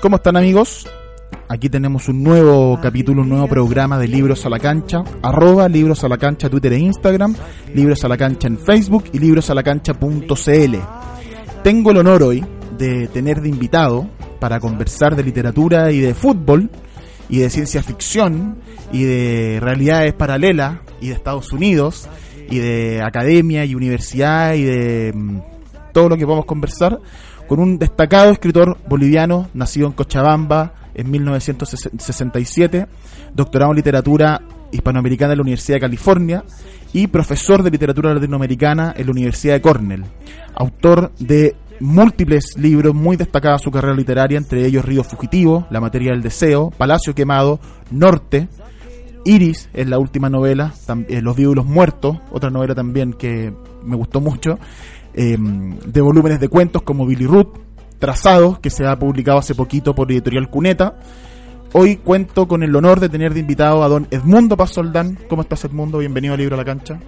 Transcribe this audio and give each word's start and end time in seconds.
¿Cómo 0.00 0.16
están 0.16 0.38
amigos? 0.38 0.88
Aquí 1.46 1.68
tenemos 1.68 2.08
un 2.08 2.22
nuevo 2.22 2.80
capítulo, 2.80 3.20
un 3.20 3.28
nuevo 3.28 3.46
programa 3.46 3.98
de 3.98 4.08
Libros 4.08 4.46
a 4.46 4.48
la 4.48 4.58
Cancha, 4.58 5.04
arroba 5.20 5.68
Libros 5.68 6.02
a 6.04 6.08
la 6.08 6.16
Cancha 6.16 6.48
Twitter 6.48 6.72
e 6.72 6.78
Instagram, 6.78 7.36
Libros 7.74 8.02
a 8.02 8.08
la 8.08 8.16
Cancha 8.16 8.48
en 8.48 8.56
Facebook 8.56 9.04
y 9.12 9.18
librosalacancha.cl. 9.18 10.76
Tengo 11.62 11.90
el 11.90 11.96
honor 11.98 12.22
hoy 12.22 12.42
de 12.78 13.08
tener 13.08 13.42
de 13.42 13.50
invitado 13.50 14.08
para 14.38 14.58
conversar 14.58 15.14
de 15.16 15.22
literatura 15.22 15.92
y 15.92 16.00
de 16.00 16.14
fútbol 16.14 16.70
y 17.28 17.40
de 17.40 17.50
ciencia 17.50 17.82
ficción 17.82 18.56
y 18.92 19.02
de 19.02 19.58
realidades 19.60 20.14
paralelas 20.14 20.78
y 21.02 21.08
de 21.08 21.14
Estados 21.14 21.52
Unidos 21.52 22.08
y 22.48 22.58
de 22.58 23.02
academia 23.02 23.66
y 23.66 23.74
universidad 23.74 24.54
y 24.54 24.62
de 24.62 25.12
mm, 25.14 25.40
todo 25.92 26.08
lo 26.08 26.16
que 26.16 26.24
podamos 26.24 26.46
conversar 26.46 26.98
con 27.50 27.58
un 27.58 27.80
destacado 27.80 28.30
escritor 28.30 28.78
boliviano, 28.88 29.48
nacido 29.54 29.88
en 29.88 29.92
Cochabamba 29.92 30.72
en 30.94 31.10
1967, 31.10 32.86
doctorado 33.34 33.72
en 33.72 33.76
literatura 33.76 34.40
hispanoamericana 34.70 35.32
en 35.32 35.38
la 35.38 35.42
Universidad 35.42 35.78
de 35.78 35.80
California 35.80 36.44
y 36.92 37.08
profesor 37.08 37.64
de 37.64 37.72
literatura 37.72 38.14
latinoamericana 38.14 38.94
en 38.96 39.04
la 39.04 39.10
Universidad 39.10 39.54
de 39.54 39.62
Cornell. 39.62 40.04
Autor 40.54 41.10
de 41.18 41.56
múltiples 41.80 42.56
libros 42.56 42.94
muy 42.94 43.16
destacados 43.16 43.62
su 43.62 43.72
carrera 43.72 43.96
literaria, 43.96 44.38
entre 44.38 44.64
ellos 44.64 44.84
Río 44.84 45.02
Fugitivo, 45.02 45.66
La 45.70 45.80
materia 45.80 46.12
del 46.12 46.22
deseo, 46.22 46.70
Palacio 46.70 47.16
Quemado, 47.16 47.58
Norte, 47.90 48.46
Iris 49.24 49.68
es 49.72 49.88
la 49.88 49.98
última 49.98 50.30
novela, 50.30 50.72
eh, 51.08 51.20
Los 51.20 51.34
vivos 51.34 51.66
muertos, 51.66 52.16
otra 52.30 52.50
novela 52.50 52.76
también 52.76 53.12
que 53.12 53.52
me 53.82 53.96
gustó 53.96 54.20
mucho, 54.20 54.56
Em, 55.12 55.76
de 55.78 56.00
volúmenes 56.00 56.38
de 56.38 56.48
cuentos 56.48 56.82
como 56.82 57.04
Billy 57.04 57.26
Ruth, 57.26 57.58
Trazados, 57.98 58.58
que 58.60 58.70
se 58.70 58.86
ha 58.86 58.96
publicado 58.98 59.38
hace 59.38 59.54
poquito 59.54 59.94
por 59.94 60.10
Editorial 60.10 60.48
Cuneta. 60.48 60.94
Hoy 61.72 61.96
cuento 61.96 62.48
con 62.48 62.62
el 62.62 62.74
honor 62.74 63.00
de 63.00 63.08
tener 63.08 63.34
de 63.34 63.40
invitado 63.40 63.82
a 63.82 63.88
don 63.88 64.06
Edmundo 64.10 64.56
Paz 64.56 64.70
Soldán. 64.70 65.18
¿Cómo 65.28 65.42
estás, 65.42 65.64
Edmundo? 65.64 65.98
Bienvenido 65.98 66.34
a 66.34 66.36
Libro 66.36 66.54
a 66.54 66.58
la 66.58 66.64
Cancha. 66.64 66.98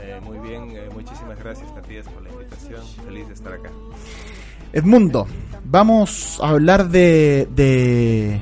Eh, 0.00 0.20
muy 0.22 0.38
bien, 0.38 0.70
eh, 0.76 0.88
muchísimas 0.92 1.38
gracias, 1.38 1.72
Matías, 1.74 2.06
por 2.08 2.22
la 2.22 2.30
invitación. 2.30 2.82
Feliz 3.04 3.26
de 3.28 3.34
estar 3.34 3.52
acá. 3.52 3.70
Edmundo, 4.72 5.26
vamos 5.64 6.40
a 6.42 6.50
hablar 6.50 6.88
de, 6.88 7.48
de, 7.54 8.40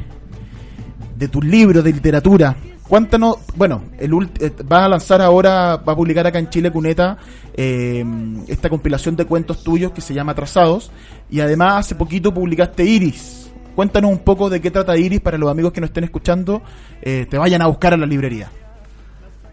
de 1.16 1.28
tus 1.28 1.44
libros 1.44 1.84
de 1.84 1.92
literatura. 1.92 2.56
Cuéntanos, 2.90 3.36
bueno, 3.54 3.84
el 4.00 4.10
eh, 4.40 4.50
va 4.64 4.84
a 4.84 4.88
lanzar 4.88 5.22
ahora, 5.22 5.76
va 5.76 5.92
a 5.92 5.96
publicar 5.96 6.26
acá 6.26 6.40
en 6.40 6.50
Chile 6.50 6.72
Cuneta 6.72 7.18
eh, 7.54 8.04
esta 8.48 8.68
compilación 8.68 9.14
de 9.14 9.26
cuentos 9.26 9.62
tuyos 9.62 9.92
que 9.92 10.00
se 10.00 10.12
llama 10.12 10.34
Trazados 10.34 10.90
y 11.30 11.38
además 11.38 11.86
hace 11.86 11.94
poquito 11.94 12.34
publicaste 12.34 12.82
Iris. 12.82 13.52
Cuéntanos 13.76 14.10
un 14.10 14.18
poco 14.18 14.50
de 14.50 14.60
qué 14.60 14.72
trata 14.72 14.96
Iris 14.96 15.20
para 15.20 15.38
los 15.38 15.48
amigos 15.48 15.72
que 15.72 15.80
nos 15.80 15.90
estén 15.90 16.02
escuchando, 16.02 16.62
eh, 17.00 17.28
te 17.30 17.38
vayan 17.38 17.62
a 17.62 17.68
buscar 17.68 17.94
a 17.94 17.96
la 17.96 18.06
librería. 18.06 18.50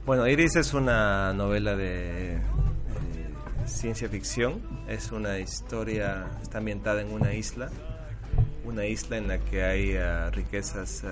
Bueno, 0.03 0.27
Iris 0.27 0.55
es 0.55 0.73
una 0.73 1.31
novela 1.31 1.75
de 1.75 2.39
ciencia 3.67 4.09
ficción, 4.09 4.63
es 4.87 5.11
una 5.11 5.37
historia, 5.37 6.25
está 6.41 6.57
ambientada 6.57 7.01
en 7.01 7.13
una 7.13 7.35
isla, 7.35 7.69
una 8.65 8.87
isla 8.87 9.17
en 9.17 9.27
la 9.27 9.37
que 9.37 9.63
hay 9.63 9.95
riquezas 10.31 11.03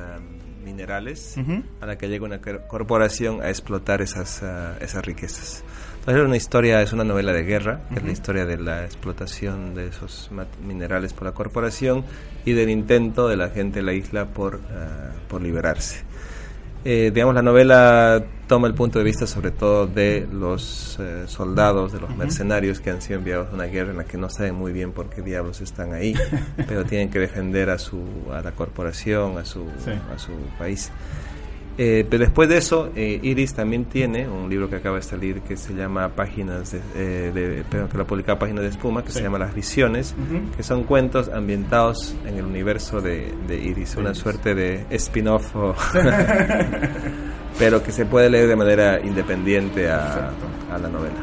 minerales 0.66 1.36
a 1.80 1.86
la 1.86 1.98
que 1.98 2.10
llega 2.10 2.26
una 2.26 2.42
corporación 2.42 3.42
a 3.42 3.50
explotar 3.50 4.02
esas, 4.02 4.42
uh, 4.42 4.84
esas 4.84 5.06
riquezas. 5.06 5.64
Entonces 6.00 6.22
es 6.22 6.28
una 6.28 6.38
historia, 6.38 6.82
es 6.82 6.94
una 6.94 7.04
novela 7.04 7.34
de 7.34 7.44
guerra, 7.44 7.82
es 7.96 8.04
la 8.04 8.12
historia 8.12 8.46
de 8.46 8.58
la 8.58 8.84
explotación 8.84 9.74
de 9.74 9.88
esos 9.88 10.30
minerales 10.66 11.14
por 11.14 11.24
la 11.24 11.32
corporación 11.32 12.04
y 12.46 12.54
del 12.54 12.70
intento 12.70 13.28
de 13.28 13.38
la 13.38 13.50
gente 13.50 13.80
de 13.80 13.86
la 13.86 13.94
isla 13.94 14.26
por, 14.26 14.56
uh, 14.56 14.60
por 15.28 15.42
liberarse. 15.42 16.05
Eh, 16.88 17.10
digamos, 17.12 17.34
la 17.34 17.42
novela 17.42 18.24
toma 18.48 18.68
el 18.68 18.76
punto 18.76 19.00
de 19.00 19.06
vista 19.06 19.26
sobre 19.26 19.50
todo 19.50 19.88
de 19.88 20.28
los 20.32 21.00
eh, 21.00 21.24
soldados, 21.26 21.92
de 21.92 22.00
los 22.00 22.16
mercenarios 22.16 22.80
que 22.80 22.92
han 22.92 23.02
sido 23.02 23.18
enviados 23.18 23.50
a 23.50 23.56
una 23.56 23.64
guerra 23.64 23.90
en 23.90 23.98
la 23.98 24.04
que 24.04 24.20
no 24.20 24.30
saben 24.30 24.54
muy 24.54 24.72
bien 24.72 24.92
por 24.92 25.10
qué 25.10 25.24
diablos 25.24 25.62
están 25.62 25.94
ahí, 25.94 26.14
pero 26.68 26.86
tienen 26.86 27.10
que 27.10 27.18
defender 27.18 27.72
a, 27.72 27.80
su, 27.80 28.04
a 28.32 28.44
la 28.44 28.52
corporación, 28.52 29.40
a 29.40 29.46
su, 29.46 29.66
a 30.14 30.20
su 30.20 30.34
país. 30.60 30.92
Eh, 31.78 32.06
pero 32.10 32.24
después 32.24 32.48
de 32.48 32.58
eso, 32.58 32.90
eh, 32.96 33.20
Iris 33.22 33.54
también 33.54 33.86
tiene 33.86 34.30
un 34.30 34.50
libro 34.50 34.70
que 34.70 34.78
acaba 34.78 34.96
de 34.96 35.02
salir 35.02 35.42
que 35.42 35.58
se 35.58 35.74
llama 35.74 36.08
Páginas 36.08 36.72
de, 36.72 36.80
eh, 36.96 37.64
que 37.70 37.98
lo 37.98 38.08
publicado 38.08 38.40
Páginas 38.40 38.64
de 38.64 38.70
Espuma, 38.70 39.04
que 39.04 39.12
se 39.12 39.22
llama 39.22 39.38
Las 39.40 39.54
Visiones, 39.54 40.16
que 40.56 40.64
son 40.64 40.84
cuentos 40.84 41.28
ambientados 41.28 42.16
en 42.26 42.38
el 42.38 42.46
universo 42.46 43.02
de, 43.02 43.34
Iris, 43.50 43.98
una 43.98 44.14
suerte 44.14 44.56
de 44.56 44.86
spin-off, 44.92 45.54
pero 47.60 47.84
que 47.84 47.92
se 47.92 48.06
puede 48.06 48.30
leer 48.30 48.48
de 48.48 48.56
manera 48.56 49.00
independiente 49.06 49.90
a, 49.90 50.32
la 50.72 50.90
novela. 50.90 51.16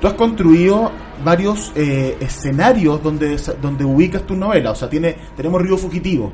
Tú 0.00 0.06
has 0.06 0.14
construido 0.14 0.90
varios 1.24 1.72
escenarios 1.74 3.02
donde, 3.02 3.36
donde 3.60 3.84
ubicas 3.84 4.22
tu 4.22 4.36
novela, 4.36 4.70
o 4.70 4.74
sea, 4.74 4.88
tiene, 4.88 5.16
tenemos 5.36 5.60
Río 5.60 5.76
Fugitivo, 5.76 6.32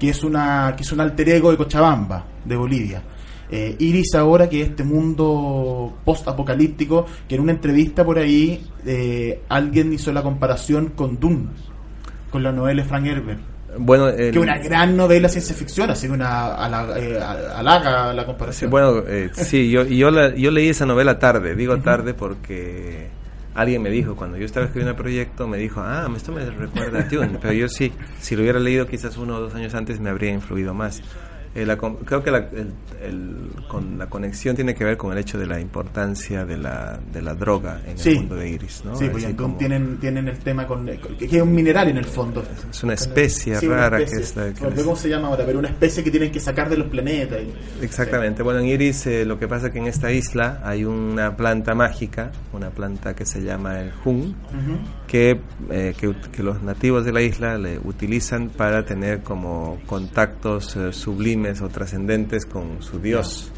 que 0.00 0.08
es, 0.08 0.24
una, 0.24 0.72
que 0.74 0.82
es 0.82 0.90
un 0.92 1.00
alter 1.00 1.28
ego 1.28 1.50
de 1.50 1.58
Cochabamba, 1.58 2.24
de 2.42 2.56
Bolivia. 2.56 3.02
Eh, 3.50 3.76
Iris 3.78 4.14
ahora, 4.14 4.48
que 4.48 4.62
es 4.62 4.70
este 4.70 4.82
mundo 4.82 5.98
post-apocalíptico, 6.04 7.04
que 7.28 7.34
en 7.34 7.42
una 7.42 7.52
entrevista 7.52 8.02
por 8.02 8.18
ahí 8.18 8.66
eh, 8.86 9.42
alguien 9.50 9.92
hizo 9.92 10.10
la 10.10 10.22
comparación 10.22 10.92
con 10.96 11.20
Dune, 11.20 11.48
con 12.30 12.42
la 12.42 12.50
novela 12.50 12.82
de 12.82 12.88
Frank 12.88 13.06
Herbert. 13.06 13.40
Bueno, 13.78 14.10
que 14.16 14.38
una 14.38 14.58
gran 14.58 14.96
novela 14.96 15.28
ciencia 15.28 15.54
ficción, 15.54 15.90
así 15.90 16.06
que 16.06 16.14
una 16.14 16.56
eh, 16.96 17.20
halaga 17.54 18.12
la 18.14 18.24
comparación. 18.24 18.70
Bueno, 18.70 19.02
sí, 19.32 19.70
yo, 19.70 19.84
yo, 19.84 20.10
yo 20.34 20.50
leí 20.50 20.70
esa 20.70 20.86
novela 20.86 21.18
tarde, 21.18 21.54
digo 21.54 21.76
tarde 21.78 22.14
porque 22.14 23.10
alguien 23.54 23.82
me 23.82 23.90
dijo, 23.90 24.16
cuando 24.16 24.36
yo 24.36 24.44
estaba 24.44 24.66
escribiendo 24.66 24.92
el 24.92 24.96
proyecto, 24.96 25.46
me 25.48 25.58
dijo, 25.58 25.80
ah, 25.80 26.08
esto 26.16 26.32
me 26.32 26.44
recuerda 26.44 27.00
a 27.00 27.02
Dune, 27.04 27.38
pero 27.40 27.52
yo 27.52 27.68
sí, 27.68 27.92
si 28.20 28.36
lo 28.36 28.42
hubiera 28.42 28.60
leído 28.60 28.86
quizás 28.86 29.16
uno 29.16 29.36
o 29.36 29.40
dos 29.40 29.54
años 29.54 29.74
antes 29.74 30.00
me 30.00 30.10
habría 30.10 30.32
influido 30.32 30.74
más. 30.74 31.02
Eh, 31.52 31.66
creo 32.04 32.22
que 32.22 32.30
la, 32.30 32.48
con 33.66 33.98
la 33.98 34.06
conexión 34.06 34.54
tiene 34.54 34.72
que 34.72 34.84
ver 34.84 34.96
con 34.96 35.10
el 35.10 35.18
hecho 35.18 35.36
de 35.36 35.46
la 35.46 35.60
importancia 35.60 36.44
de 36.44 36.56
la, 36.56 37.00
de 37.12 37.22
la 37.22 37.34
droga 37.34 37.80
en 37.86 37.98
el 37.98 38.16
mundo 38.18 38.36
de 38.36 38.50
Iris. 38.50 38.82
¿no? 38.84 38.96
Sí, 38.96 39.08
porque 39.10 39.34
tienen, 39.58 39.98
tienen 39.98 40.28
el 40.28 40.38
tema 40.38 40.64
con. 40.64 40.86
que 40.86 41.24
es 41.24 41.42
un 41.42 41.52
mineral 41.52 41.88
en 41.88 41.96
el 41.96 42.04
fondo. 42.04 42.44
Es 42.70 42.84
una 42.84 42.94
especie 42.94 43.58
rara 43.60 43.98
que 43.98 44.04
es. 44.04 44.34
¿Cómo 44.84 44.94
se 44.94 45.08
llama 45.08 45.28
ahora? 45.28 45.44
Pero 45.44 45.58
una 45.58 45.68
especie 45.68 46.04
que 46.04 46.10
tienen 46.12 46.30
que 46.30 46.38
sacar 46.38 46.68
de 46.68 46.76
los 46.76 46.86
planetas. 46.88 47.40
Exactamente. 47.82 48.44
Bueno, 48.44 48.60
en 48.60 48.66
Iris 48.66 49.08
eh, 49.08 49.24
lo 49.24 49.36
que 49.36 49.48
pasa 49.48 49.68
es 49.68 49.72
que 49.72 49.80
en 49.80 49.88
esta 49.88 50.12
isla 50.12 50.60
hay 50.62 50.84
una 50.84 51.36
planta 51.36 51.74
mágica, 51.74 52.30
una 52.52 52.70
planta 52.70 53.14
que 53.14 53.26
se 53.26 53.42
llama 53.42 53.80
el 53.80 53.90
Jun, 53.90 54.36
que, 55.08 55.40
eh, 55.70 55.94
que, 55.98 56.14
que, 56.30 56.42
los 56.44 56.62
nativos 56.62 57.04
de 57.04 57.12
la 57.12 57.22
isla 57.22 57.58
le 57.58 57.78
utilizan 57.78 58.50
para 58.50 58.84
tener 58.84 59.22
como 59.22 59.80
contactos 59.86 60.78
sublimes 60.92 61.39
o 61.62 61.68
trascendentes 61.68 62.44
con 62.46 62.82
su 62.82 62.98
Dios. 63.00 63.50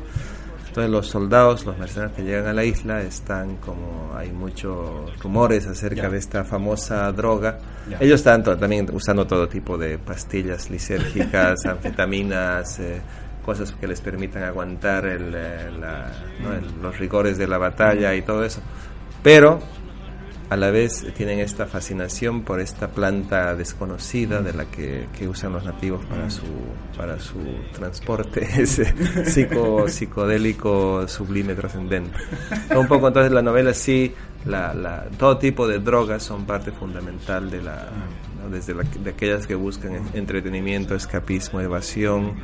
Entonces 0.69 0.91
los 0.91 1.07
soldados, 1.07 1.67
los 1.67 1.77
mercenarios 1.77 2.17
que 2.17 2.23
llegan 2.23 2.47
a 2.47 2.53
la 2.55 2.65
isla 2.65 3.03
están 3.03 3.57
como 3.57 4.15
hay 4.17 4.33
muchos 4.33 5.19
rumores 5.23 5.67
acerca 5.67 6.09
de 6.09 6.17
esta 6.17 6.45
famosa 6.45 7.13
droga. 7.13 7.59
Ellos 8.01 8.21
están 8.21 8.43
también 8.43 8.89
usando 8.91 9.27
todo 9.27 9.49
tipo 9.49 9.77
de 9.77 9.99
pastillas 9.99 10.71
lisérgicas, 10.71 11.67
anfetaminas, 11.67 12.79
eh, 12.79 13.03
cosas 13.45 13.73
que 13.73 13.87
les 13.87 14.01
permitan 14.01 14.45
aguantar 14.45 15.05
el, 15.05 15.35
eh, 15.35 15.71
la- 15.79 16.11
¿no? 16.43 16.53
el- 16.55 16.81
los 16.81 16.99
rigores 16.99 17.37
de 17.37 17.49
la 17.49 17.59
batalla 17.59 18.15
y 18.15 18.23
todo 18.23 18.43
eso. 18.43 18.61
Pero 19.23 19.59
a 20.51 20.57
la 20.57 20.71
vez 20.71 21.07
tienen 21.15 21.39
esta 21.39 21.67
fascinación 21.67 22.43
por 22.43 22.61
esta 22.61 22.89
planta 22.89 23.55
desconocida 23.57 24.43
de 24.43 24.53
la 24.53 24.67
que, 24.67 25.07
que 25.17 25.27
usan 25.27 25.53
los 25.53 25.65
nativos 25.65 26.05
para 26.07 26.29
su 26.29 26.43
para 26.97 27.19
su 27.19 27.39
transporte 27.73 28.67
psico, 29.27 29.89
psicodélico 29.89 31.07
sublime 31.09 31.55
trascendente. 31.55 32.17
Un 32.77 32.87
poco 32.87 33.09
entonces 33.09 33.33
la 33.33 33.43
novela 33.43 33.73
sí 33.75 34.13
la, 34.45 35.07
todo 35.19 35.39
tipo 35.39 35.69
de 35.69 35.79
drogas 35.79 36.23
son 36.23 36.45
parte 36.47 36.73
fundamental 36.73 37.51
de 37.51 37.63
la 37.63 37.89
desde 38.51 38.75
la- 38.75 38.83
de 38.83 39.11
aquellas 39.11 39.47
que 39.47 39.55
buscan 39.55 39.95
en- 39.95 40.09
entretenimiento 40.15 40.95
escapismo 40.97 41.61
evasión 41.61 42.35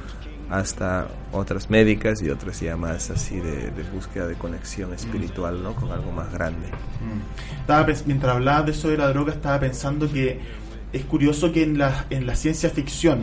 hasta 0.50 1.08
otras 1.32 1.68
médicas 1.70 2.22
y 2.22 2.30
otras 2.30 2.60
ya 2.60 2.76
más 2.76 3.10
así 3.10 3.36
de, 3.36 3.70
de 3.70 3.82
búsqueda 3.94 4.26
de 4.26 4.34
conexión 4.34 4.94
espiritual 4.94 5.62
¿no? 5.62 5.74
con 5.74 5.90
algo 5.92 6.10
más 6.12 6.32
grande 6.32 6.68
Estaba 7.60 7.86
pens- 7.86 8.04
mientras 8.06 8.34
hablabas 8.34 8.64
de 8.66 8.72
eso 8.72 8.88
de 8.88 8.96
la 8.96 9.08
droga, 9.08 9.32
estaba 9.32 9.60
pensando 9.60 10.10
que 10.10 10.40
es 10.92 11.04
curioso 11.04 11.52
que 11.52 11.62
en 11.62 11.76
la, 11.78 12.06
en 12.10 12.26
la 12.26 12.34
ciencia 12.34 12.70
ficción 12.70 13.18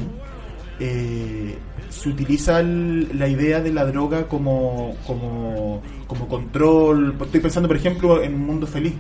eh, 0.80 1.58
se 1.90 2.10
utiliza 2.10 2.60
el- 2.60 3.18
la 3.18 3.28
idea 3.28 3.62
de 3.62 3.72
la 3.72 3.86
droga 3.86 4.28
como, 4.28 4.96
como, 5.08 5.82
como 6.08 6.28
control. 6.28 7.16
Estoy 7.22 7.40
pensando, 7.40 7.68
por 7.68 7.78
ejemplo, 7.78 8.22
en 8.22 8.34
Un 8.36 8.46
Mundo 8.46 8.68
Feliz 8.68 8.94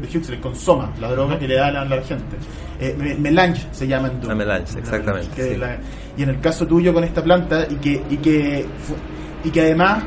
de 0.00 0.18
Huxley, 0.18 0.40
con 0.40 0.56
Soma, 0.56 0.92
la 1.00 1.12
droga 1.12 1.38
que 1.38 1.46
le 1.46 1.54
da 1.56 1.68
a 1.68 1.70
la, 1.70 1.82
a 1.82 1.84
la 1.84 2.02
gente. 2.02 2.36
Eh, 2.80 2.96
me- 2.98 3.14
melange 3.14 3.66
se 3.70 3.86
llama 3.86 4.08
en. 4.08 4.26
La 4.26 4.34
melange, 4.34 4.78
exactamente, 4.78 5.36
Que 5.36 5.54
sí. 5.54 5.60
Y 6.20 6.22
en 6.22 6.28
el 6.28 6.38
caso 6.38 6.66
tuyo 6.66 6.92
con 6.92 7.02
esta 7.02 7.24
planta, 7.24 7.66
y 7.70 7.76
que, 7.76 8.02
y 8.10 8.18
que, 8.18 8.66
y 9.42 9.48
que 9.48 9.60
además 9.62 10.04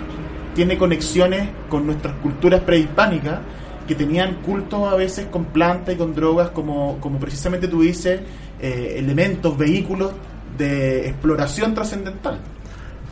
tiene 0.53 0.77
conexiones 0.77 1.49
con 1.67 1.87
nuestras 1.87 2.13
culturas 2.17 2.61
prehispánicas 2.61 3.39
que 3.87 3.95
tenían 3.95 4.35
culto 4.43 4.87
a 4.87 4.95
veces 4.95 5.25
con 5.31 5.45
plantas 5.45 5.95
y 5.95 5.97
con 5.97 6.13
drogas 6.13 6.51
como, 6.51 6.99
como 6.99 7.17
precisamente 7.17 7.67
tú 7.67 7.81
dices, 7.81 8.21
eh, 8.61 8.93
elementos, 8.97 9.57
vehículos 9.57 10.11
de 10.55 11.07
exploración 11.07 11.73
trascendental. 11.73 12.37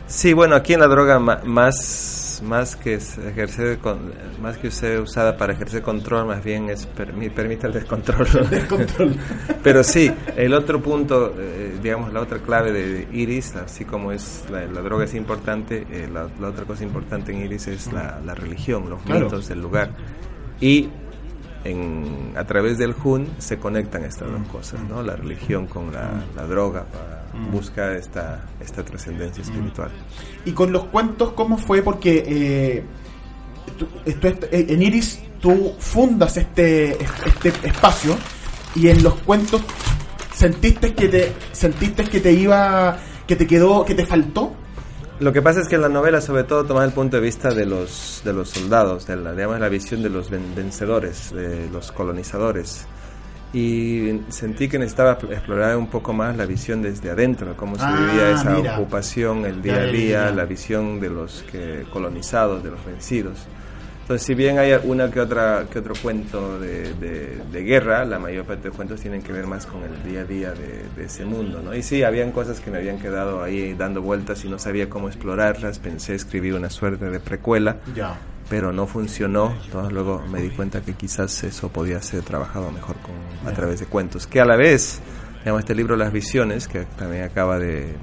Sí, 0.06 0.32
bueno, 0.32 0.54
aquí 0.54 0.74
en 0.74 0.78
la 0.78 0.86
droga 0.86 1.18
más 1.18 2.21
más 2.42 2.76
que 2.76 2.94
ejercer 2.94 3.78
con- 3.78 4.12
más 4.40 4.58
que 4.58 4.70
ser 4.70 5.00
usada 5.00 5.36
para 5.36 5.52
ejercer 5.52 5.82
control, 5.82 6.26
más 6.26 6.42
bien 6.44 6.68
es 6.70 6.88
permi- 6.94 7.30
permite 7.30 7.66
el 7.68 7.72
descontrol. 7.72 8.26
Descontrol. 8.50 9.14
Pero 9.62 9.82
sí, 9.84 10.12
el 10.36 10.52
otro 10.54 10.82
punto, 10.82 11.34
eh, 11.38 11.76
digamos, 11.82 12.12
la 12.12 12.20
otra 12.20 12.38
clave 12.38 12.72
de 12.72 13.08
Iris, 13.12 13.54
así 13.56 13.84
como 13.84 14.12
es 14.12 14.44
la, 14.50 14.64
la 14.66 14.80
droga 14.82 15.04
es 15.04 15.14
importante, 15.14 15.86
eh, 15.90 16.08
la, 16.12 16.28
la 16.40 16.48
otra 16.48 16.64
cosa 16.64 16.82
importante 16.84 17.32
en 17.32 17.42
Iris 17.44 17.68
es 17.68 17.92
la, 17.92 18.20
la 18.24 18.34
religión, 18.34 18.88
los 18.90 19.00
Claro. 19.02 19.26
mitos 19.26 19.48
del 19.48 19.60
lugar. 19.62 19.90
Y 20.60 20.88
en, 21.64 22.32
a 22.36 22.44
través 22.44 22.78
del 22.78 22.94
Hun 23.04 23.28
se 23.38 23.58
conectan 23.58 24.04
estas 24.04 24.30
dos 24.30 24.46
cosas, 24.50 24.80
¿no? 24.88 25.02
La 25.02 25.16
religión 25.16 25.66
con 25.66 25.92
la, 25.92 26.10
la 26.36 26.46
droga 26.46 26.84
para 26.84 27.22
buscar 27.50 27.92
esta, 27.94 28.42
esta 28.60 28.84
trascendencia 28.84 29.42
espiritual. 29.42 29.90
Y 30.44 30.52
con 30.52 30.72
los 30.72 30.84
cuentos, 30.86 31.32
¿cómo 31.32 31.56
fue? 31.58 31.82
Porque 31.82 32.24
eh, 32.26 32.82
tú- 33.78 33.88
esto 34.04 34.28
es- 34.28 34.38
eh, 34.50 34.66
en 34.68 34.82
Iris 34.82 35.20
tú 35.40 35.74
fundas 35.78 36.36
este, 36.36 36.98
este 37.02 37.48
espacio 37.68 38.16
y 38.74 38.88
en 38.88 39.02
los 39.02 39.14
cuentos 39.20 39.62
sentiste 40.34 40.94
que 40.94 41.08
te 41.08 41.32
sentiste 41.52 42.04
que 42.04 42.20
te 42.20 42.32
iba 42.32 42.96
que 43.26 43.36
te 43.36 43.46
quedó 43.46 43.84
que 43.84 43.94
te 43.94 44.06
faltó 44.06 44.54
Lo 45.22 45.32
que 45.32 45.40
pasa 45.40 45.60
es 45.60 45.68
que 45.68 45.76
en 45.76 45.82
la 45.82 45.88
novela, 45.88 46.20
sobre 46.20 46.44
todo, 46.44 46.64
toma 46.64 46.84
el 46.84 46.92
punto 46.92 47.16
de 47.16 47.22
vista 47.22 47.50
de 47.54 47.64
los, 47.64 48.22
de 48.24 48.32
los 48.32 48.48
soldados, 48.50 49.06
de 49.06 49.16
la, 49.16 49.32
digamos, 49.32 49.60
la 49.60 49.68
visión 49.68 50.02
de 50.02 50.10
los 50.10 50.28
ven- 50.30 50.54
vencedores, 50.54 51.32
de 51.32 51.68
los 51.70 51.92
colonizadores. 51.92 52.86
Y 53.52 54.20
sentí 54.30 54.68
que 54.68 54.78
necesitaba 54.78 55.18
pl- 55.18 55.34
explorar 55.34 55.76
un 55.76 55.86
poco 55.88 56.12
más 56.12 56.36
la 56.36 56.44
visión 56.46 56.82
desde 56.82 57.10
adentro, 57.10 57.54
cómo 57.56 57.76
se 57.76 57.84
Ah, 57.84 58.06
vivía 58.10 58.30
esa 58.32 58.50
mira. 58.50 58.78
ocupación, 58.78 59.44
el 59.44 59.62
día 59.62 59.76
a 59.76 59.84
día, 59.86 60.30
la 60.32 60.44
visión 60.44 60.98
de 60.98 61.10
los 61.10 61.44
que 61.52 61.84
colonizados, 61.92 62.64
de 62.64 62.70
los 62.70 62.84
vencidos. 62.84 63.46
Entonces, 64.02 64.26
si 64.26 64.34
bien 64.34 64.58
hay 64.58 64.72
una 64.84 65.10
que 65.10 65.20
otra 65.20 65.64
que 65.70 65.78
otro 65.78 65.94
cuento 66.02 66.58
de, 66.58 66.92
de- 66.94 67.38
de 67.50 67.62
guerra, 67.62 68.04
la 68.04 68.18
mayor 68.18 68.44
parte 68.44 68.68
de 68.68 68.74
cuentos 68.74 69.00
tienen 69.00 69.22
que 69.22 69.32
ver 69.32 69.46
más 69.46 69.64
con 69.66 69.82
el 69.84 70.02
día 70.10 70.20
a 70.20 70.24
día 70.24 70.52
de, 70.52 70.82
de 70.96 71.04
ese 71.06 71.24
mundo, 71.24 71.62
¿no? 71.64 71.74
Y 71.74 71.82
sí, 71.82 72.02
habían 72.02 72.32
cosas 72.32 72.60
que 72.60 72.70
me 72.70 72.78
habían 72.78 72.98
quedado 72.98 73.42
ahí 73.42 73.74
dando 73.74 74.02
vueltas 74.02 74.44
y 74.44 74.48
no 74.48 74.58
sabía 74.58 74.90
cómo 74.90 75.08
explorarlas. 75.08 75.78
Pensé 75.78 76.14
escribir 76.14 76.54
una 76.54 76.68
suerte 76.70 77.08
de 77.08 77.20
precuela, 77.20 77.76
ya 77.94 78.18
pero 78.50 78.70
no 78.72 78.86
funcionó. 78.86 79.54
Entonces 79.64 79.92
luego 79.94 80.22
me 80.30 80.42
di 80.42 80.50
cuenta 80.50 80.82
que 80.82 80.92
quizás 80.92 81.42
eso 81.44 81.70
podía 81.70 82.02
ser 82.02 82.22
trabajado 82.22 82.70
mejor 82.70 82.96
con, 82.96 83.14
a 83.48 83.54
través 83.54 83.80
de 83.80 83.86
cuentos. 83.86 84.26
Que 84.26 84.40
a 84.40 84.44
la 84.44 84.56
vez, 84.56 85.00
digamos, 85.38 85.60
este 85.60 85.74
libro 85.74 85.96
Las 85.96 86.12
Visiones, 86.12 86.68
que 86.68 86.80
también 86.98 87.22
acaba 87.22 87.58
de 87.58 87.94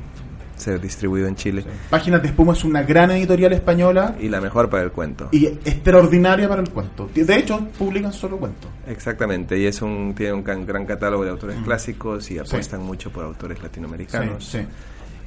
ser 0.59 0.79
distribuido 0.79 1.27
en 1.27 1.35
Chile, 1.35 1.63
Páginas 1.89 2.21
de 2.21 2.29
Espuma 2.29 2.53
es 2.53 2.63
una 2.63 2.83
gran 2.83 3.11
editorial 3.11 3.53
española. 3.53 4.15
Y 4.19 4.29
la 4.29 4.41
mejor 4.41 4.69
para 4.69 4.83
el 4.83 4.91
cuento. 4.91 5.29
y 5.31 5.45
extraordinaria 5.45 6.47
para 6.47 6.61
el 6.61 6.69
cuento. 6.69 7.09
De 7.13 7.35
hecho 7.35 7.67
publican 7.77 8.13
solo 8.13 8.37
cuentos. 8.37 8.69
Exactamente, 8.87 9.57
y 9.57 9.65
es 9.65 9.81
un, 9.81 10.13
tiene 10.15 10.33
un 10.33 10.43
gran, 10.43 10.65
gran 10.65 10.85
catálogo 10.85 11.23
de 11.23 11.31
autores 11.31 11.57
clásicos 11.63 12.29
y 12.31 12.39
apuestan 12.39 12.83
mucho 12.83 13.11
por 13.11 13.23
autores 13.25 13.61
latinoamericanos. 13.61 14.43
sí, 14.43 14.59
sí. 14.59 14.67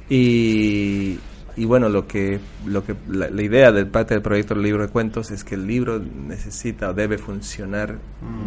Y, 0.09 1.19
y 1.55 1.65
bueno, 1.65 1.89
lo 1.89 2.07
que, 2.07 2.39
lo 2.65 2.83
que 2.85 2.95
la, 3.09 3.29
la 3.29 3.41
idea 3.41 3.71
del 3.71 3.87
parte 3.87 4.13
del 4.13 4.23
proyecto 4.23 4.53
del 4.55 4.63
libro 4.63 4.83
de 4.85 4.89
cuentos 4.91 5.29
es 5.31 5.43
que 5.43 5.55
el 5.55 5.67
libro 5.67 5.99
necesita 5.99 6.89
o 6.89 6.93
debe 6.93 7.17
funcionar 7.17 7.97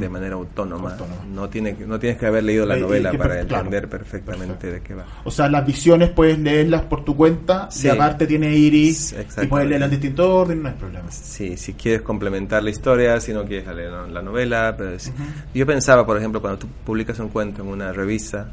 de 0.00 0.08
manera 0.08 0.34
autónoma. 0.34 0.88
Mm. 0.90 0.92
Autónoma. 0.92 1.24
No, 1.32 1.48
tiene, 1.48 1.76
no 1.86 1.98
tienes 1.98 2.18
que 2.18 2.26
haber 2.26 2.44
leído 2.44 2.66
la 2.66 2.76
Eh, 2.76 2.80
novela 2.80 3.10
que 3.10 3.18
para 3.18 3.34
claro. 3.44 3.56
entender 3.66 3.88
perfectamente 3.88 4.72
de 4.72 4.80
qué 4.80 4.94
va. 4.94 5.04
O 5.24 5.30
sea, 5.30 5.48
las 5.48 5.64
visiones 5.66 6.10
puedes 6.10 6.38
leerlas 6.38 6.82
por 6.82 7.04
tu 7.04 7.16
cuenta, 7.16 7.70
Sí. 7.70 7.86
y 7.86 7.90
aparte 7.90 8.26
tiene 8.26 8.54
Iris, 8.56 9.14
y 9.42 9.46
puedes 9.46 9.68
leerlas 9.68 9.86
en 9.92 10.00
distinto 10.00 10.34
orden, 10.34 10.62
no 10.62 10.68
hay 10.68 10.74
problema. 10.74 11.10
Sí, 11.10 11.56
si 11.56 11.74
quieres 11.74 12.02
complementar 12.02 12.62
la 12.62 12.70
historia, 12.70 13.20
si 13.20 13.32
no 13.32 13.44
quieres 13.44 13.66
leer 13.74 13.90
la, 13.90 14.06
la 14.06 14.22
novela. 14.22 14.74
Pero 14.76 14.98
sí. 14.98 15.10
Yo 15.54 15.66
pensaba, 15.66 16.04
por 16.06 16.16
ejemplo, 16.18 16.40
cuando 16.40 16.58
tú 16.58 16.66
publicas 16.84 17.18
un 17.18 17.28
cuento 17.28 17.62
en 17.62 17.68
una 17.68 17.92
revista, 17.92 18.48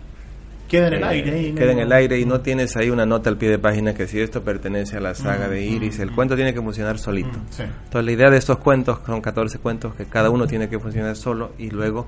Queda 0.73 0.87
en 0.87 0.93
el 0.95 1.03
Eh, 1.03 1.05
aire. 1.05 1.31
ahí, 1.35 1.53
queda 1.53 1.71
en 1.71 1.77
el 1.77 1.91
aire 1.91 2.19
y 2.19 2.25
no 2.25 2.41
tienes 2.41 2.75
ahí 2.75 2.89
una 2.89 3.05
nota 3.05 3.29
al 3.29 3.37
pie 3.37 3.47
de 3.47 3.59
página 3.59 3.93
que 3.93 4.07
si 4.07 4.19
esto 4.19 4.41
pertenece 4.41 4.97
a 4.97 5.01
la 5.01 5.13
saga 5.13 5.47
de 5.47 5.63
Iris, 5.63 5.99
el 5.99 6.11
cuento 6.11 6.35
tiene 6.35 6.51
que 6.51 6.59
funcionar 6.63 6.97
solito. 6.97 7.29
Mm, 7.37 7.45
sí. 7.51 7.61
Entonces 7.61 8.05
la 8.05 8.11
idea 8.11 8.29
de 8.31 8.37
estos 8.37 8.57
cuentos, 8.57 8.97
son 9.05 9.21
14 9.21 9.59
cuentos, 9.59 9.93
que 9.93 10.05
cada 10.05 10.31
uno 10.31 10.47
tiene 10.47 10.69
que 10.69 10.79
funcionar 10.79 11.15
solo 11.15 11.51
y 11.59 11.69
luego 11.69 12.07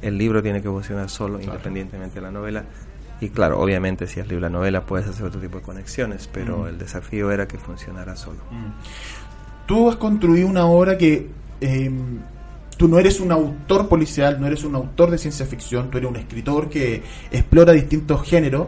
el 0.00 0.16
libro 0.16 0.42
tiene 0.42 0.62
que 0.62 0.68
funcionar 0.70 1.10
solo 1.10 1.38
independientemente 1.38 2.14
de 2.14 2.20
la 2.22 2.30
novela. 2.30 2.64
Y 3.20 3.28
claro, 3.28 3.60
obviamente 3.60 4.06
si 4.06 4.20
es 4.20 4.26
libro 4.26 4.40
la 4.40 4.48
novela 4.48 4.80
puedes 4.86 5.06
hacer 5.06 5.26
otro 5.26 5.38
tipo 5.38 5.58
de 5.58 5.62
conexiones, 5.62 6.30
pero 6.32 6.68
el 6.68 6.78
desafío 6.78 7.30
era 7.30 7.46
que 7.46 7.58
funcionara 7.58 8.16
solo. 8.16 8.38
Tú 9.66 9.90
has 9.90 9.96
construido 9.96 10.48
una 10.48 10.64
obra 10.64 10.96
que 10.96 11.28
eh, 11.60 11.90
tú 12.82 12.88
no 12.88 12.98
eres 12.98 13.20
un 13.20 13.30
autor 13.30 13.88
policial, 13.88 14.40
no 14.40 14.46
eres 14.48 14.64
un 14.64 14.74
autor 14.74 15.12
de 15.12 15.16
ciencia 15.16 15.46
ficción, 15.46 15.88
tú 15.88 15.98
eres 15.98 16.10
un 16.10 16.16
escritor 16.16 16.68
que 16.68 17.00
explora 17.30 17.70
distintos 17.72 18.26
géneros 18.26 18.66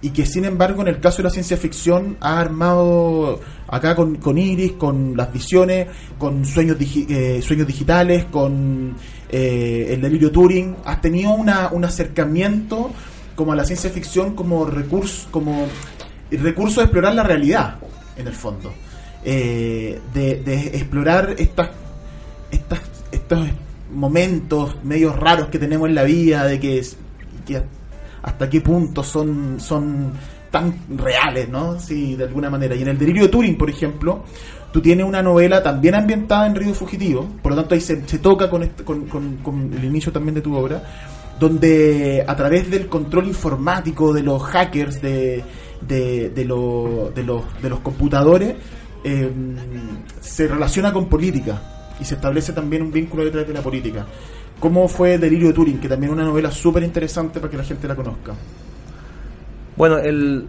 y 0.00 0.10
que 0.10 0.24
sin 0.26 0.44
embargo 0.44 0.82
en 0.82 0.86
el 0.86 1.00
caso 1.00 1.16
de 1.16 1.22
la 1.24 1.30
ciencia 1.30 1.56
ficción 1.56 2.16
ha 2.20 2.38
armado 2.38 3.40
acá 3.66 3.96
con, 3.96 4.14
con 4.18 4.38
Iris, 4.38 4.74
con 4.74 5.16
las 5.16 5.32
visiones, 5.32 5.88
con 6.16 6.44
sueños, 6.44 6.78
digi- 6.78 7.10
eh, 7.10 7.42
sueños 7.42 7.66
digitales, 7.66 8.26
con 8.26 8.94
eh, 9.28 9.88
el 9.90 10.00
delirio 10.02 10.30
Turing, 10.30 10.76
has 10.84 11.00
tenido 11.00 11.32
una, 11.32 11.70
un 11.72 11.84
acercamiento 11.84 12.92
como 13.34 13.54
a 13.54 13.56
la 13.56 13.64
ciencia 13.64 13.90
ficción 13.90 14.36
como 14.36 14.66
recurso, 14.66 15.26
como 15.32 15.66
recurso 16.30 16.78
de 16.78 16.84
explorar 16.84 17.12
la 17.16 17.24
realidad, 17.24 17.74
en 18.16 18.28
el 18.28 18.34
fondo. 18.34 18.72
Eh, 19.24 19.98
de, 20.14 20.36
de 20.44 20.54
explorar 20.76 21.34
estas, 21.38 21.70
estas, 22.52 22.78
estos 23.12 23.46
momentos 23.92 24.76
medios 24.84 25.16
raros 25.16 25.48
que 25.48 25.58
tenemos 25.58 25.88
en 25.88 25.94
la 25.94 26.02
vida, 26.04 26.44
de 26.46 26.60
que, 26.60 26.82
hasta 28.22 28.50
qué 28.50 28.60
punto 28.60 29.02
son, 29.02 29.58
son 29.58 30.12
tan 30.50 30.74
reales, 30.96 31.48
¿no? 31.48 31.78
Sí, 31.80 32.14
de 32.16 32.24
alguna 32.24 32.50
manera. 32.50 32.74
Y 32.74 32.82
en 32.82 32.88
el 32.88 32.98
delirio 32.98 33.22
de 33.22 33.28
Turing, 33.28 33.56
por 33.56 33.70
ejemplo, 33.70 34.24
tú 34.72 34.80
tienes 34.82 35.06
una 35.06 35.22
novela 35.22 35.62
también 35.62 35.94
ambientada 35.94 36.46
en 36.46 36.54
Río 36.54 36.74
Fugitivo, 36.74 37.26
por 37.42 37.52
lo 37.52 37.56
tanto 37.56 37.74
ahí 37.74 37.80
se, 37.80 38.06
se 38.06 38.18
toca 38.18 38.50
con, 38.50 38.62
este- 38.62 38.84
con, 38.84 39.06
con- 39.06 39.36
con 39.38 39.72
el 39.72 39.84
inicio 39.84 40.12
también 40.12 40.34
de 40.34 40.42
tu 40.42 40.54
obra, 40.54 40.82
donde 41.40 42.24
a 42.26 42.34
través 42.36 42.68
del 42.70 42.88
control 42.88 43.28
informático 43.28 44.12
de 44.12 44.22
los 44.22 44.42
hackers, 44.42 45.00
de, 45.00 45.42
de, 45.80 46.30
de, 46.30 46.44
lo- 46.44 47.10
de 47.14 47.22
los, 47.22 47.42
de 47.62 47.70
los 47.70 47.80
computadores, 47.80 48.56
eh, 49.04 49.30
se 50.20 50.48
relaciona 50.48 50.92
con 50.92 51.06
política 51.08 51.62
y 52.00 52.04
se 52.04 52.14
establece 52.14 52.52
también 52.52 52.82
un 52.82 52.92
vínculo 52.92 53.24
detrás 53.24 53.46
de 53.46 53.54
la 53.54 53.62
política. 53.62 54.06
¿Cómo 54.60 54.88
fue 54.88 55.18
Delirio 55.18 55.48
de 55.48 55.54
Turing? 55.54 55.78
Que 55.78 55.88
también 55.88 56.10
es 56.12 56.16
una 56.18 56.24
novela 56.24 56.50
súper 56.50 56.82
interesante 56.82 57.38
para 57.40 57.50
que 57.50 57.56
la 57.56 57.64
gente 57.64 57.86
la 57.86 57.94
conozca. 57.94 58.34
Bueno, 59.76 59.98
el, 59.98 60.46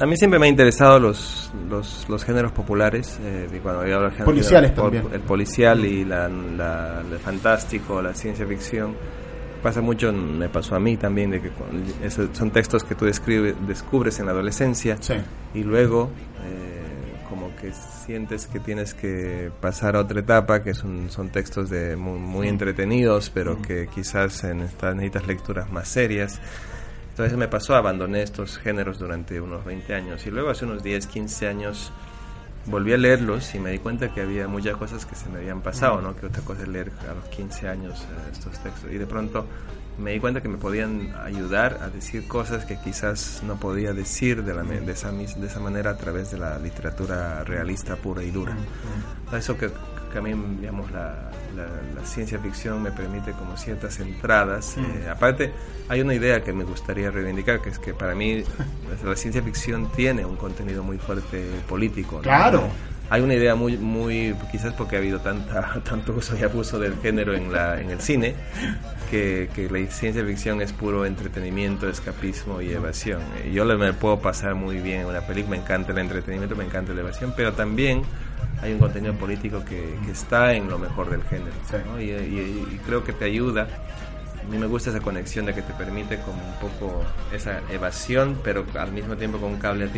A 0.00 0.06
mí 0.06 0.16
siempre 0.16 0.38
me 0.38 0.46
ha 0.46 0.48
interesado 0.48 1.00
los, 1.00 1.50
los, 1.68 2.06
los 2.08 2.24
géneros 2.24 2.52
populares, 2.52 3.18
eh, 3.22 3.48
y 3.52 3.58
cuando 3.58 3.82
género, 3.82 4.24
Policiales 4.24 4.74
también. 4.74 5.04
El 5.12 5.20
policial 5.20 5.84
y 5.84 6.04
la, 6.04 6.28
la, 6.28 7.02
el 7.10 7.18
fantástico, 7.18 8.00
la 8.02 8.14
ciencia 8.14 8.46
ficción. 8.46 8.94
Pasa 9.62 9.80
mucho, 9.80 10.12
me 10.12 10.48
pasó 10.48 10.76
a 10.76 10.78
mí 10.78 10.96
también, 10.96 11.30
de 11.30 11.40
que 11.40 11.50
son 12.32 12.50
textos 12.52 12.84
que 12.84 12.94
tú 12.94 13.06
describes, 13.06 13.56
descubres 13.66 14.20
en 14.20 14.26
la 14.26 14.32
adolescencia 14.32 14.96
Sí. 15.00 15.14
y 15.54 15.64
luego 15.64 16.10
eh, 16.44 16.67
que 17.60 17.72
sientes 17.72 18.46
que 18.46 18.60
tienes 18.60 18.94
que 18.94 19.50
pasar 19.60 19.96
a 19.96 20.00
otra 20.00 20.20
etapa, 20.20 20.62
que 20.62 20.74
son, 20.74 21.10
son 21.10 21.30
textos 21.30 21.68
de 21.70 21.96
muy, 21.96 22.18
muy 22.18 22.48
entretenidos, 22.48 23.30
pero 23.30 23.60
que 23.60 23.88
quizás 23.88 24.44
en 24.44 24.60
estas 24.60 24.94
necesitas 24.94 25.26
lecturas 25.26 25.70
más 25.70 25.88
serias. 25.88 26.40
Entonces 27.10 27.36
me 27.36 27.48
pasó, 27.48 27.74
abandoné 27.74 28.22
estos 28.22 28.58
géneros 28.58 28.98
durante 28.98 29.40
unos 29.40 29.64
20 29.64 29.94
años 29.94 30.26
y 30.26 30.30
luego 30.30 30.50
hace 30.50 30.64
unos 30.64 30.82
10, 30.82 31.06
15 31.06 31.48
años 31.48 31.92
volví 32.66 32.92
a 32.92 32.96
leerlos 32.96 33.54
y 33.54 33.58
me 33.58 33.70
di 33.70 33.78
cuenta 33.78 34.12
que 34.12 34.20
había 34.20 34.46
muchas 34.46 34.76
cosas 34.76 35.04
que 35.04 35.14
se 35.16 35.28
me 35.28 35.38
habían 35.38 35.60
pasado, 35.60 36.00
¿no? 36.00 36.14
Que 36.14 36.26
otra 36.26 36.42
cosa 36.42 36.62
es 36.62 36.68
leer 36.68 36.92
a 37.10 37.14
los 37.14 37.24
15 37.24 37.68
años 37.68 38.02
eh, 38.02 38.30
estos 38.32 38.58
textos. 38.60 38.90
Y 38.92 38.98
de 38.98 39.06
pronto 39.06 39.46
me 39.98 40.12
di 40.12 40.20
cuenta 40.20 40.40
que 40.40 40.48
me 40.48 40.58
podían 40.58 41.14
ayudar 41.24 41.78
a 41.82 41.88
decir 41.90 42.26
cosas 42.28 42.64
que 42.64 42.78
quizás 42.80 43.42
no 43.44 43.56
podía 43.58 43.92
decir 43.92 44.44
de, 44.44 44.54
la, 44.54 44.62
de, 44.62 44.92
esa, 44.92 45.10
de 45.12 45.24
esa 45.46 45.60
manera 45.60 45.90
a 45.90 45.96
través 45.96 46.30
de 46.30 46.38
la 46.38 46.58
literatura 46.58 47.42
realista 47.44 47.96
pura 47.96 48.22
y 48.22 48.30
dura. 48.30 48.56
Eso 49.36 49.56
que, 49.58 49.70
que 50.12 50.18
a 50.18 50.20
mí, 50.22 50.32
digamos, 50.60 50.90
la, 50.92 51.30
la- 51.56 51.68
la 52.00 52.06
ciencia 52.06 52.38
ficción 52.38 52.80
me 52.82 52.92
permite 52.92 53.32
como 53.32 53.56
ciertas 53.56 53.98
entradas. 53.98 54.76
Eh, 54.78 55.08
aparte, 55.10 55.52
hay 55.88 56.00
una 56.00 56.14
idea 56.14 56.42
que 56.44 56.52
me 56.52 56.62
gustaría 56.64 57.10
reivindicar, 57.10 57.60
que 57.60 57.70
es 57.70 57.78
que 57.80 57.92
para 57.92 58.14
mí 58.14 58.44
la 59.04 59.16
ciencia 59.16 59.42
ficción 59.42 59.90
tiene 59.92 60.24
un 60.24 60.36
contenido 60.36 60.82
muy 60.84 60.98
fuerte 60.98 61.44
político. 61.68 62.16
¿no? 62.16 62.22
Claro. 62.22 62.68
Hay 63.10 63.22
una 63.22 63.34
idea 63.34 63.54
muy, 63.54 63.76
muy, 63.78 64.34
quizás 64.50 64.74
porque 64.74 64.96
ha 64.96 64.98
habido 64.98 65.18
tanta, 65.20 65.80
tanto 65.88 66.12
uso 66.12 66.36
y 66.38 66.42
abuso 66.44 66.78
del 66.78 66.96
género 67.00 67.34
en, 67.34 67.52
la, 67.52 67.80
en 67.80 67.90
el 67.90 68.00
cine, 68.00 68.34
que, 69.10 69.48
que 69.54 69.70
la 69.70 69.90
ciencia 69.90 70.24
ficción 70.24 70.60
es 70.60 70.72
puro 70.72 71.06
entretenimiento, 71.06 71.88
escapismo 71.88 72.60
y 72.60 72.72
evasión. 72.72 73.20
Yo 73.52 73.64
le- 73.64 73.76
me 73.76 73.92
puedo 73.94 74.18
pasar 74.20 74.54
muy 74.54 74.76
bien 74.80 75.00
en 75.00 75.06
una 75.06 75.22
película, 75.22 75.56
me 75.56 75.62
encanta 75.62 75.92
el 75.92 75.98
entretenimiento, 75.98 76.54
me 76.54 76.64
encanta 76.64 76.92
la 76.92 77.00
evasión, 77.00 77.32
pero 77.36 77.52
también 77.54 78.02
hay 78.60 78.72
un 78.74 78.78
contenido 78.78 79.14
político 79.14 79.64
que, 79.64 79.94
que 80.04 80.10
está 80.12 80.52
en 80.52 80.68
lo 80.68 80.78
mejor 80.78 81.08
del 81.10 81.22
género. 81.22 81.52
Sí. 81.70 81.76
¿no? 81.86 82.00
Y, 82.00 82.10
y- 82.10 82.68
y 82.74 82.78
creo 82.84 83.04
que 83.04 83.12
te 83.14 83.24
ayuda. 83.24 83.68
A 84.48 84.50
mí 84.50 84.56
me 84.56 84.66
gusta 84.66 84.88
esa 84.88 85.00
conexión 85.00 85.44
de 85.44 85.52
que 85.54 85.60
te 85.60 85.74
permite 85.74 86.18
como 86.20 86.42
un 86.42 86.54
poco 86.54 87.02
esa 87.32 87.60
evasión, 87.70 88.38
pero 88.42 88.64
al 88.78 88.92
mismo 88.92 89.14
tiempo 89.14 89.36
con 89.38 89.52
un 89.52 89.58
cable 89.58 89.84
a 89.84 89.88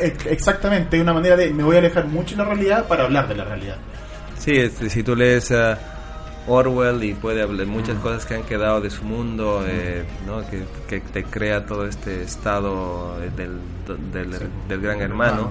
ex- 0.00 0.26
exactamente, 0.26 1.00
una 1.00 1.12
manera 1.12 1.34
de 1.36 1.50
me 1.50 1.64
voy 1.64 1.74
a 1.74 1.80
alejar 1.80 2.06
mucho 2.06 2.36
de 2.36 2.44
la 2.44 2.48
realidad 2.48 2.86
para 2.86 3.02
hablar 3.04 3.26
de 3.26 3.34
la 3.34 3.44
realidad. 3.44 3.76
Sí, 4.38 4.52
este, 4.52 4.88
si 4.90 5.02
tú 5.02 5.16
lees 5.16 5.50
a 5.50 5.76
Orwell 6.46 7.02
y 7.02 7.14
puede 7.14 7.42
hablar 7.42 7.66
muchas 7.66 7.98
cosas 7.98 8.24
que 8.24 8.34
han 8.34 8.44
quedado 8.44 8.80
de 8.80 8.90
su 8.90 9.02
mundo, 9.04 9.64
eh, 9.66 10.04
¿no? 10.24 10.48
que, 10.48 10.62
que 10.88 11.00
te 11.00 11.24
crea 11.24 11.66
todo 11.66 11.84
este 11.86 12.22
estado 12.22 13.18
eh, 13.20 13.30
del, 13.36 13.58
del, 14.12 14.38
del 14.68 14.80
gran 14.80 15.00
hermano, 15.00 15.50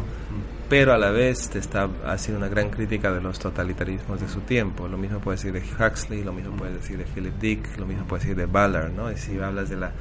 pero 0.69 0.93
a 0.93 0.97
la 0.97 1.11
vez 1.11 1.49
te 1.49 1.59
está 1.59 1.87
haciendo 2.05 2.39
una 2.39 2.49
gran 2.49 2.69
crítica 2.69 3.11
de 3.11 3.21
los 3.21 3.39
totalitarismos 3.39 4.19
de 4.21 4.27
su 4.27 4.41
tiempo. 4.41 4.87
Lo 4.87 4.97
mismo 4.97 5.19
puede 5.19 5.37
decir 5.37 5.53
de 5.53 5.61
Huxley, 5.61 6.23
lo 6.23 6.33
mismo 6.33 6.55
puede 6.55 6.73
decir 6.73 6.97
de 6.97 7.05
Philip 7.05 7.33
Dick, 7.39 7.77
lo 7.77 7.85
mismo 7.85 8.05
puede 8.05 8.21
decir 8.23 8.35
de 8.35 8.45
Ballard, 8.45 8.91
¿no? 8.91 9.11
Y 9.11 9.17
si 9.17 9.37
hablas 9.39 9.69
de 9.69 9.77
la 9.77 9.91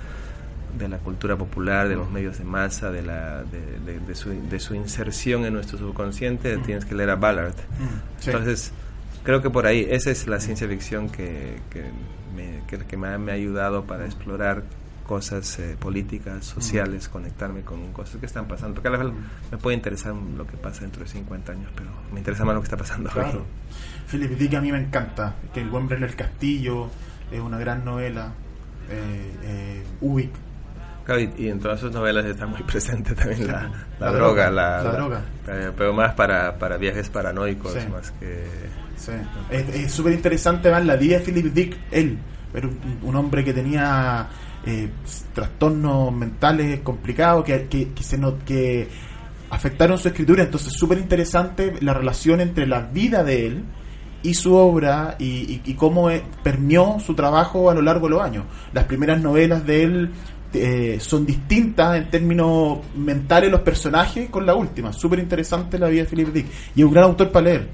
de 0.79 0.89
la 0.89 0.99
cultura 0.99 1.37
popular, 1.37 1.89
de 1.89 1.95
los 1.95 2.11
medios 2.11 2.39
de 2.39 2.45
masa, 2.45 2.91
de, 2.91 3.01
la, 3.03 3.45
de, 3.45 3.79
de- 3.93 4.01
de 4.01 4.15
su, 4.17 4.31
de 4.31 4.59
su 4.59 4.75
inserción 4.75 5.45
en 5.45 5.53
nuestro 5.55 5.79
subconsciente, 5.79 6.57
tienes 6.59 6.85
que 6.85 6.97
leer 6.97 7.11
a 7.11 7.15
Ballard. 7.17 7.55
Sí. 8.19 8.31
Entonces, 8.31 8.73
creo 9.23 9.41
que 9.41 9.51
por 9.51 9.67
ahí, 9.67 9.87
esa 9.89 10.11
es 10.11 10.27
la 10.27 10.41
ciencia 10.41 10.67
ficción 10.67 11.11
que, 11.11 11.61
que, 11.71 11.85
me, 12.35 12.63
que, 12.67 12.79
que 12.85 12.97
me, 12.97 13.07
ha, 13.07 13.19
me 13.19 13.31
ha 13.31 13.35
ayudado 13.37 13.85
para 13.85 14.05
explorar 14.05 14.65
cosas 15.07 15.59
eh, 15.59 15.77
políticas, 15.79 16.45
sociales, 16.45 17.09
conectarme 17.09 17.63
con 17.63 17.93
cosas 17.93 18.17
que 18.17 18.27
están 18.27 18.47
pasando. 18.49 18.75
Porque 18.75 18.89
a 18.89 18.91
la 18.93 18.99
vez 19.05 19.13
me 19.53 19.59
puede 19.59 19.77
interesar 19.77 20.15
lo 20.15 20.47
que 20.47 20.57
pasa 20.57 20.81
dentro 20.83 21.03
de 21.03 21.09
50 21.09 21.53
años, 21.53 21.71
pero 21.77 21.91
me 22.13 22.19
interesa 22.21 22.45
más 22.45 22.55
lo 22.55 22.61
que 22.61 22.65
está 22.67 22.77
pasando 22.77 23.09
hoy. 23.11 23.15
Claro. 23.15 23.45
Philip 24.11 24.31
Dick 24.33 24.55
a 24.55 24.61
mí 24.61 24.73
me 24.73 24.79
encanta. 24.79 25.35
Que 25.53 25.61
El 25.63 25.75
hombre 25.75 25.97
en 25.97 26.05
el 26.05 26.17
castillo 26.17 26.89
es 27.31 27.41
una 27.41 27.59
gran 27.59 27.85
novela. 27.85 28.33
Eh, 28.91 29.33
eh, 29.43 29.83
Ubik. 30.01 30.31
Claro, 31.05 31.21
y, 31.21 31.33
y 31.37 31.49
en 31.51 31.61
todas 31.61 31.81
sus 31.81 31.93
novelas 31.93 32.25
está 32.25 32.47
muy 32.47 32.63
presente 32.67 33.15
también 33.15 33.47
la, 33.47 33.63
la 34.01 34.07
La 34.07 34.13
droga, 34.13 34.47
droga, 34.47 34.51
la, 34.51 34.83
la 34.83 34.93
droga. 34.93 35.21
eh, 35.49 35.71
pero 35.77 35.93
más 35.93 36.15
para, 36.15 36.57
para 36.59 36.77
viajes 36.79 37.09
paranoicos, 37.11 37.73
Sí. 37.73 37.79
más 37.93 38.11
que... 38.13 38.45
Sí. 38.97 39.13
Es 39.51 39.93
súper 39.93 40.13
interesante 40.15 40.71
ver 40.71 40.85
la 40.87 40.97
vida 40.97 41.19
de 41.19 41.25
Philip 41.25 41.53
Dick, 41.53 41.77
él. 41.91 42.19
Un, 42.55 42.99
un 43.03 43.17
hombre 43.17 43.43
que 43.45 43.53
tenía 43.53 44.29
eh, 44.67 44.89
trastornos 45.33 46.13
mentales 46.13 46.81
complicados 46.81 47.45
que, 47.45 47.67
que, 47.69 47.91
que 47.93 48.03
se 48.03 48.19
no- 48.19 48.39
que 48.45 48.89
afectaron 49.51 49.99
su 49.99 50.09
escritura. 50.09 50.43
Entonces, 50.43 50.73
súper 50.73 50.99
interesante 50.99 51.75
la 51.81 51.95
relación 51.95 52.41
entre 52.41 52.67
la 52.67 52.81
vida 52.81 53.23
de 53.25 53.47
él 53.47 53.65
y 54.23 54.35
su 54.35 54.55
obra 54.55 55.17
y, 55.19 55.61
y- 55.65 55.75
cómo 55.75 56.11
eh, 56.11 56.23
permeó 56.43 56.99
su 56.99 57.15
trabajo 57.15 57.71
a 57.71 57.75
lo 57.75 57.83
largo 57.83 58.07
de 58.09 58.15
los 58.15 58.23
años. 58.23 58.45
Las 58.73 58.85
primeras 58.85 59.21
novelas 59.21 59.67
de 59.67 59.83
él 59.83 60.11
eh, 60.55 60.97
son 61.01 61.27
distintas 61.27 61.97
en 61.97 62.09
términos 62.11 62.79
mentales 62.97 63.51
los 63.51 63.61
personajes 63.61 64.31
con 64.31 64.47
la 64.47 64.55
última. 64.55 64.93
Súper 64.93 65.19
interesante 65.19 65.79
la 65.79 65.89
vida 65.89 66.05
de 66.05 66.09
Philip 66.09 66.29
Dick. 66.33 66.47
Y 66.75 66.81
es 66.81 66.87
un 66.87 66.93
gran 66.93 67.05
autor 67.05 67.31
para 67.31 67.45
leer. 67.45 67.69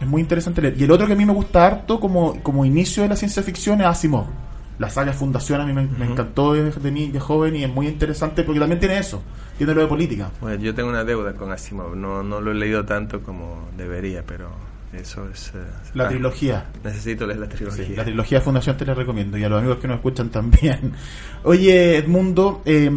Es 0.00 0.06
muy 0.06 0.20
interesante 0.20 0.60
leer. 0.60 0.74
Y 0.78 0.84
el 0.84 0.90
otro 0.90 1.06
que 1.06 1.12
a 1.14 1.16
mí 1.16 1.24
me 1.24 1.32
gusta 1.32 1.64
harto 1.66 1.98
como, 1.98 2.42
como 2.42 2.64
inicio 2.64 3.02
de 3.04 3.08
la 3.08 3.16
ciencia 3.16 3.42
ficción 3.42 3.80
es 3.80 3.86
Asimov. 3.86 4.26
La 4.78 4.90
saga 4.90 5.12
Fundación 5.12 5.60
a 5.60 5.66
mí 5.66 5.72
me, 5.72 5.86
me 5.86 6.04
encantó 6.06 6.52
de, 6.52 6.70
de, 6.70 6.90
ni- 6.90 7.10
de 7.10 7.20
joven 7.20 7.54
y 7.56 7.62
es 7.64 7.70
muy 7.72 7.86
interesante 7.86 8.42
porque 8.42 8.58
también 8.60 8.80
tiene 8.80 8.98
eso. 8.98 9.22
Tiene 9.56 9.72
lo 9.74 9.82
de 9.82 9.86
política. 9.86 10.30
Bueno, 10.40 10.60
yo 10.62 10.74
tengo 10.74 10.88
una 10.88 11.04
deuda 11.04 11.32
con 11.34 11.52
Asimov, 11.52 11.94
no, 11.94 12.22
no 12.24 12.40
lo 12.40 12.50
he 12.50 12.54
leído 12.54 12.84
tanto 12.84 13.22
como 13.22 13.68
debería, 13.76 14.24
pero 14.26 14.48
eso 14.92 15.28
es... 15.32 15.52
eh, 15.54 15.58
La 15.94 16.06
ah, 16.06 16.08
trilogía. 16.08 16.66
Necesito 16.82 17.24
leer 17.24 17.38
la 17.38 17.48
trilogía. 17.48 17.84
Sí, 17.86 17.94
la 17.94 18.02
trilogía 18.04 18.38
de 18.38 18.44
Fundación 18.44 18.76
te 18.76 18.84
la 18.84 18.94
recomiendo 18.94 19.38
y 19.38 19.44
a 19.44 19.48
los 19.48 19.60
amigos 19.60 19.78
que 19.78 19.86
nos 19.86 19.96
escuchan 19.98 20.28
también. 20.30 20.92
Oye, 21.44 21.98
Edmundo, 21.98 22.62
eh, 22.64 22.90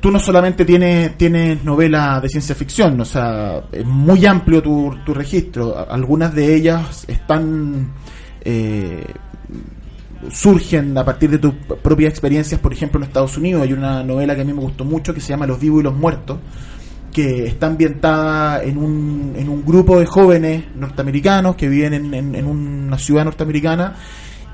tú 0.00 0.10
no 0.10 0.18
solamente 0.18 0.64
tienes, 0.64 1.16
tienes 1.16 1.62
novelas 1.62 2.22
de 2.22 2.28
ciencia 2.28 2.54
ficción, 2.54 3.00
o 3.00 3.04
sea, 3.04 3.62
es 3.70 3.84
muy 3.84 4.24
amplio 4.26 4.62
tu, 4.62 4.96
tu 5.04 5.12
registro. 5.14 5.76
Algunas 5.88 6.34
de 6.34 6.54
ellas 6.56 7.04
están... 7.06 7.92
eh, 8.40 9.04
surgen 10.30 10.96
a 10.98 11.04
partir 11.04 11.30
de 11.30 11.38
tus 11.38 11.54
propias 11.82 12.10
experiencias, 12.10 12.60
por 12.60 12.72
ejemplo, 12.72 13.00
en 13.00 13.06
Estados 13.06 13.36
Unidos. 13.38 13.62
Hay 13.62 13.72
una 13.72 14.02
novela 14.04 14.34
que 14.34 14.42
a 14.42 14.44
mí 14.44 14.52
me 14.52 14.60
gustó 14.60 14.84
mucho 14.84 15.14
que 15.14 15.20
se 15.20 15.28
llama 15.30 15.46
Los 15.46 15.58
vivos 15.60 15.80
y 15.80 15.84
los 15.84 15.94
muertos, 15.94 16.38
que 17.12 17.46
está 17.46 17.66
ambientada 17.66 18.62
en 18.62 18.76
un, 18.78 19.32
en 19.36 19.48
un 19.48 19.64
grupo 19.64 19.98
de 19.98 20.06
jóvenes 20.06 20.64
norteamericanos 20.76 21.56
que 21.56 21.68
viven 21.68 21.94
en, 21.94 22.34
en- 22.34 22.46
una 22.46 22.98
ciudad 22.98 23.24
norteamericana 23.24 23.96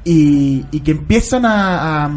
y, 0.04 0.62
que 0.80 0.92
empiezan 0.92 1.44
a, 1.44 2.08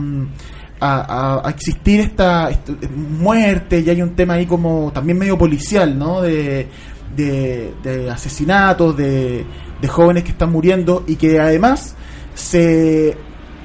a, 0.80 1.50
existir 1.50 2.00
esta, 2.02 2.50
esta 2.52 2.72
muerte 2.96 3.80
y 3.80 3.90
hay 3.90 4.02
un 4.02 4.16
tema 4.16 4.36
ahí 4.36 4.46
como 4.46 4.92
también 4.94 5.18
medio 5.18 5.38
policial, 5.38 5.98
¿no? 5.98 6.22
De, 6.22 6.68
de, 7.16 7.74
de 7.84 8.10
asesinatos, 8.12 8.96
de, 8.96 9.44
de 9.82 9.88
jóvenes 9.88 10.24
que 10.24 10.32
están 10.32 10.52
muriendo 10.52 11.04
y 11.08 11.16
que 11.16 11.40
además 11.40 11.96
se 12.34 13.18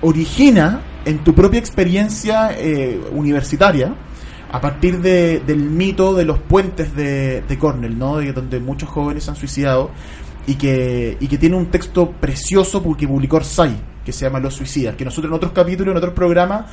origina 0.03 0.83
en 1.05 1.19
tu 1.19 1.35
propia 1.35 1.59
experiencia 1.61 2.51
eh, 2.59 3.01
universitaria 3.13 3.95
a 4.53 4.61
partir 4.61 5.01
de- 5.01 5.41
del 5.41 5.59
mito 5.59 6.15
de 6.15 6.25
los 6.25 6.39
puentes 6.39 6.95
de, 6.95 7.43
Cornell, 7.59 7.99
¿no? 7.99 8.19
De 8.19 8.33
donde 8.33 8.61
muchos 8.61 8.89
jóvenes 8.89 9.25
se 9.25 9.31
han 9.31 9.37
suicidado 9.37 9.91
y 10.47 10.55
que, 10.55 11.17
y 11.21 11.27
que 11.27 11.39
tiene 11.39 11.57
un 11.57 11.67
texto 11.67 12.11
precioso 12.13 12.83
porque 12.83 13.09
publicó 13.09 13.37
Orsay, 13.37 13.77
que 14.05 14.13
se 14.13 14.25
llama 14.27 14.39
Los 14.41 14.55
Suicidas, 14.55 14.95
que 14.95 15.05
nosotros 15.05 15.31
en 15.31 15.37
otros 15.37 15.53
capítulos, 15.53 15.93
en 15.93 15.97
otros 15.99 16.13
programas, 16.15 16.67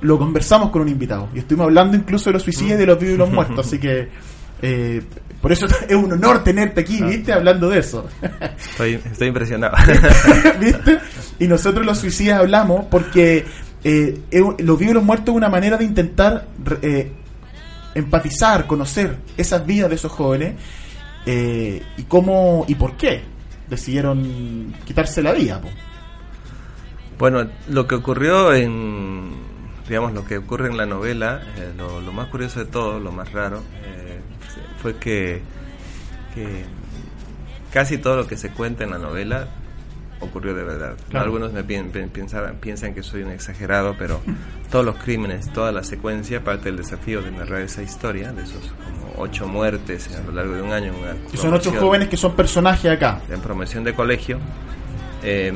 lo 0.00 0.18
conversamos 0.18 0.70
con 0.70 0.82
un 0.82 0.88
invitado. 0.88 1.28
Y 1.34 1.38
estuvimos 1.38 1.64
hablando 1.66 1.96
incluso 1.96 2.28
de 2.30 2.34
los 2.34 2.42
suicidas 2.42 2.74
y 2.74 2.76
de 2.78 2.86
los 2.86 2.98
vivos 2.98 3.14
y 3.14 3.18
los 3.18 3.30
muertos, 3.30 3.66
así 3.66 3.78
que 3.78 4.08
eh, 4.60 5.02
por 5.42 5.50
eso 5.50 5.66
es 5.88 5.94
un 5.96 6.12
honor 6.12 6.44
tenerte 6.44 6.80
aquí, 6.80 7.02
¿viste? 7.02 7.32
Hablando 7.32 7.68
de 7.68 7.80
eso. 7.80 8.08
Estoy, 8.56 8.94
estoy 9.04 9.28
impresionado. 9.28 9.76
¿Viste? 10.60 11.00
Y 11.40 11.48
nosotros 11.48 11.84
los 11.84 11.98
suicidas 11.98 12.38
hablamos 12.38 12.86
porque 12.86 13.44
eh, 13.82 14.22
los 14.30 14.78
vivos 14.78 14.92
y 14.92 14.94
los 14.94 15.02
muertos 15.02 15.30
es 15.30 15.36
una 15.36 15.48
manera 15.48 15.76
de 15.76 15.84
intentar 15.84 16.46
eh, 16.80 17.10
empatizar, 17.94 18.68
conocer 18.68 19.16
esas 19.36 19.66
vidas 19.66 19.90
de 19.90 19.96
esos 19.96 20.12
jóvenes 20.12 20.54
eh, 21.26 21.82
y 21.96 22.02
cómo 22.04 22.64
y 22.68 22.76
por 22.76 22.96
qué 22.96 23.22
decidieron 23.68 24.72
quitarse 24.84 25.22
la 25.22 25.32
vida. 25.32 25.60
po. 25.60 25.68
Bueno, 27.18 27.48
lo 27.68 27.88
que 27.88 27.96
ocurrió 27.96 28.54
en 28.54 29.42
digamos, 29.88 30.12
lo 30.12 30.24
que 30.24 30.38
ocurre 30.38 30.68
en 30.68 30.76
la 30.76 30.86
novela, 30.86 31.42
eh, 31.56 31.72
lo, 31.76 32.00
lo 32.00 32.12
más 32.12 32.28
curioso 32.28 32.60
de 32.60 32.66
todo, 32.66 33.00
lo 33.00 33.10
más 33.10 33.32
raro, 33.32 33.62
fue 34.82 34.96
que, 34.96 35.40
que 36.34 36.64
casi 37.72 37.98
todo 37.98 38.16
lo 38.16 38.26
que 38.26 38.36
se 38.36 38.50
cuenta 38.50 38.84
en 38.84 38.90
la 38.90 38.98
novela 38.98 39.48
ocurrió 40.20 40.54
de 40.54 40.62
verdad. 40.62 40.94
Claro. 41.08 41.24
Algunos 41.26 41.52
me 41.52 41.62
pensaban- 41.64 42.56
piensan 42.60 42.94
que 42.94 43.02
soy 43.02 43.22
un 43.22 43.30
exagerado, 43.30 43.96
pero 43.98 44.20
todos 44.70 44.84
los 44.84 44.96
crímenes, 44.96 45.52
toda 45.52 45.72
la 45.72 45.82
secuencia, 45.82 46.44
parte 46.44 46.66
del 46.66 46.76
desafío 46.76 47.22
de 47.22 47.30
narrar 47.32 47.62
esa 47.62 47.82
historia, 47.82 48.32
de 48.32 48.42
esos 48.44 48.72
como 48.84 49.14
ocho 49.22 49.46
muertes 49.48 50.08
a 50.16 50.22
lo 50.22 50.32
largo 50.32 50.54
de 50.54 50.62
un 50.62 50.72
año. 50.72 50.92
Una 50.96 51.14
Y 51.32 51.36
son 51.36 51.52
ocho 51.54 51.72
jóvenes 51.72 52.08
que 52.08 52.16
son 52.16 52.34
personajes 52.36 52.90
acá. 52.90 53.20
en 53.30 53.40
promoción 53.40 53.82
de 53.84 53.94
colegio. 53.94 54.38
eh, 55.24 55.52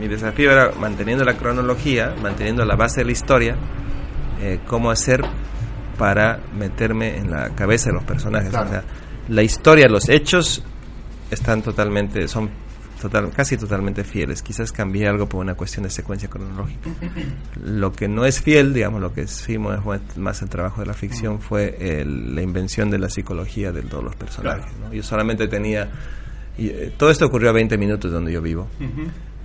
mi 0.00 0.08
desafío 0.08 0.50
era 0.52 0.72
manteniendo 0.78 1.24
la 1.24 1.38
cronología, 1.38 2.14
manteniendo 2.22 2.64
la 2.66 2.76
base 2.76 3.00
de 3.00 3.06
la 3.06 3.12
historia, 3.12 3.56
eh, 4.42 4.60
cómo 4.66 4.90
hacer 4.90 5.22
para 5.98 6.40
meterme 6.58 7.16
en 7.18 7.30
la 7.30 7.50
cabeza 7.50 7.90
de 7.90 7.94
los 7.94 8.04
personajes. 8.04 8.50
Claro. 8.50 8.66
O 8.66 8.70
sea, 8.72 8.84
la 9.28 9.42
historia, 9.42 9.88
los 9.88 10.08
hechos 10.08 10.62
están 11.30 11.62
totalmente, 11.62 12.28
son 12.28 12.48
total, 13.00 13.30
casi 13.30 13.56
totalmente 13.56 14.04
fieles. 14.04 14.42
Quizás 14.42 14.72
cambié 14.72 15.06
algo 15.08 15.28
por 15.28 15.40
una 15.40 15.54
cuestión 15.54 15.82
de 15.84 15.90
secuencia 15.90 16.28
cronológica. 16.28 16.88
Lo 17.64 17.92
que 17.92 18.08
no 18.08 18.24
es 18.24 18.40
fiel, 18.40 18.72
digamos, 18.72 19.00
lo 19.00 19.12
que 19.12 19.26
sí 19.26 19.58
fue 19.82 20.00
más 20.16 20.42
el 20.42 20.48
trabajo 20.48 20.80
de 20.80 20.86
la 20.86 20.94
ficción 20.94 21.40
fue 21.40 21.76
el- 22.00 22.34
la 22.34 22.42
invención 22.42 22.90
de 22.90 22.98
la 22.98 23.08
psicología 23.10 23.72
de 23.72 23.82
todos 23.82 24.04
los 24.04 24.14
personajes. 24.16 24.72
¿no? 24.80 24.92
Yo 24.92 25.02
solamente 25.02 25.48
tenía... 25.48 25.88
y, 26.58 26.68
eh, 26.68 26.92
todo 26.96 27.10
esto 27.10 27.26
ocurrió 27.26 27.50
a 27.50 27.52
20 27.52 27.76
minutos 27.78 28.10
donde 28.12 28.32
yo 28.32 28.40
vivo, 28.40 28.68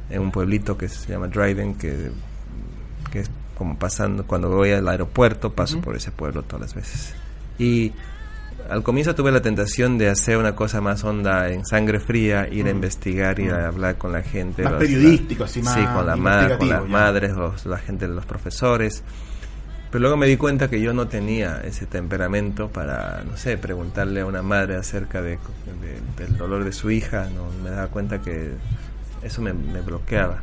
en 0.10 0.22
un 0.22 0.32
pueblito 0.32 0.78
que 0.78 0.88
se 0.90 1.12
llama 1.12 1.28
Dryden, 1.28 1.76
que, 1.76 2.12
que 3.12 3.20
es 3.22 3.32
como 3.62 3.78
pasando, 3.78 4.26
cuando 4.26 4.50
voy 4.50 4.72
al 4.72 4.88
aeropuerto, 4.88 5.54
paso 5.54 5.80
por 5.82 5.96
ese 5.96 6.10
pueblo 6.12 6.42
todas 6.42 6.62
las 6.62 6.74
veces. 6.74 7.14
Y 7.60 7.92
al 8.72 8.82
comienzo 8.82 9.14
tuve 9.14 9.32
la 9.32 9.40
tentación 9.44 10.00
de 10.00 10.10
hacer 10.10 10.38
una 10.38 10.56
cosa 10.56 10.82
más 10.82 11.04
honda 11.04 11.48
en 11.50 11.64
sangre 11.64 12.00
fría, 12.00 12.48
ir 12.52 12.66
a 12.66 12.72
investigar, 12.72 13.40
ir 13.40 13.52
a 13.52 13.68
hablar 13.68 14.00
con 14.00 14.14
la 14.14 14.24
gente. 14.24 14.64
Más 14.64 14.72
los- 14.74 14.82
periodístico, 14.82 15.44
así, 15.44 15.62
más 15.62 15.76
Sí, 15.76 15.86
con, 15.94 16.08
la 16.08 16.16
ma- 16.16 16.58
con 16.58 16.70
las 16.70 16.82
ya. 16.82 16.88
madres, 16.88 17.34
los- 17.36 17.68
la 17.68 17.78
gente, 17.78 18.08
los 18.08 18.26
profesores. 18.26 19.04
Pero 19.92 20.00
luego 20.02 20.18
me 20.18 20.26
di 20.26 20.38
cuenta 20.38 20.68
que 20.68 20.82
yo 20.82 20.92
no 20.92 21.08
tenía 21.08 21.62
ese 21.64 21.86
temperamento 21.86 22.70
para, 22.70 23.24
no 23.30 23.38
sé, 23.38 23.60
preguntarle 23.60 24.22
a 24.22 24.26
una 24.26 24.42
madre 24.42 24.76
acerca 24.76 25.22
de, 25.22 25.38
de- 25.38 26.24
del 26.26 26.36
dolor 26.36 26.64
de 26.64 26.72
su 26.72 26.90
hija. 26.90 27.28
No, 27.36 27.46
me 27.64 27.70
daba 27.70 27.90
cuenta 27.90 28.24
que 28.24 28.54
eso 29.22 29.40
me, 29.44 29.54
me 29.54 29.82
bloqueaba. 29.82 30.40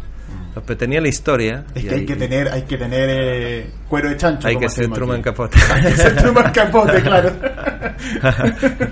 Pero 0.67 0.77
tenía 0.77 1.01
la 1.01 1.09
historia. 1.09 1.65
Es 1.75 1.85
que 1.85 1.95
hay 1.95 2.05
que 2.07 2.17
tener, 2.17 2.49
hay 2.49 2.63
que 2.63 2.77
tener 2.77 3.09
eh, 3.13 3.71
cuero 3.89 4.09
de 4.09 4.17
chancho. 4.17 4.49
hay 4.49 4.57
que 4.57 4.69
ser 4.69 4.79
decimos 4.89 4.99
Truman. 4.99 5.23
Capote. 5.23 5.57
Hay 5.73 5.83
que 5.83 5.97
ser 5.97 6.17
Truman 6.17 6.53
Capote, 6.53 7.01
claro. 7.03 7.33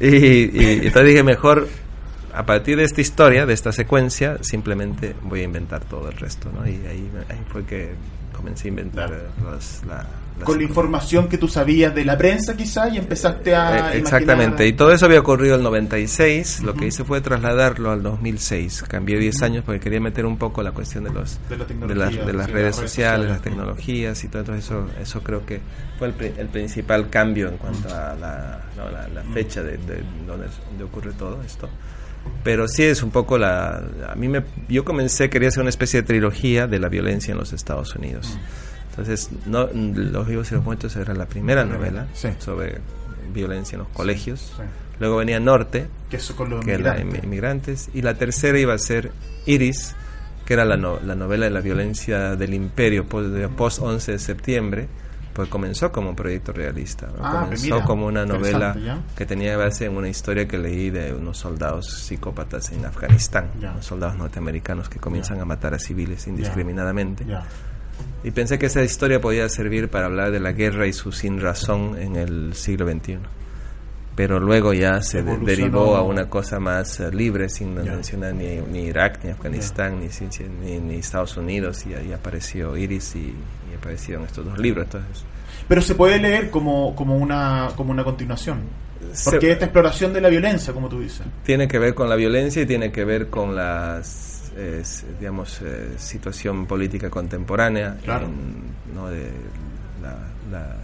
y, 0.00 0.06
y 0.06 0.86
entonces 0.86 1.06
dije, 1.06 1.22
mejor, 1.22 1.68
a 2.34 2.44
partir 2.44 2.76
de 2.76 2.84
esta 2.84 3.00
historia, 3.00 3.46
de 3.46 3.54
esta 3.54 3.72
secuencia, 3.72 4.38
simplemente 4.42 5.14
voy 5.22 5.40
a 5.40 5.44
inventar 5.44 5.84
todo 5.84 6.08
el 6.10 6.16
resto, 6.16 6.50
¿no? 6.52 6.66
Y 6.66 6.74
ahí, 6.86 7.10
ahí 7.30 7.40
fue 7.48 7.64
que 7.64 7.92
comencé 8.36 8.66
a 8.66 8.70
inventar 8.70 9.08
Claro. 9.08 9.22
los- 9.42 9.82
la, 9.86 10.06
la 10.38 10.44
Con 10.44 10.58
la 10.58 10.64
información 10.64 11.28
que 11.28 11.38
tú 11.38 11.46
sabías 11.46 11.94
de 11.94 12.04
la 12.04 12.18
prensa, 12.18 12.56
quizá, 12.56 12.88
y 12.88 12.98
empezaste 12.98 13.54
a. 13.54 13.94
Eh, 13.94 13.98
Exactamente, 13.98 14.66
y 14.66 14.72
todo 14.72 14.92
eso 14.92 15.06
había 15.06 15.20
ocurrido 15.20 15.54
en 15.54 15.60
el 15.60 15.64
96, 15.64 16.62
lo 16.64 16.74
que 16.74 16.86
hice 16.86 17.04
fue 17.04 17.20
trasladarlo 17.20 17.92
al 17.92 18.02
2006, 18.02 18.84
cambié 18.88 19.18
10 19.18 19.42
años 19.42 19.64
porque 19.64 19.78
quería 19.78 20.00
meter 20.00 20.26
un 20.26 20.36
poco 20.36 20.62
la 20.62 20.72
cuestión 20.72 21.04
de 21.04 21.12
los 21.12 21.38
De 21.48 21.56
la 21.56 21.64
de 21.64 21.68
tecnología, 21.68 22.04
las, 22.16 22.26
de 22.26 22.32
las 22.32 22.46
redes 22.50 22.52
redes 22.52 22.76
sociales, 22.76 22.90
sociales. 22.90 23.28
las 23.30 23.42
tecnologías 23.42 24.24
y 24.24 24.28
todo, 24.28 24.54
eso, 24.54 24.88
eso 25.00 25.20
creo 25.22 25.46
que 25.46 25.60
fue 25.98 26.08
el, 26.08 26.14
el 26.36 26.48
principal 26.48 27.08
cambio 27.10 27.48
en 27.50 27.56
cuanto 27.56 27.88
a 27.94 28.14
la, 28.14 28.60
no, 28.76 28.90
la, 28.90 29.06
la 29.06 29.22
fecha 29.32 29.62
de, 29.62 29.76
de 29.78 30.02
donde, 30.26 30.46
donde 30.68 30.84
ocurre 30.84 31.12
todo 31.12 31.40
esto. 31.42 31.68
Pero 32.42 32.68
sí 32.68 32.82
es 32.82 33.02
un 33.02 33.10
poco 33.10 33.38
la... 33.38 33.82
A 34.08 34.14
mí 34.16 34.28
me, 34.28 34.42
yo 34.68 34.84
comencé, 34.84 35.30
quería 35.30 35.48
hacer 35.48 35.60
una 35.60 35.70
especie 35.70 36.02
de 36.02 36.06
trilogía 36.06 36.66
de 36.66 36.78
la 36.78 36.88
violencia 36.88 37.32
en 37.32 37.38
los 37.38 37.52
Estados 37.52 37.94
Unidos. 37.94 38.38
Entonces, 38.98 39.30
no, 39.46 39.68
Los 39.72 40.26
vivos 40.26 40.50
y 40.52 40.54
los 40.54 40.64
muertos 40.64 40.94
era 40.96 41.14
la 41.14 41.26
primera 41.26 41.64
novela 41.64 42.06
Sí. 42.14 42.28
sobre 42.38 42.80
violencia 43.32 43.74
en 43.76 43.80
los 43.80 43.88
colegios. 43.88 44.52
Sí. 44.56 44.62
Luego 45.00 45.16
venía 45.16 45.40
Norte, 45.40 45.88
Que 46.08 46.18
con 46.36 46.50
los 46.50 46.64
que 46.64 46.74
era 46.74 46.92
inmigrantes. 47.00 47.20
inmi- 47.20 47.24
inmigrantes, 47.24 47.90
y 47.94 48.02
la 48.02 48.14
tercera 48.14 48.58
iba 48.58 48.74
a 48.74 48.78
ser 48.78 49.10
Iris, 49.46 49.94
que 50.46 50.54
era 50.54 50.64
la, 50.64 50.76
no- 50.76 51.00
la 51.04 51.16
novela 51.16 51.46
de 51.46 51.50
la 51.50 51.60
violencia 51.60 52.36
del 52.36 52.54
imperio 52.54 53.04
post, 53.08 53.30
de 53.30 53.48
post 53.48 53.80
11 53.82 54.12
de 54.12 54.18
septiembre, 54.20 54.86
pues 55.32 55.48
comenzó 55.48 55.90
como 55.90 56.10
un 56.10 56.14
proyecto 56.14 56.52
realista, 56.52 57.06
¿no? 57.08 57.14
Ah, 57.26 57.30
pues 57.48 57.60
comenzó 57.62 57.74
mira, 57.74 57.84
como 57.86 58.06
una 58.06 58.24
novela 58.24 58.76
que 59.16 59.26
tenía 59.26 59.56
base 59.56 59.86
en 59.86 59.96
una 59.96 60.08
historia 60.08 60.46
que 60.46 60.58
leí 60.58 60.90
de 60.90 61.12
unos 61.12 61.38
soldados 61.38 61.92
psicópatas 61.92 62.70
en 62.70 62.84
Afganistán, 62.86 63.50
Ya. 63.60 63.72
unos 63.72 63.84
soldados 63.84 64.16
norteamericanos 64.16 64.88
que 64.88 65.00
comienzan 65.00 65.40
a 65.40 65.44
matar 65.44 65.74
a 65.74 65.80
civiles 65.80 66.28
indiscriminadamente. 66.28 67.24
Y 68.22 68.30
pensé 68.30 68.58
que 68.58 68.66
esa 68.66 68.82
historia 68.82 69.20
podía 69.20 69.48
servir 69.48 69.88
para 69.90 70.06
hablar 70.06 70.30
de 70.30 70.40
la 70.40 70.52
guerra 70.52 70.86
y 70.86 70.92
su 70.92 71.12
sin 71.12 71.40
razón 71.40 71.96
en 71.98 72.16
el 72.16 72.54
siglo 72.54 72.88
XXI. 72.90 73.18
Pero 74.16 74.38
luego 74.38 74.72
ya 74.72 75.02
se 75.02 75.22
derivó 75.22 75.96
a 75.96 76.02
una 76.02 76.30
cosa 76.30 76.60
más 76.60 77.00
eh, 77.00 77.10
libre, 77.12 77.48
sin 77.48 77.74
mencionar 77.74 78.32
ni, 78.34 78.58
ni 78.72 78.84
Irak, 78.84 79.18
ni 79.24 79.30
Afganistán, 79.30 79.98
ni, 80.00 80.08
ciencia- 80.08 80.46
ni, 80.62 80.78
ni 80.78 80.94
Estados 80.96 81.36
Unidos. 81.36 81.84
Y 81.84 81.94
ahí 81.94 82.12
apareció 82.12 82.76
Iris 82.76 83.16
y, 83.16 83.18
y 83.18 83.74
aparecieron 83.76 84.24
estos 84.24 84.44
dos 84.44 84.56
libros. 84.58 84.84
Entonces, 84.86 85.24
Pero 85.66 85.82
se 85.82 85.96
puede 85.96 86.20
leer 86.20 86.48
como, 86.50 86.94
como, 86.94 87.16
una, 87.18 87.70
como 87.76 87.90
una 87.90 88.04
continuación. 88.04 88.60
se- 89.12 89.32
Porque 89.32 89.50
esta 89.50 89.64
exploración 89.64 90.12
de 90.12 90.20
la 90.20 90.28
violencia, 90.28 90.72
como 90.72 90.88
tú 90.88 91.00
dices. 91.00 91.22
tiene 91.42 91.66
que 91.66 91.80
ver 91.80 91.92
con 91.94 92.08
la 92.08 92.14
violencia 92.14 92.62
y 92.62 92.66
tiene 92.66 92.92
que 92.92 93.04
ver 93.04 93.28
con 93.30 93.56
la 94.56 94.82
digamos 95.20 95.60
eh, 95.62 95.94
situación 95.98 96.66
política 96.66 97.10
contemporánea 97.10 97.96
Claro. 98.04 98.26
en- 98.26 98.94
¿no? 98.94 99.08
de 99.08 99.30
la, 100.02 100.16
la- 100.50 100.76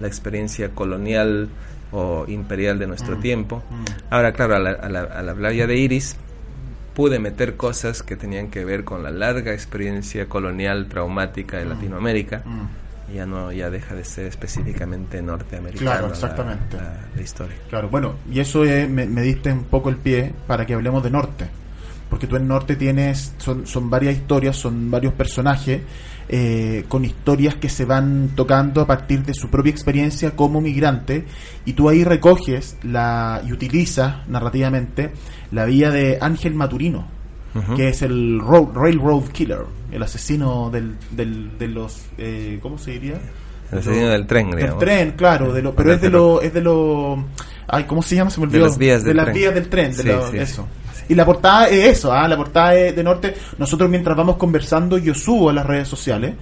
la 0.00 0.06
experiencia 0.06 0.70
colonial 0.70 1.48
o 1.92 2.24
imperial 2.26 2.78
de 2.78 2.86
nuestro 2.88 3.16
Mm, 3.16 3.20
tiempo 3.20 3.62
mm. 3.70 3.84
ahora 4.14 4.32
claro 4.32 4.56
al, 4.56 4.66
al- 4.66 4.96
al 4.96 5.28
hablar 5.28 5.52
ya 5.52 5.66
de 5.66 5.76
Iris 5.76 6.16
pude 6.94 7.18
meter 7.18 7.56
cosas 7.56 8.02
que 8.02 8.16
tenían 8.16 8.48
que 8.50 8.64
ver 8.64 8.84
con 8.84 9.02
la 9.02 9.10
larga 9.10 9.52
experiencia 9.52 10.26
colonial 10.28 10.86
traumática 10.88 11.58
de 11.58 11.66
Latinoamérica 11.66 12.42
Mm. 12.44 13.14
ya 13.14 13.26
no 13.26 13.52
ya 13.52 13.70
deja 13.70 13.94
de 13.94 14.04
ser 14.04 14.26
específicamente 14.26 15.22
norteamericana 15.22 15.90
Claro, 15.92 16.06
la- 16.08 16.12
exactamente. 16.14 16.76
la- 16.76 16.98
la 17.14 17.22
historia 17.22 17.56
Claro, 17.70 17.88
bueno, 17.88 18.14
y 18.30 18.40
eso 18.40 18.64
es- 18.64 18.88
me, 18.88 19.06
me 19.06 19.22
diste 19.22 19.52
un 19.52 19.64
poco 19.64 19.88
el 19.90 19.96
pie 19.96 20.32
para 20.48 20.66
que 20.66 20.74
hablemos 20.74 21.02
de 21.04 21.10
Norte. 21.10 21.46
Porque 22.14 22.28
tú 22.28 22.36
en 22.36 22.46
Norte 22.46 22.76
tienes, 22.76 23.32
son, 23.38 23.66
son 23.66 23.90
varias 23.90 24.14
historias, 24.14 24.54
son 24.54 24.88
varios 24.88 25.12
personajes, 25.14 25.80
eh, 26.28 26.84
con 26.86 27.04
historias 27.04 27.56
que 27.56 27.68
se 27.68 27.84
van 27.84 28.30
tocando 28.36 28.80
a 28.82 28.86
partir 28.86 29.24
de 29.24 29.34
su 29.34 29.48
propia 29.50 29.70
experiencia 29.70 30.30
como 30.36 30.60
migrante, 30.60 31.24
y 31.64 31.72
tú 31.72 31.88
ahí 31.88 32.04
recoges 32.04 32.76
la 32.84 33.42
y 33.44 33.52
utilizas 33.52 34.28
narrativamente 34.28 35.10
la 35.50 35.64
vida 35.64 35.90
de 35.90 36.18
Ángel 36.20 36.54
Maturino, 36.54 37.08
que 37.74 37.88
es 37.88 38.02
el 38.02 38.38
road- 38.40 38.72
Railroad 38.74 39.24
Killer, 39.32 39.62
el 39.90 40.00
asesino 40.00 40.70
del, 40.70 40.94
del, 41.10 41.58
de 41.58 41.66
los, 41.66 42.00
eh, 42.16 42.60
¿cómo 42.62 42.78
se 42.78 42.92
diría? 42.92 43.18
El 43.72 43.78
asesino 43.80 44.08
del 44.10 44.24
tren, 44.28 44.50
Del 44.52 44.60
digamos. 44.60 44.78
tren, 44.78 45.10
claro, 45.16 45.52
de 45.52 45.62
lo, 45.62 45.74
pero 45.74 45.92
es 45.94 46.00
de 46.00 46.10
lo, 46.10 46.40
es 46.40 46.54
de 46.54 46.60
lo, 46.60 47.24
ay, 47.66 47.84
¿cómo 47.88 48.02
se 48.02 48.14
llama? 48.14 48.30
Se 48.30 48.40
me 48.40 48.46
De 48.46 48.60
las 48.60 48.78
vías 48.78 49.02
del 49.02 49.16
las 49.16 49.24
tren. 49.24 49.34
vías 49.36 49.54
del 49.54 49.68
tren, 49.68 49.90
de 49.96 50.02
Sí, 50.04 50.08
lo- 50.08 50.30
sí, 50.30 50.38
eso. 50.38 50.68
Y 51.08 51.14
la 51.14 51.24
portada 51.24 51.68
es 51.68 51.98
eso, 51.98 52.12
ah, 52.12 52.26
la 52.28 52.36
portada 52.36 52.74
es 52.74 52.94
de 52.96 53.02
Norte. 53.04 53.34
Nosotros 53.58 53.88
mientras 53.90 54.16
vamos 54.16 54.36
conversando, 54.36 54.98
yo 54.98 55.14
subo 55.14 55.50
a 55.50 55.52
las 55.52 55.66
redes 55.66 55.88
sociales 55.88 56.34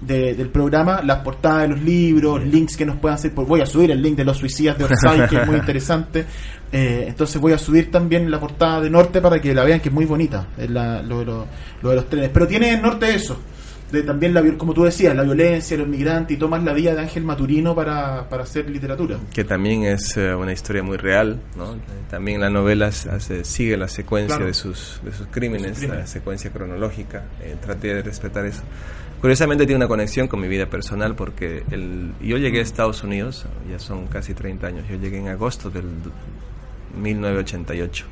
de- 0.00 0.34
del 0.34 0.48
programa 0.48 1.00
las 1.02 1.18
portadas 1.18 1.62
de 1.62 1.68
los 1.68 1.80
libros, 1.80 2.44
links 2.44 2.76
que 2.76 2.84
nos 2.84 2.96
puedan 2.96 3.14
hacer. 3.16 3.32
Pues 3.32 3.48
voy 3.48 3.60
a 3.60 3.66
subir 3.66 3.90
el 3.90 4.02
link 4.02 4.16
de 4.16 4.24
los 4.24 4.36
suicidas 4.36 4.76
de 4.76 4.84
Orsay, 4.84 5.26
que 5.28 5.36
es 5.36 5.46
muy 5.46 5.56
interesante. 5.56 6.26
Eh, 6.72 7.04
entonces 7.08 7.40
voy 7.40 7.52
a 7.52 7.58
subir 7.58 7.90
también 7.90 8.30
la 8.30 8.38
portada 8.40 8.80
de 8.80 8.90
Norte 8.90 9.20
para 9.20 9.40
que 9.40 9.54
la 9.54 9.64
vean, 9.64 9.80
que 9.80 9.88
es 9.88 9.94
muy 9.94 10.04
bonita, 10.04 10.48
es 10.58 10.68
la- 10.70 11.00
lo, 11.02 11.20
de 11.20 11.24
los- 11.26 11.46
lo 11.82 11.90
de 11.90 11.96
los 11.96 12.08
trenes. 12.08 12.30
Pero 12.34 12.46
tiene 12.46 12.72
en 12.72 12.82
Norte 12.82 13.14
eso. 13.14 13.38
De 13.92 14.02
también, 14.02 14.34
la, 14.34 14.42
como 14.58 14.74
tú 14.74 14.82
decías, 14.84 15.14
la 15.14 15.22
violencia, 15.22 15.76
los 15.76 15.86
migrantes, 15.86 16.36
y 16.36 16.40
tomas 16.40 16.64
la 16.64 16.72
vida 16.72 16.94
de 16.94 17.00
Ángel 17.02 17.22
Maturino 17.22 17.74
para, 17.76 18.28
para 18.28 18.42
hacer 18.42 18.68
literatura. 18.68 19.18
que 19.32 19.44
también 19.44 19.84
es 19.84 20.16
eh, 20.16 20.34
una 20.34 20.52
historia 20.52 20.82
muy 20.82 20.96
real, 20.96 21.40
¿no? 21.56 21.76
También 22.10 22.40
la 22.40 22.50
novela 22.50 22.86
hace- 22.88 23.44
sigue 23.44 23.76
la 23.76 23.86
secuencia 23.88 24.36
Claro. 24.36 24.46
de 24.46 24.54
sus 24.54 25.00
de 25.04 25.12
sus 25.12 25.26
crímenes, 25.28 25.68
sus 25.70 25.78
crímenes. 25.78 26.00
la 26.04 26.06
secuencia 26.08 26.50
cronológica. 26.50 27.24
Eh, 27.42 27.56
traté 27.62 27.94
de 27.94 28.02
respetar 28.02 28.44
eso. 28.46 28.62
Curiosamente 29.20 29.64
tiene 29.64 29.76
una 29.76 29.88
conexión 29.88 30.28
con 30.28 30.40
mi 30.40 30.48
vida 30.48 30.66
personal 30.66 31.14
porque 31.14 31.62
el, 31.70 32.12
yo 32.20 32.36
llegué 32.36 32.58
a 32.58 32.62
Estados 32.62 33.02
Unidos, 33.04 33.46
ya 33.70 33.78
son 33.78 34.06
casi 34.08 34.34
30 34.34 34.66
años, 34.66 34.84
yo 34.90 34.96
llegué 34.96 35.18
en 35.18 35.28
agosto 35.28 35.70
del 35.70 35.84
1988 37.00 38.04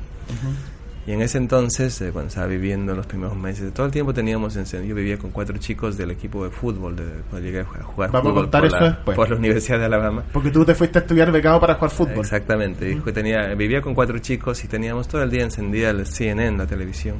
Y 1.05 1.11
en 1.11 1.21
ese 1.21 1.37
entonces, 1.37 1.99
eh, 2.01 2.11
cuando 2.13 2.29
estaba 2.29 2.47
viviendo 2.47 2.95
los 2.95 3.05
primeros 3.05 3.35
meses, 3.35 3.73
todo 3.73 3.85
el 3.85 3.91
tiempo 3.91 4.13
teníamos 4.13 4.55
encendido. 4.55 4.91
Yo 4.91 4.95
vivía 4.95 5.17
con 5.17 5.31
cuatro 5.31 5.57
chicos 5.57 5.97
del 5.97 6.11
equipo 6.11 6.45
de 6.45 6.51
fútbol, 6.51 6.95
de, 6.95 7.03
cuando 7.29 7.45
llegué 7.45 7.59
a 7.59 7.65
jugar 7.65 8.11
Vamos 8.11 8.31
a 8.31 8.35
contar 8.35 8.61
por, 8.61 8.67
eso 8.67 8.79
la, 8.79 8.89
después. 8.89 9.15
por 9.17 9.29
la 9.29 9.35
Universidad 9.35 9.79
de 9.79 9.85
Alabama. 9.85 10.23
Porque 10.31 10.49
tú 10.49 10.63
te 10.63 10.73
fuiste 10.75 10.99
a 10.99 11.01
estudiar 11.01 11.29
becado 11.31 11.59
para 11.59 11.75
jugar 11.75 11.91
fútbol. 11.91 12.19
Exactamente. 12.19 13.01
Que 13.03 13.11
tenía, 13.11 13.53
vivía 13.53 13.81
con 13.81 13.93
cuatro 13.93 14.17
chicos 14.19 14.63
y 14.63 14.69
teníamos 14.69 15.09
todo 15.09 15.21
el 15.23 15.29
día 15.29 15.43
encendida 15.43 15.89
el 15.89 16.05
CNN, 16.07 16.57
la 16.57 16.67
televisión. 16.67 17.17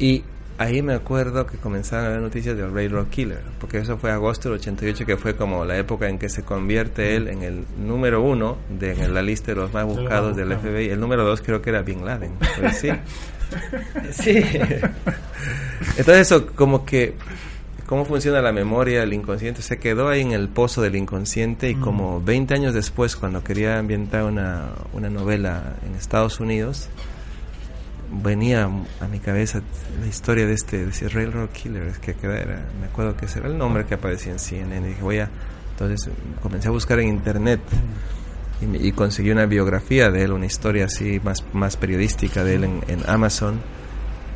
Y 0.00 0.24
ahí 0.58 0.82
me 0.82 0.94
acuerdo 0.94 1.46
que 1.46 1.56
comenzaron 1.58 2.06
a 2.06 2.08
ver 2.10 2.20
noticias 2.20 2.56
del 2.56 2.72
Railroad 2.72 3.06
Killer, 3.08 3.40
porque 3.60 3.78
eso 3.78 3.98
fue 3.98 4.10
agosto 4.10 4.48
del 4.48 4.58
88, 4.58 5.06
que 5.06 5.16
fue 5.16 5.36
como 5.36 5.64
la 5.64 5.76
época 5.76 6.08
en 6.08 6.18
que 6.18 6.28
se 6.28 6.42
convierte 6.42 7.16
él 7.16 7.28
en 7.28 7.42
el 7.42 7.64
número 7.78 8.22
uno 8.22 8.58
de 8.68 8.92
en 8.92 9.14
la 9.14 9.22
lista 9.22 9.52
de 9.52 9.56
los 9.56 9.72
más 9.72 9.84
buscados 9.84 10.36
del. 10.36 10.52
FBI. 10.52 10.90
El 10.90 11.00
número 11.00 11.24
dos 11.24 11.40
creo 11.40 11.62
que 11.62 11.70
era 11.70 11.82
Bin 11.82 12.04
Laden. 12.04 12.32
Pues 12.60 12.78
sí. 12.78 12.90
sí. 14.12 14.42
Entonces 15.96 16.20
eso 16.20 16.46
como 16.54 16.84
que 16.84 17.14
cómo 17.86 18.04
funciona 18.06 18.40
la 18.40 18.52
memoria, 18.52 19.02
el 19.02 19.12
inconsciente, 19.12 19.60
se 19.60 19.78
quedó 19.78 20.08
ahí 20.08 20.22
en 20.22 20.32
el 20.32 20.48
pozo 20.48 20.80
del 20.80 20.96
inconsciente 20.96 21.68
y 21.68 21.74
como 21.74 22.22
20 22.22 22.54
años 22.54 22.72
después, 22.72 23.16
cuando 23.16 23.44
quería 23.44 23.78
ambientar 23.78 24.24
una, 24.24 24.70
una 24.94 25.10
novela 25.10 25.74
en 25.86 25.94
Estados 25.94 26.40
Unidos, 26.40 26.88
venía 28.12 28.64
a 29.00 29.08
mi 29.08 29.18
cabeza 29.18 29.62
la 30.00 30.06
historia 30.06 30.46
de 30.46 30.54
este, 30.54 30.84
de 30.84 30.90
ese 30.90 31.08
Railroad 31.08 31.48
Killer, 31.50 31.84
es 31.84 31.98
que 31.98 32.14
era, 32.22 32.66
me 32.80 32.86
acuerdo 32.86 33.16
que 33.16 33.26
ese 33.26 33.38
era 33.38 33.48
el 33.48 33.56
nombre 33.56 33.86
que 33.86 33.94
aparecía 33.94 34.32
en 34.32 34.38
CNN, 34.38 34.86
y 34.86 34.90
dije 34.90 35.02
voy 35.02 35.18
a, 35.18 35.30
entonces 35.70 36.10
comencé 36.42 36.68
a 36.68 36.70
buscar 36.70 37.00
en 37.00 37.08
internet 37.08 37.60
y, 38.60 38.92
conseguí 38.92 39.30
una 39.30 39.46
biografía 39.46 40.10
de 40.10 40.22
él, 40.22 40.32
una 40.32 40.46
historia 40.46 40.84
así 40.84 41.20
más, 41.24 41.44
más 41.52 41.76
periodística 41.76 42.44
de 42.44 42.54
él 42.54 42.64
en, 42.64 42.84
en 42.86 43.10
Amazon. 43.10 43.60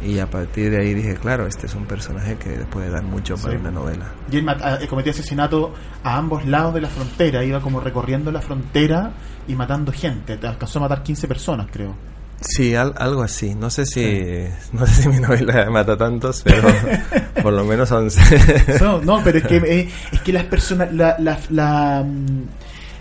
Y 0.05 0.19
a 0.19 0.29
partir 0.29 0.71
de 0.71 0.81
ahí 0.81 0.93
dije, 0.93 1.15
claro, 1.15 1.47
este 1.47 1.67
es 1.67 1.75
un 1.75 1.87
personaje 1.87 2.37
que 2.37 2.51
puede 2.71 2.91
dar 2.91 3.03
mucho 3.03 3.37
para 3.37 3.59
una 3.59 3.71
novela. 3.71 4.13
Y 4.31 4.39
él 4.39 4.49
ah, 4.49 4.79
eh, 4.81 4.87
cometía 4.89 5.13
asesinato 5.13 5.73
a 6.03 6.17
ambos 6.17 6.45
lados 6.45 6.75
de 6.75 6.83
la 6.83 6.89
frontera, 6.89 7.45
iba 7.45 7.61
como 7.61 7.81
recorriendo 7.81 8.31
la 8.31 8.43
frontera 8.43 9.13
y 9.49 9.55
matando 9.55 9.93
gente. 9.93 10.37
Te 10.37 10.47
alcanzó 10.47 10.81
a 10.81 10.83
matar 10.83 11.03
15 11.03 11.29
personas, 11.29 11.69
creo. 11.73 11.95
Sí, 12.41 12.75
al- 12.75 12.95
algo 12.99 13.23
así. 13.23 13.55
No 13.55 13.71
sé 13.71 13.87
si 13.87 14.45
no 14.73 14.87
sé 14.87 15.03
si 15.03 15.09
mi 15.09 15.19
novela 15.21 15.69
mata 15.71 15.97
tantos, 15.97 16.43
pero 16.45 16.69
por 17.43 17.53
lo 17.53 17.65
menos 17.65 17.91
11. 17.91 18.79
No, 18.81 19.01
no, 19.01 19.23
pero 19.25 19.39
es 19.39 19.45
que, 19.47 19.57
eh, 19.57 19.89
es 20.13 20.21
que 20.21 20.33
las 20.33 20.45
personas, 20.45 20.93
la, 20.93 21.17
la- 21.19 21.39
la, 21.51 22.05
mm, 22.07 22.43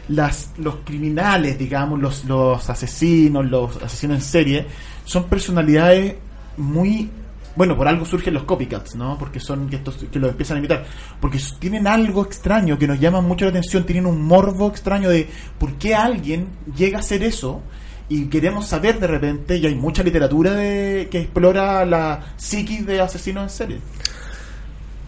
las, 0.09 0.51
los 0.57 0.75
criminales, 0.85 1.57
digamos, 1.57 1.99
los, 1.99 2.25
los 2.25 2.69
asesinos, 2.69 3.45
los 3.49 3.81
asesinos 3.81 4.17
en 4.17 4.21
serie, 4.23 4.65
son 5.03 5.25
personalidades 5.25 6.15
muy... 6.57 7.09
Bueno, 7.57 7.77
por 7.77 7.87
algo 7.87 8.03
surgen 8.05 8.33
los 8.33 8.43
copycats, 8.43 8.95
¿no? 8.95 9.17
Porque 9.17 9.39
son 9.39 9.69
que, 9.69 9.77
estos, 9.77 9.95
que 10.11 10.19
los 10.19 10.31
empiezan 10.31 10.57
a 10.57 10.59
imitar. 10.59 10.85
Porque 11.21 11.39
tienen 11.57 11.87
algo 11.87 12.23
extraño 12.25 12.77
que 12.77 12.85
nos 12.85 12.99
llama 12.99 13.21
mucho 13.21 13.45
la 13.45 13.51
atención, 13.51 13.85
tienen 13.85 14.05
un 14.05 14.21
morbo 14.21 14.67
extraño 14.67 15.09
de 15.09 15.29
por 15.57 15.73
qué 15.75 15.95
alguien 15.95 16.47
llega 16.75 16.97
a 16.97 16.99
hacer 16.99 17.23
eso 17.23 17.61
y 18.09 18.25
queremos 18.27 18.67
saber 18.67 18.99
de 18.99 19.07
repente, 19.07 19.57
y 19.57 19.65
hay 19.65 19.75
mucha 19.75 20.03
literatura 20.03 20.53
de, 20.53 21.07
que 21.09 21.21
explora 21.21 21.85
la 21.85 22.33
psiquis 22.37 22.85
de 22.85 23.01
asesinos 23.01 23.43
en 23.43 23.49
serie. 23.49 23.77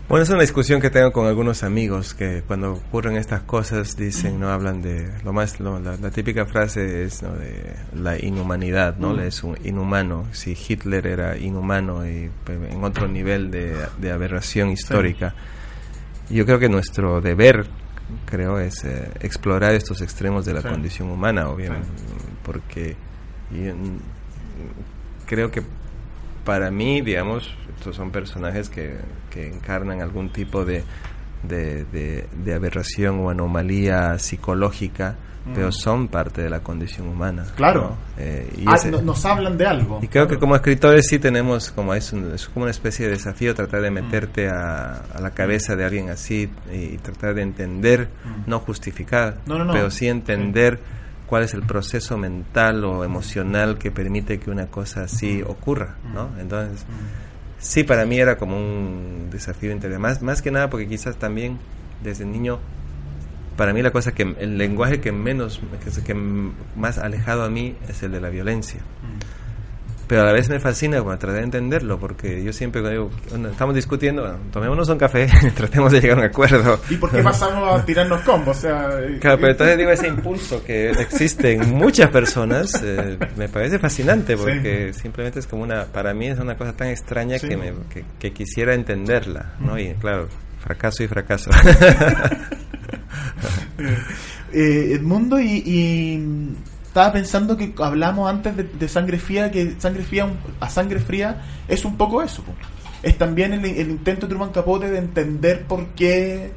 Bueno, 0.09 0.23
es 0.23 0.29
una 0.29 0.39
discusión 0.39 0.79
que 0.79 0.89
tengo 0.89 1.11
con 1.11 1.27
algunos 1.27 1.63
amigos 1.63 2.13
que 2.13 2.41
cuando 2.47 2.71
ocurren 2.75 3.17
estas 3.17 3.41
cosas 3.41 3.97
dicen, 3.97 4.39
no 4.39 4.49
hablan 4.49 4.81
de 4.81 5.11
lo 5.25 5.33
más, 5.33 5.59
lo- 5.59 5.81
la, 5.81 5.97
la 5.97 6.11
típica 6.11 6.45
frase 6.45 7.03
es 7.03 7.21
¿no? 7.21 7.33
de 7.33 7.75
la 7.93 8.17
inhumanidad, 8.17 8.95
¿no? 8.97 9.13
Mm. 9.15 9.19
Es 9.19 9.43
un 9.43 9.57
inhumano. 9.65 10.25
Si 10.31 10.55
Hitler 10.57 11.05
era 11.07 11.37
inhumano 11.37 12.07
y 12.07 12.29
pues, 12.45 12.57
en 12.71 12.81
otro 12.85 13.09
nivel 13.09 13.51
de, 13.51 13.75
de 13.99 14.11
aberración 14.13 14.69
histórica, 14.69 15.35
yo 16.29 16.45
creo 16.45 16.57
que 16.57 16.69
nuestro 16.69 17.19
deber, 17.19 17.67
creo, 18.25 18.59
es 18.61 18.85
eh, 18.85 19.11
explorar 19.19 19.75
estos 19.75 20.01
extremos 20.01 20.45
de 20.45 20.53
la 20.53 20.61
Sí. 20.61 20.69
condición 20.69 21.09
humana, 21.09 21.49
obviamente, 21.49 21.87
porque 22.47 22.95
mm, 23.51 23.97
creo 25.27 25.51
que 25.51 25.61
para 26.43 26.71
mí, 26.71 27.01
digamos, 27.01 27.53
estos 27.77 27.95
son 27.95 28.09
personajes 28.11 28.69
que, 28.69 28.95
que 29.29 29.47
encarnan 29.47 30.01
algún 30.01 30.29
tipo 30.31 30.63
de, 30.65 30.83
de, 31.43 31.83
de- 31.85 32.25
de 32.43 32.53
aberración 32.53 33.19
o 33.19 33.29
anomalía 33.29 34.17
psicológica, 34.17 35.15
pero 35.53 35.71
son 35.71 36.09
parte 36.09 36.41
de 36.41 36.49
la 36.49 36.59
condición 36.59 37.07
humana. 37.07 37.45
Claro. 37.55 37.81
¿no? 37.81 37.97
Eh, 38.21 38.51
y 38.57 38.63
Ah, 38.67 38.73
ese- 38.75 38.91
no- 38.91 39.01
nos 39.01 39.23
hablan 39.25 39.57
de 39.57 39.65
algo. 39.65 39.99
y 40.01 40.07
creo 40.09 40.27
que 40.27 40.37
como 40.37 40.55
escritores 40.57 41.07
sí 41.07 41.19
tenemos 41.19 41.71
como 41.71 41.93
es, 41.93 42.11
un- 42.11 42.33
es 42.33 42.47
como 42.49 42.63
una 42.63 42.71
especie 42.71 43.05
de 43.05 43.13
desafío 43.13 43.55
tratar 43.55 43.81
de 43.81 43.89
meterte 43.91 44.49
a, 44.49 45.03
a 45.13 45.21
la 45.21 45.31
cabeza 45.31 45.77
de 45.77 45.85
alguien 45.85 46.09
así 46.09 46.49
y, 46.73 46.75
y 46.77 46.97
tratar 46.97 47.33
de 47.35 47.43
entender, 47.43 48.09
Mm. 48.25 48.49
no 48.49 48.59
justificar, 48.59 49.37
No, 49.45 49.57
no, 49.57 49.63
no. 49.65 49.71
pero 49.73 49.89
sí 49.89 50.07
entender 50.09 50.79
cuál 51.27 51.43
es 51.43 51.53
el 51.53 51.61
proceso 51.61 52.17
mental 52.17 52.83
o 52.85 53.03
emocional 53.03 53.77
que 53.77 53.91
permite 53.91 54.39
que 54.39 54.49
una 54.49 54.67
cosa 54.67 55.03
así 55.03 55.43
ocurra, 55.45 55.97
¿no? 56.13 56.29
Entonces, 56.39 56.85
sí, 57.59 57.83
para 57.83 58.05
mí 58.05 58.17
era 58.17 58.37
como 58.37 58.57
un 58.57 59.29
desafío 59.29 59.71
interior, 59.71 59.99
más, 59.99 60.21
más 60.21 60.41
que 60.41 60.49
nada 60.51 60.69
porque 60.69 60.87
quizás 60.87 61.17
también 61.17 61.59
desde 62.01 62.25
niño 62.25 62.59
para 63.57 63.73
mí 63.73 63.81
la 63.81 63.91
cosa 63.91 64.13
que 64.13 64.35
el 64.39 64.57
lenguaje 64.57 65.01
que 65.01 65.11
menos 65.11 65.59
que, 65.83 66.03
que 66.03 66.13
más 66.13 66.99
alejado 66.99 67.43
a 67.43 67.49
mí 67.49 67.75
es 67.89 68.03
el 68.03 68.11
de 68.11 68.21
la 68.21 68.29
violencia 68.29 68.81
pero 70.07 70.21
a 70.21 70.25
la 70.25 70.31
vez 70.33 70.49
me 70.49 70.59
fascina 70.59 71.01
bueno, 71.01 71.19
tratar 71.19 71.37
de 71.39 71.43
entenderlo 71.43 71.99
porque 71.99 72.43
yo 72.43 72.53
siempre 72.53 72.81
digo 72.89 73.09
estamos 73.51 73.75
discutiendo 73.75 74.21
bueno, 74.23 74.37
tomémonos 74.51 74.87
un 74.89 74.97
café 74.97 75.27
tratemos 75.55 75.91
de 75.91 76.01
llegar 76.01 76.17
a 76.17 76.21
un 76.21 76.27
acuerdo 76.27 76.79
¿Y 76.89 76.95
por 76.95 77.11
qué 77.11 77.21
pasamos 77.21 77.79
a 77.79 77.85
tirarnos 77.85 78.21
combos? 78.21 78.57
O 78.57 78.61
sea, 78.61 78.89
Claro, 79.19 79.37
pero 79.37 79.51
entonces 79.51 79.77
digo 79.77 79.91
ese 79.91 80.07
impulso 80.07 80.63
que 80.63 80.89
existe 80.91 81.53
en 81.53 81.73
muchas 81.73 82.09
personas 82.09 82.81
eh, 82.83 83.17
me 83.35 83.49
parece 83.49 83.79
fascinante 83.79 84.37
porque 84.37 84.93
simplemente 84.93 85.39
es 85.39 85.47
como 85.47 85.63
una 85.63 85.85
para 85.85 86.13
mí 86.13 86.27
es 86.27 86.39
una 86.39 86.55
cosa 86.57 86.73
tan 86.73 86.87
extraña 86.89 87.37
Sí. 87.39 87.47
que, 87.49 87.57
me, 87.57 87.73
que, 87.93 88.05
que 88.19 88.31
quisiera 88.31 88.73
entenderla 88.73 89.53
no 89.59 89.77
y 89.77 89.93
claro 89.95 90.27
fracaso 90.59 91.03
y 91.03 91.07
fracaso. 91.07 91.49
Eh, 94.53 94.93
Edmundo, 94.93 95.39
y, 95.39 95.61
y, 95.65 96.17
mm, 96.17 96.55
estaba 96.87 97.11
pensando 97.11 97.55
que 97.57 97.73
hablamos 97.79 98.29
antes 98.29 98.57
de, 98.57 98.63
de 98.63 98.87
sangre 98.87 99.19
fría, 99.19 99.51
que 99.51 99.75
sangre 99.79 100.03
fría 100.03 100.29
a 100.59 100.69
sangre 100.69 100.99
fría 100.99 101.41
es 101.67 101.85
un 101.85 101.97
poco 101.97 102.21
eso. 102.21 102.43
Es 103.03 103.17
también 103.17 103.53
el, 103.53 103.63
el 103.65 103.89
intento 103.91 104.25
de 104.25 104.31
Truman 104.31 104.51
Capote 104.51 104.89
de 104.89 104.97
entender 104.97 105.65
por 105.65 105.87
qué 105.89 106.51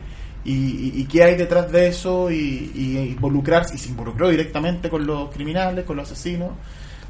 y, 0.44 1.04
qué 1.04 1.22
hay 1.22 1.36
detrás 1.36 1.70
de 1.70 1.88
eso 1.88 2.30
y, 2.30 2.72
y 2.74 2.98
involucrarse, 2.98 3.74
y 3.74 3.78
se 3.78 3.90
involucró 3.90 4.28
directamente 4.28 4.88
con 4.88 5.06
los 5.06 5.30
criminales, 5.30 5.84
con 5.84 5.96
los 5.96 6.10
asesinos. 6.10 6.52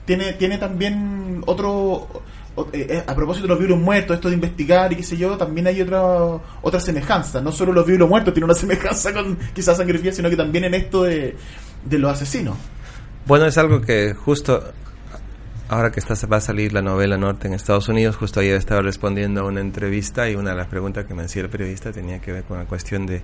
Tiene, 0.04 0.32
tiene 0.32 0.58
también 0.58 1.42
otro, 1.46 2.08
eh, 2.72 2.86
eh, 2.90 3.04
a 3.06 3.14
propósito 3.14 3.46
de 3.46 3.54
los 3.54 3.60
vivos 3.60 3.78
muertos, 3.78 4.16
esto 4.16 4.28
de 4.28 4.34
investigar 4.34 4.92
y 4.92 4.96
qué 4.96 5.02
sé 5.04 5.16
yo, 5.16 5.36
también 5.36 5.68
hay 5.68 5.80
otra 5.80 6.02
otra 6.62 6.80
semejanza. 6.80 7.40
No 7.40 7.52
solo 7.52 7.72
los 7.72 7.86
vivos 7.86 8.08
muertos 8.08 8.34
tienen 8.34 8.50
una 8.50 8.58
semejanza 8.58 9.12
con 9.12 9.38
quizás 9.54 9.76
sangre 9.76 9.98
fría, 9.98 10.12
sino 10.12 10.28
que 10.28 10.36
también 10.36 10.64
en 10.64 10.74
esto 10.74 11.04
de, 11.04 11.36
de 11.84 11.98
los 11.98 12.12
asesinos. 12.12 12.56
Bueno, 13.30 13.46
es 13.46 13.56
algo 13.58 13.80
que 13.80 14.12
justo 14.12 14.60
ahora 15.68 15.92
que 15.92 16.00
está, 16.00 16.14
va 16.26 16.38
a 16.38 16.40
salir 16.40 16.72
la 16.72 16.82
novela 16.82 17.16
Norte 17.16 17.46
en 17.46 17.54
Estados 17.54 17.88
Unidos, 17.88 18.16
justo 18.16 18.40
ayer 18.40 18.56
estaba 18.56 18.82
respondiendo 18.82 19.42
a 19.42 19.44
una 19.44 19.60
entrevista 19.60 20.28
y 20.28 20.34
una 20.34 20.50
de 20.50 20.56
las 20.56 20.66
preguntas 20.66 21.04
que 21.04 21.14
me 21.14 21.22
hacía 21.22 21.42
el 21.42 21.48
periodista 21.48 21.92
tenía 21.92 22.18
que 22.18 22.32
ver 22.32 22.42
con 22.42 22.58
la 22.58 22.64
cuestión 22.64 23.06
de 23.06 23.22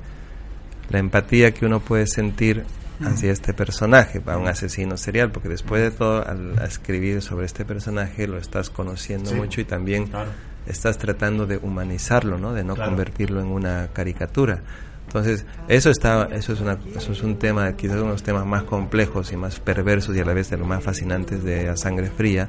la 0.90 1.00
empatía 1.00 1.50
que 1.52 1.66
uno 1.66 1.80
puede 1.80 2.06
sentir 2.06 2.62
hacia 3.04 3.32
este 3.32 3.52
personaje, 3.52 4.20
para 4.20 4.38
un 4.38 4.46
asesino 4.46 4.96
serial, 4.96 5.32
porque 5.32 5.48
después 5.48 5.82
de 5.82 5.90
todo, 5.90 6.24
al 6.24 6.56
escribir 6.64 7.20
sobre 7.20 7.46
este 7.46 7.64
personaje 7.64 8.28
lo 8.28 8.38
estás 8.38 8.70
conociendo 8.70 9.30
Sí. 9.30 9.34
mucho 9.34 9.60
y 9.60 9.64
también 9.64 10.08
estás 10.68 10.98
tratando 10.98 11.46
de 11.46 11.56
humanizarlo, 11.56 12.38
¿no? 12.38 12.52
De 12.52 12.62
no 12.62 12.76
Claro. 12.76 12.90
convertirlo 12.92 13.40
en 13.40 13.48
una 13.48 13.88
caricatura. 13.92 14.60
Entonces, 15.18 15.46
eso 15.68 15.90
está 15.90 16.28
eso 16.32 16.52
es 16.52 16.60
una 16.60 16.78
eso 16.94 17.12
es 17.12 17.22
un 17.22 17.36
tema, 17.36 17.72
quizás 17.74 17.96
uno 17.96 18.06
de 18.06 18.12
los 18.12 18.22
temas 18.22 18.44
más 18.44 18.64
complejos 18.64 19.32
y 19.32 19.36
más 19.36 19.58
perversos 19.60 20.14
y 20.16 20.20
a 20.20 20.24
la 20.24 20.34
vez 20.34 20.50
de 20.50 20.56
los 20.58 20.66
más 20.66 20.82
fascinantes 20.84 21.42
de 21.42 21.68
A 21.68 21.76
Sangre 21.76 22.10
Fría, 22.10 22.48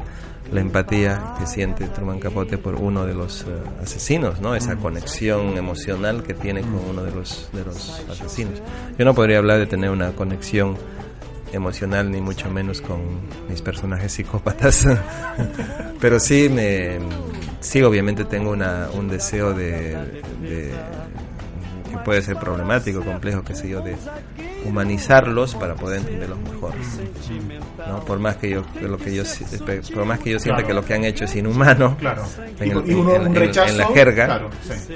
la 0.52 0.60
empatía 0.62 1.36
que 1.40 1.48
siente 1.48 1.88
Truman 1.88 2.20
Capote 2.20 2.58
por 2.58 2.76
uno 2.76 3.06
de 3.06 3.14
los 3.14 3.44
eh, 3.44 3.46
asesinos, 3.82 4.42
¿no? 4.42 4.56
Esa 4.56 4.76
conexión 4.76 5.58
emocional 5.58 6.24
que 6.24 6.34
tiene 6.34 6.62
con 6.62 6.76
uno 6.90 7.04
de 7.04 7.12
los 7.12 7.50
de 7.54 7.64
los 7.64 8.02
asesinos. 8.10 8.62
Yo 8.98 9.06
no 9.06 9.14
podría 9.16 9.38
hablar 9.38 9.60
de 9.60 9.66
tener 9.68 9.90
una 9.90 10.12
conexión 10.12 10.78
emocional 11.54 12.12
ni 12.12 12.20
mucho 12.20 12.52
menos 12.52 12.82
con 12.82 13.00
mis 13.50 13.62
personajes 13.62 14.12
psicópatas 14.12 14.86
pero 16.02 16.20
sí 16.20 16.50
me 16.50 16.98
sí 17.62 17.82
obviamente 17.84 18.26
tengo 18.26 18.52
una, 18.52 18.90
un 18.94 19.08
deseo 19.08 19.54
de, 19.54 19.96
de- 20.42 20.74
puede 22.08 22.22
ser 22.22 22.38
problemático, 22.38 23.04
complejo, 23.04 23.44
qué 23.44 23.54
sé 23.54 23.68
yo, 23.68 23.82
de 23.82 23.98
humanizarlos 24.64 25.56
para 25.56 25.76
poder 25.76 26.00
entenderlos 26.00 26.40
mejor. 26.40 26.72
¿no? 27.86 28.00
Por 28.06 28.18
más 28.20 28.38
que 28.38 28.50
yo, 28.50 28.64
lo 28.82 28.98
que 28.98 29.14
yo, 29.14 29.24
por 29.94 30.06
más 30.06 30.20
que 30.20 30.30
yo 30.30 30.40
sienta 30.40 30.66
que 30.66 30.74
lo 30.74 30.86
que 30.86 30.94
han 30.94 31.04
hecho 31.04 31.26
es 31.26 31.36
inhumano, 31.36 31.98
en, 32.62 33.78
la 33.78 33.88
jerga, 33.88 34.42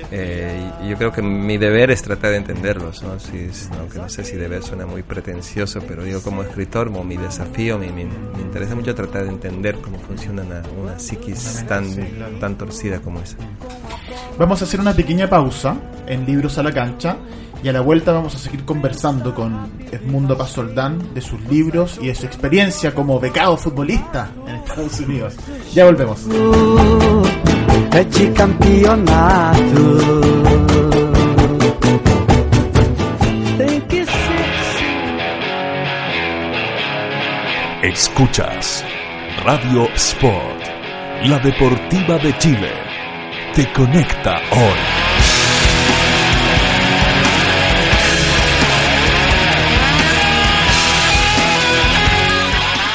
eh, 0.09 0.71
yo 0.87 0.97
creo 0.97 1.11
que 1.11 1.21
mi 1.21 1.57
deber 1.57 1.91
es 1.91 2.01
tratar 2.01 2.31
de 2.31 2.37
entenderlos, 2.37 3.03
¿no? 3.03 3.19
Si, 3.19 3.49
aunque 3.77 3.97
no 3.97 4.07
sé 4.07 4.23
si 4.23 4.37
deber 4.37 4.63
suena 4.63 4.85
muy 4.85 5.03
pretencioso, 5.03 5.81
pero 5.85 6.05
digo 6.05 6.21
como 6.21 6.43
escritor, 6.43 6.87
como 6.87 7.03
mi 7.03 7.17
desafío, 7.17 7.77
me, 7.77 7.91
me, 7.91 8.03
interesa 8.41 8.73
mucho 8.73 8.95
tratar 8.95 9.23
de 9.23 9.31
entender 9.31 9.75
cómo 9.81 9.99
funciona 9.99 10.43
una, 10.43 10.61
una 10.81 10.97
psiquis 10.97 11.65
tan, 11.67 11.85
tan 12.39 12.57
torcida 12.57 13.01
como 13.01 13.19
esa. 13.19 13.35
Vamos 14.37 14.61
a 14.61 14.65
hacer 14.65 14.79
una 14.79 14.93
pequeña 14.93 15.29
pausa 15.29 15.75
en 16.07 16.25
Libros 16.25 16.57
a 16.57 16.63
la 16.63 16.71
Cancha 16.71 17.17
y 17.63 17.69
a 17.69 17.73
la 17.73 17.81
vuelta 17.81 18.11
vamos 18.11 18.33
a 18.35 18.39
seguir 18.39 18.65
conversando 18.65 19.35
con 19.35 19.71
Edmundo 19.91 20.37
Pasoldán 20.37 21.13
de 21.13 21.21
sus 21.21 21.39
libros 21.41 21.99
y 22.01 22.07
de 22.07 22.15
su 22.15 22.25
experiencia 22.25 22.93
como 22.93 23.19
becado 23.19 23.55
futbolista 23.55 24.31
en 24.47 24.55
Estados 24.55 24.99
Unidos. 24.99 25.35
Ya 25.73 25.85
volvemos. 25.85 26.25
Escuchas 37.83 38.85
Radio 39.43 39.87
Sport, 39.95 40.63
la 41.25 41.39
deportiva 41.39 42.17
de 42.19 42.37
Chile. 42.37 42.90
Te 43.53 43.69
conecta 43.73 44.41
hoy. 44.51 45.01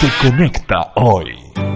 te 0.00 0.28
conecta 0.28 0.92
hoy. 0.94 1.75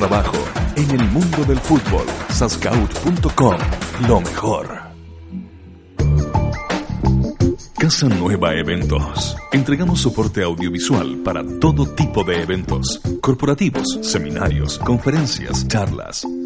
trabajo 0.01 0.37
en 0.75 0.89
el 0.99 1.11
mundo 1.11 1.45
del 1.45 1.59
fútbol. 1.59 2.05
Sascout.com, 2.29 3.55
lo 4.07 4.19
mejor. 4.19 4.81
Casa 7.77 8.07
Nueva 8.09 8.55
Eventos. 8.55 9.37
Entregamos 9.51 10.01
soporte 10.01 10.41
audiovisual 10.41 11.17
para 11.23 11.43
todo 11.59 11.85
tipo 11.85 12.23
de 12.23 12.41
eventos, 12.41 12.99
corporativos, 13.21 13.99
seminarios, 14.01 14.79
conferencias, 14.79 15.67
charlas 15.67 16.25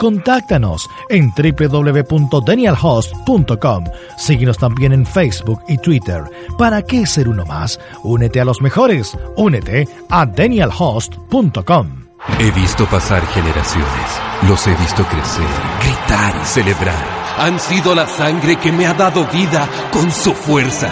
Contáctanos 0.00 0.88
en 1.10 1.30
www.danielhost.com. 1.36 3.84
Síguenos 4.16 4.56
también 4.56 4.94
en 4.94 5.04
Facebook 5.04 5.60
y 5.68 5.76
Twitter. 5.76 6.24
¿Para 6.56 6.80
qué 6.80 7.04
ser 7.04 7.28
uno 7.28 7.44
más? 7.44 7.78
Únete 8.02 8.40
a 8.40 8.46
los 8.46 8.62
mejores. 8.62 9.14
Únete 9.36 9.86
a 10.08 10.24
danielhost.com. 10.24 12.06
He 12.38 12.50
visto 12.52 12.86
pasar 12.86 13.20
generaciones. 13.26 14.20
Los 14.48 14.66
he 14.66 14.74
visto 14.76 15.04
crecer, 15.04 15.44
gritar 15.84 16.34
y 16.42 16.46
celebrar. 16.46 17.04
Han 17.36 17.60
sido 17.60 17.94
la 17.94 18.06
sangre 18.06 18.56
que 18.56 18.72
me 18.72 18.86
ha 18.86 18.94
dado 18.94 19.26
vida 19.26 19.68
con 19.92 20.10
su 20.10 20.32
fuerza. 20.32 20.88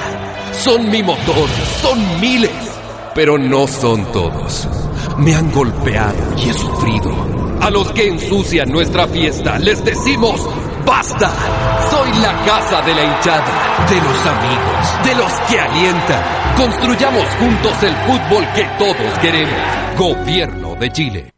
Son 0.52 0.90
mi 0.90 1.02
motor, 1.02 1.48
son 1.80 2.20
miles, 2.20 2.50
pero 3.14 3.38
no 3.38 3.66
son 3.66 4.04
todos. 4.12 4.68
Me 5.16 5.34
han 5.34 5.50
golpeado 5.50 6.34
y 6.36 6.50
he 6.50 6.52
sufrido 6.52 7.47
a 7.60 7.70
los 7.70 7.92
que 7.92 8.08
ensucian 8.08 8.68
nuestra 8.70 9.06
fiesta 9.06 9.58
les 9.58 9.84
decimos 9.84 10.48
¡Basta! 10.88 11.30
Soy 11.90 12.10
la 12.22 12.32
casa 12.46 12.80
de 12.80 12.94
la 12.94 13.04
hinchada, 13.04 13.86
de 13.90 13.96
los 13.96 14.26
amigos, 14.26 15.04
de 15.04 15.14
los 15.16 15.32
que 15.50 15.60
alientan. 15.60 16.22
Construyamos 16.56 17.26
juntos 17.38 17.82
el 17.82 17.94
fútbol 17.94 18.46
que 18.54 18.64
todos 18.78 19.18
queremos. 19.20 19.58
Gobierno 19.98 20.76
de 20.76 20.90
Chile. 20.90 21.37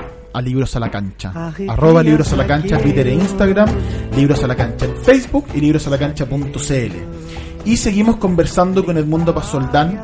a 0.33 0.41
Libros 0.41 0.75
a 0.75 0.79
la 0.79 0.89
Cancha. 0.89 1.53
Arroba 1.67 2.03
Libros 2.03 2.31
a 2.33 2.35
la 2.35 2.47
Cancha, 2.47 2.77
Twitter 2.77 3.07
e 3.07 3.13
Instagram, 3.13 3.69
Libros 4.15 4.43
a 4.43 4.47
la 4.47 4.55
Cancha 4.55 4.85
en 4.85 4.97
Facebook 4.97 5.45
y 5.53 5.61
librosalacancha.cl. 5.61 7.65
Y 7.65 7.77
seguimos 7.77 8.17
conversando 8.17 8.83
con 8.83 8.97
Edmundo 8.97 9.35
Pasoldán, 9.35 10.03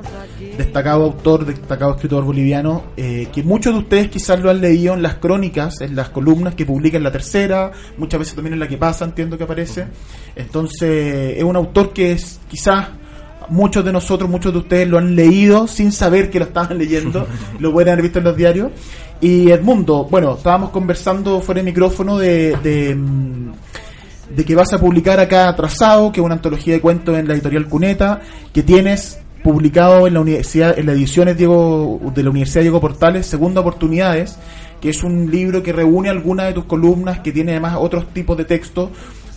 destacado 0.58 1.06
autor, 1.06 1.46
destacado 1.46 1.96
escritor 1.96 2.24
boliviano, 2.24 2.84
eh, 2.96 3.28
que 3.34 3.44
muchos 3.44 3.74
de 3.74 3.80
ustedes 3.80 4.10
quizás 4.10 4.40
lo 4.40 4.50
han 4.50 4.62
leído 4.62 4.94
en 4.94 5.02
las 5.02 5.16
crónicas, 5.16 5.82
en 5.82 5.96
las 5.96 6.10
columnas 6.10 6.56
que 6.56 6.66
publica 6.66 6.98
en 6.98 7.04
la 7.04 7.12
tercera, 7.12 7.72
muchas 7.98 8.20
veces 8.20 8.36
también 8.36 8.54
en 8.54 8.60
la 8.60 8.68
que 8.68 8.78
pasa, 8.78 9.06
entiendo 9.06 9.38
que 9.38 9.44
aparece. 9.44 9.88
Entonces, 10.36 11.38
es 11.38 11.44
un 11.44 11.56
autor 11.56 11.94
que 11.94 12.12
es 12.12 12.40
quizás 12.48 12.90
muchos 13.50 13.84
de 13.84 13.92
nosotros, 13.92 14.30
muchos 14.30 14.54
de 14.54 14.60
ustedes 14.60 14.88
lo 14.88 14.98
han 14.98 15.16
leído 15.16 15.68
sin 15.68 15.92
saber 15.92 16.30
que 16.30 16.40
lo 16.40 16.46
estaban 16.46 16.78
leyendo, 16.78 17.28
lo 17.60 17.72
pueden 17.72 17.90
haber 17.90 18.04
visto 18.04 18.20
en 18.20 18.26
los 18.26 18.36
diarios. 18.36 18.72
Y 19.20 19.50
Edmundo, 19.50 20.04
bueno, 20.06 20.36
estábamos 20.36 20.70
conversando 20.70 21.42
fuera 21.42 21.60
de 21.60 21.66
micrófono 21.66 22.18
de, 22.18 22.56
de, 22.58 22.94
mm, 22.96 23.52
de 24.36 24.46
que 24.46 24.56
vas 24.56 24.72
a 24.74 24.80
publicar 24.80 25.20
acá 25.20 25.50
Atrasado, 25.50 26.12
que 26.12 26.20
es 26.20 26.26
una 26.26 26.36
antología 26.36 26.74
de 26.74 26.82
cuentos 26.82 27.18
en 27.18 27.28
la 27.28 27.34
editorial 27.34 27.68
Cuneta, 27.68 28.22
que 28.54 28.62
tienes 28.62 29.20
publicado 29.44 30.06
en 30.08 30.14
la 30.14 30.20
universidad, 30.20 30.78
en 30.78 30.86
las 30.86 30.96
ediciones 30.96 31.38
Diego, 31.38 32.00
de 32.14 32.22
la 32.24 32.30
Universidad 32.30 32.62
Diego 32.62 32.80
Portales, 32.80 33.26
Segunda 33.26 33.62
Oportunidades, 33.62 34.38
que 34.82 34.90
es 34.90 35.04
un 35.04 35.32
libro 35.32 35.64
que 35.64 35.74
reúne 35.74 36.10
algunas 36.10 36.48
de 36.48 36.54
tus 36.54 36.66
columnas, 36.66 37.20
que 37.20 37.32
tiene 37.32 37.54
además 37.54 37.78
otros 37.80 38.14
tipos 38.14 38.38
de 38.38 38.46
textos. 38.46 38.90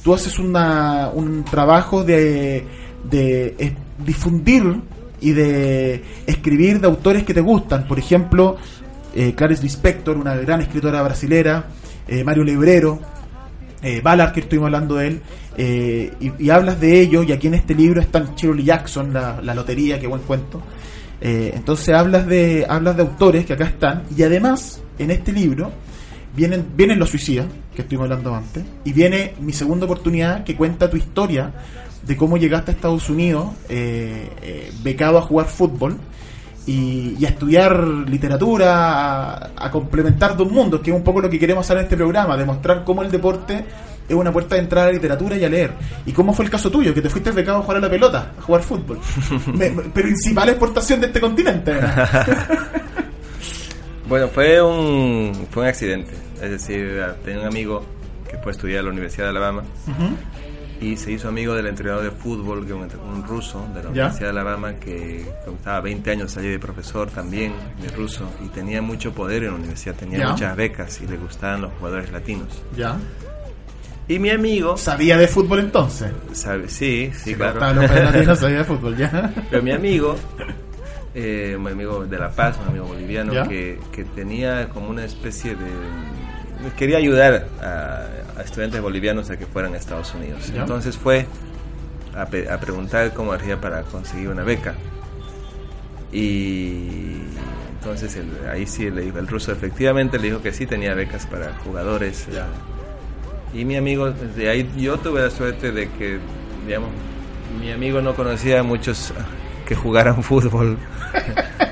Tú 0.02 0.12
haces 0.12 0.38
una, 0.38 1.10
un 1.14 1.44
trabajo 1.44 2.04
de, 2.04 2.64
de 3.08 3.54
eh, 3.58 3.74
difundir 4.04 4.80
y 5.20 5.32
de 5.32 6.02
escribir 6.26 6.80
de 6.80 6.86
autores 6.86 7.22
que 7.24 7.34
te 7.34 7.40
gustan. 7.40 7.86
Por 7.86 7.98
ejemplo, 7.98 8.56
eh, 9.14 9.34
Clarice 9.34 9.62
Lispector, 9.62 10.16
una 10.16 10.34
gran 10.36 10.60
escritora 10.60 11.02
brasilera, 11.02 11.66
eh, 12.08 12.24
Mario 12.24 12.44
Lebrero, 12.44 13.00
eh, 13.82 14.02
Ballard, 14.02 14.32
que 14.32 14.40
estuvimos 14.40 14.66
hablando 14.66 14.96
de 14.96 15.06
él, 15.06 15.22
eh, 15.56 16.12
y, 16.38 16.50
hablas 16.50 16.80
de 16.80 17.00
ellos, 17.00 17.26
y 17.26 17.32
aquí 17.32 17.46
en 17.46 17.54
este 17.54 17.74
libro 17.74 18.00
están 18.00 18.34
Shirley 18.34 18.64
Jackson, 18.64 19.12
la, 19.12 19.54
lotería, 19.54 19.98
qué 19.98 20.06
buen 20.06 20.20
cuento. 20.22 20.60
Eh, 21.20 21.52
entonces 21.54 21.94
hablas 21.94 22.26
de, 22.26 22.66
hablas 22.68 22.96
de 22.96 23.02
autores 23.02 23.46
que 23.46 23.54
acá 23.54 23.64
están, 23.64 24.02
y 24.14 24.22
además, 24.22 24.82
en 24.98 25.10
este 25.10 25.32
libro, 25.32 25.72
vienen, 26.36 26.66
vienen 26.76 26.98
los 26.98 27.08
suicidas, 27.08 27.46
que 27.74 27.82
estuvimos 27.82 28.04
hablando 28.04 28.34
antes, 28.34 28.64
y 28.84 28.92
viene 28.92 29.34
mi 29.40 29.52
segunda 29.54 29.86
oportunidad, 29.86 30.44
que 30.44 30.56
cuenta 30.56 30.90
tu 30.90 30.98
historia 30.98 31.50
de 32.02 32.16
cómo 32.16 32.36
llegaste 32.36 32.72
a 32.72 32.74
Estados 32.74 33.08
Unidos, 33.08 33.48
becado 34.82 35.16
a 35.16 35.22
jugar 35.22 35.46
fútbol, 35.46 35.96
y, 36.70 37.16
y 37.18 37.24
a 37.26 37.28
estudiar 37.30 37.78
literatura, 37.84 39.32
a, 39.34 39.50
a 39.56 39.70
complementar 39.70 40.36
dos 40.36 40.50
mundos, 40.50 40.80
que 40.80 40.90
es 40.90 40.96
un 40.96 41.02
poco 41.02 41.20
lo 41.20 41.28
que 41.30 41.38
queremos 41.38 41.66
hacer 41.66 41.78
en 41.78 41.84
este 41.84 41.96
programa, 41.96 42.36
demostrar 42.36 42.84
cómo 42.84 43.02
el 43.02 43.10
deporte 43.10 43.64
es 44.08 44.14
una 44.16 44.32
puerta 44.32 44.56
de 44.56 44.62
entrada 44.62 44.86
a 44.86 44.88
la 44.90 44.94
literatura 44.94 45.36
y 45.36 45.44
a 45.44 45.48
leer. 45.48 45.72
¿Y 46.06 46.12
cómo 46.12 46.32
fue 46.32 46.44
el 46.44 46.50
caso 46.50 46.70
tuyo? 46.70 46.92
Que 46.92 47.00
te 47.00 47.08
fuiste 47.08 47.30
becado 47.30 47.58
a 47.58 47.62
jugar 47.62 47.76
a 47.78 47.80
la 47.80 47.90
pelota, 47.90 48.32
a 48.38 48.42
jugar 48.42 48.62
fútbol. 48.62 48.98
Me- 49.54 49.70
me- 49.70 49.82
principal 49.84 50.48
exportación 50.48 51.00
de 51.00 51.06
este 51.08 51.20
continente. 51.20 51.72
Bueno, 54.08 54.26
fue 54.28 54.60
un, 54.60 55.46
fue 55.52 55.62
un 55.62 55.68
accidente. 55.68 56.10
Es 56.42 56.50
decir, 56.50 57.00
tenía 57.24 57.42
un 57.42 57.46
amigo 57.46 57.84
que 58.28 58.36
fue 58.38 58.50
a 58.50 58.54
estudiar 58.56 58.80
a 58.80 58.82
la 58.82 58.90
Universidad 58.90 59.26
de 59.26 59.30
Alabama 59.30 59.62
y 60.80 60.96
se 60.96 61.12
hizo 61.12 61.28
amigo 61.28 61.54
del 61.54 61.66
entrenador 61.66 62.04
de 62.04 62.10
fútbol, 62.10 62.66
que 62.66 62.72
un, 62.72 62.88
un 63.12 63.22
ruso 63.26 63.66
de 63.74 63.82
la. 63.82 63.90
Universidad 63.90 64.24
de 64.26 64.30
Alabama, 64.40 64.74
que 64.74 65.20
estaba 65.46 65.80
20 65.80 66.10
años 66.10 66.36
allí 66.36 66.48
de 66.48 66.58
profesor 66.58 67.10
también, 67.10 67.52
de 67.82 67.88
ruso, 67.90 68.28
y 68.44 68.48
tenía 68.48 68.80
mucho 68.80 69.12
poder 69.12 69.44
en 69.44 69.50
la 69.50 69.56
universidad, 69.56 69.94
tenía 69.94 70.18
Ya. 70.20 70.28
muchas 70.30 70.56
becas 70.56 71.00
y 71.02 71.06
le 71.06 71.16
gustaban 71.18 71.62
los 71.62 71.72
jugadores 71.74 72.10
latinos. 72.12 72.48
ya. 72.76 72.96
Y 74.08 74.18
mi 74.18 74.30
amigo, 74.30 74.76
¿Sabía 74.76 75.16
de 75.16 75.28
fútbol 75.28 75.60
entonces? 75.60 76.10
sabe, 76.32 76.68
sí, 76.68 77.12
sí, 77.14 77.32
claro. 77.36 77.52
Estaba 77.60 77.72
los 77.74 77.90
latinos, 78.12 78.38
sabía 78.40 78.58
de 78.58 78.64
fútbol, 78.64 78.96
ya. 78.96 79.32
Pero 79.48 79.62
mi 79.62 79.70
amigo, 79.70 80.16
eh, 81.14 81.54
un 81.56 81.68
amigo 81.68 82.04
de 82.06 82.18
La 82.18 82.28
Paz, 82.32 82.56
un 82.60 82.70
amigo 82.70 82.86
boliviano, 82.86 83.46
que, 83.48 83.78
que 83.92 84.02
tenía 84.04 84.68
como 84.70 84.88
una 84.90 85.04
especie 85.04 85.54
de... 85.54 86.70
Quería 86.76 86.98
ayudar 86.98 87.46
a, 87.62 88.04
a 88.40 88.44
estudiantes 88.44 88.80
bolivianos 88.80 89.30
a 89.30 89.36
que 89.36 89.46
fueran 89.46 89.74
a 89.74 89.76
Estados 89.76 90.14
Unidos. 90.14 90.50
¿Ya? 90.52 90.62
Entonces 90.62 90.96
fue 90.96 91.26
a, 92.16 92.26
pe- 92.26 92.50
a 92.50 92.58
preguntar 92.58 93.12
cómo 93.14 93.32
haría 93.32 93.60
para 93.60 93.82
conseguir 93.82 94.28
una 94.28 94.42
beca. 94.42 94.74
Y 96.12 97.18
entonces 97.78 98.16
el- 98.16 98.48
ahí 98.50 98.66
sí 98.66 98.90
le 98.90 99.02
dijo, 99.02 99.18
el 99.18 99.28
ruso 99.28 99.52
efectivamente 99.52 100.18
le 100.18 100.28
dijo 100.28 100.42
que 100.42 100.52
sí 100.52 100.66
tenía 100.66 100.94
becas 100.94 101.26
para 101.26 101.54
jugadores. 101.64 102.26
eh, 102.28 102.40
y 103.52 103.64
mi 103.64 103.76
amigo, 103.76 104.10
de 104.10 104.48
ahí 104.48 104.70
yo 104.76 104.98
tuve 104.98 105.22
la 105.22 105.30
suerte 105.30 105.72
de 105.72 105.88
que, 105.90 106.18
digamos, 106.66 106.90
mi 107.60 107.72
amigo 107.72 108.00
no 108.00 108.14
conocía 108.14 108.60
a 108.60 108.62
muchos 108.62 109.12
que 109.66 109.74
jugaran 109.74 110.22
fútbol. 110.22 110.78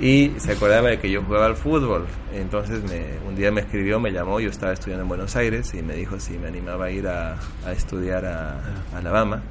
y 0.00 0.32
se 0.38 0.52
acordaba 0.52 0.88
de 0.90 0.98
que 0.98 1.10
yo 1.10 1.22
jugaba 1.22 1.46
al 1.46 1.56
fútbol. 1.56 2.06
Entonces 2.32 2.82
me, 2.84 3.04
un 3.28 3.34
día 3.34 3.50
me 3.50 3.60
escribió, 3.62 3.98
me 4.00 4.12
llamó, 4.12 4.38
yo 4.40 4.50
estaba 4.50 4.72
estudiando 4.72 5.02
en 5.02 5.08
Buenos 5.08 5.34
Aires 5.36 5.72
y 5.74 5.82
me 5.82 5.94
dijo 5.94 6.18
si 6.20 6.38
me 6.38 6.48
animaba 6.48 6.86
a 6.86 6.90
ir 6.90 7.06
a, 7.08 7.36
a 7.66 7.72
estudiar 7.72 8.24
a, 8.24 8.58
a 8.94 8.98
Alabama. 8.98 9.42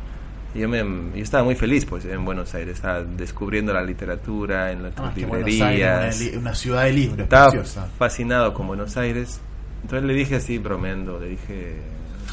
Y 0.55 0.59
yo, 0.59 0.69
me, 0.69 0.79
yo 0.79 1.21
estaba 1.23 1.43
muy 1.43 1.55
feliz 1.55 1.85
pues 1.85 2.05
en 2.05 2.23
Buenos 2.23 2.55
Aires, 2.55 2.75
estaba 2.75 3.03
descubriendo 3.03 3.73
la 3.73 3.83
literatura 3.83 4.71
en 4.71 4.83
las 4.83 4.93
Ah, 4.97 5.11
librerías. 5.15 6.19
Aires, 6.21 6.37
una, 6.37 6.55
ciudad 6.55 6.83
de 6.85 6.93
libros, 6.93 7.19
Estaba 7.19 7.49
preciosa. 7.51 7.87
fascinado 7.97 8.53
con 8.53 8.67
Buenos 8.67 8.95
Aires. 8.97 9.39
Entonces 9.83 10.07
le 10.07 10.13
dije 10.13 10.35
así, 10.35 10.57
bromeando, 10.57 11.19
le 11.19 11.27
dije, 11.29 11.75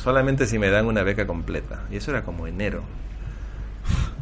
solamente 0.03 0.46
si 0.46 0.59
me 0.59 0.70
dan 0.70 0.87
una 0.87 1.03
beca 1.03 1.27
completa. 1.27 1.83
Y 1.90 1.96
eso 1.96 2.12
era 2.12 2.22
como 2.22 2.46
enero. 2.46 2.83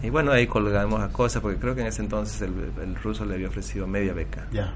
Y 0.03 0.11
bueno, 0.11 0.33
ahí 0.33 0.47
colgamos 0.47 1.01
a 1.01 1.09
cosas, 1.09 1.41
porque 1.41 1.59
creo 1.59 1.75
que 1.75 1.83
en 1.83 1.87
ese 1.87 2.03
entonces 2.03 2.41
el, 2.43 2.53
el 2.83 2.95
ruso 2.97 3.25
le 3.25 3.35
había 3.35 3.49
ofrecido 3.49 3.87
media 3.87 4.13
beca. 4.13 4.47
Ya. 4.53 4.75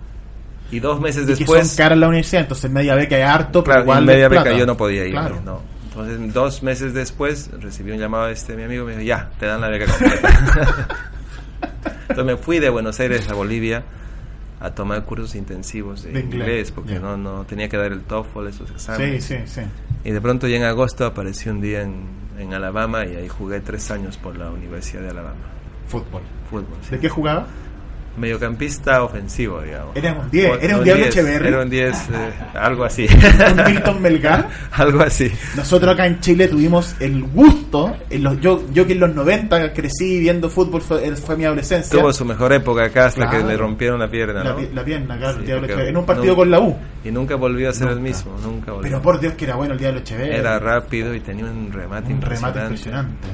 Y 0.71 0.81
dos 0.81 1.01
meses 1.01 1.25
Y 1.25 1.27
que 1.27 1.35
después... 1.35 1.69
son 1.69 1.77
caras 1.77 1.99
la 1.99 2.09
universidad, 2.09 2.43
entonces 2.43 2.71
media 2.71 2.95
beca 2.95 3.19
es 3.19 3.25
harto, 3.25 3.62
pero 3.62 3.81
igual 3.81 4.01
en 4.01 4.05
media 4.07 4.29
beca 4.29 4.43
plata. 4.43 4.59
yo 4.59 4.67
no 4.67 4.77
podía 4.77 5.05
ir. 5.05 5.12
Claro. 5.12 5.41
No. 5.45 5.61
Entonces, 5.89 6.35
dos 6.35 6.62
meses 6.62 6.93
después 6.93 7.51
recibí 7.61 7.91
un 7.91 7.99
llamado 7.99 8.27
de 8.27 8.33
este 8.33 8.55
mi 8.55 8.65
amigo 8.65 8.85
y 8.85 8.87
me 8.87 8.93
dijo, 8.93 9.03
ya, 9.03 9.31
te 9.39 9.47
dan 9.47 9.61
la 9.61 9.69
beca 9.69 9.87
completa. 9.87 10.89
Entonces 12.03 12.25
me 12.25 12.37
fui 12.37 12.59
de 12.59 12.69
Buenos 12.69 13.01
Aires 13.01 13.29
a 13.29 13.35
Bolivia 13.35 13.83
a 14.61 14.71
tomar 14.75 15.05
cursos 15.05 15.35
intensivos 15.35 16.03
de, 16.03 16.12
De 16.12 16.21
inglés, 16.21 16.40
inglés, 16.49 16.71
porque 16.73 16.99
no, 16.99 17.16
no 17.16 17.45
tenía 17.45 17.69
que 17.69 17.77
dar 17.77 17.92
el 17.92 18.01
TOEFL, 18.03 18.47
esos 18.49 18.69
Sí, 18.69 18.75
exámenes. 18.75 19.25
sí, 19.25 19.37
sí. 19.47 19.61
Y 20.05 20.11
de 20.12 20.21
pronto 20.21 20.47
ya 20.49 20.57
en 20.57 20.62
agosto 20.64 21.05
aparecí 21.05 21.49
un 21.49 21.61
día 21.61 21.83
en, 21.83 22.05
en 22.38 22.55
Alabama 22.55 23.05
y 23.05 23.16
ahí 23.16 23.29
jugué 23.29 23.61
tres 23.61 23.90
años 23.90 24.16
por 24.16 24.37
la 24.37 24.51
Universidad 24.51 25.03
de 25.03 25.11
Alabama. 25.11 25.37
Fútbol. 25.88 26.23
Fútbol. 26.51 26.66
sí. 26.83 26.92
¿De 26.92 26.99
qué 27.01 27.09
jugaba? 27.09 27.47
Mediocampista 28.16 29.02
ofensivo, 29.02 29.61
digamos. 29.62 29.94
Era 29.96 30.12
un 30.14 30.31
10, 30.31 30.50
O- 30.52 30.59
era 30.61 30.79
un 30.79 30.85
Diablo 30.85 31.05
10, 31.05 31.16
Echeverri. 31.16 31.48
Era 31.48 31.62
un 31.62 31.70
10, 31.70 31.96
eh, 31.96 32.33
algo 32.55 32.85
así. 32.85 33.07
Un 33.07 33.64
Milton 33.72 34.02
Melgar. 34.02 34.48
algo 34.72 35.02
así. 35.02 35.31
Nosotros 35.57 35.94
acá 35.94 36.07
en 36.07 36.20
Chile 36.20 36.48
tuvimos 36.48 36.96
el 37.00 37.22
gusto, 37.24 37.97
en 38.11 38.22
los, 38.22 38.41
yo, 38.41 38.62
yo 38.72 38.86
que 38.86 38.95
en 38.95 39.01
los 39.01 39.14
90 39.14 39.72
crecí 39.72 40.18
viendo 40.20 40.49
fútbol, 40.51 40.80
fue, 40.82 41.14
fue 41.16 41.36
mi 41.36 41.45
adolescencia. 41.45 41.99
Tuvo 41.99 42.12
su 42.12 42.24
mejor 42.24 42.53
época 42.53 42.84
acá 42.84 43.07
hasta 43.07 43.26
Claro. 43.28 43.38
que 43.47 43.53
le 43.53 43.57
rompieron 43.57 43.99
la 44.01 44.09
pierna, 44.11 44.43
la, 44.45 44.53
¿no? 44.53 44.61
la 44.74 44.84
pierna, 44.84 45.16
claro, 45.18 45.34
Sí, 45.34 45.41
el 45.41 45.47
Diablo 45.47 45.66
Echeverri. 45.66 45.88
En 45.91 45.97
un 45.97 46.07
partido 46.07 46.36
con 46.36 46.51
la 46.51 46.61
U. 46.61 46.76
Y 47.05 47.11
nunca 47.11 47.36
volvió 47.36 47.68
a 47.70 47.72
ser 47.72 47.88
el 47.88 47.95
Nunca. 47.97 48.09
mismo, 48.09 48.32
nunca 48.43 48.72
volvió. 48.72 48.91
Pero 48.91 49.03
por 49.03 49.20
Dios 49.20 49.34
que 49.34 49.45
era 49.45 49.57
bueno 49.57 49.74
el 49.74 49.78
Diablo 49.78 50.01
Echeverri. 50.01 50.34
Era 50.36 50.59
rápido 50.59 51.14
y 51.14 51.20
tenía 51.20 51.45
un 51.45 51.70
remate 51.72 52.12
un 52.12 52.20
remate 52.20 52.59
impresionante. 52.61 52.61
impresionante. 52.62 53.28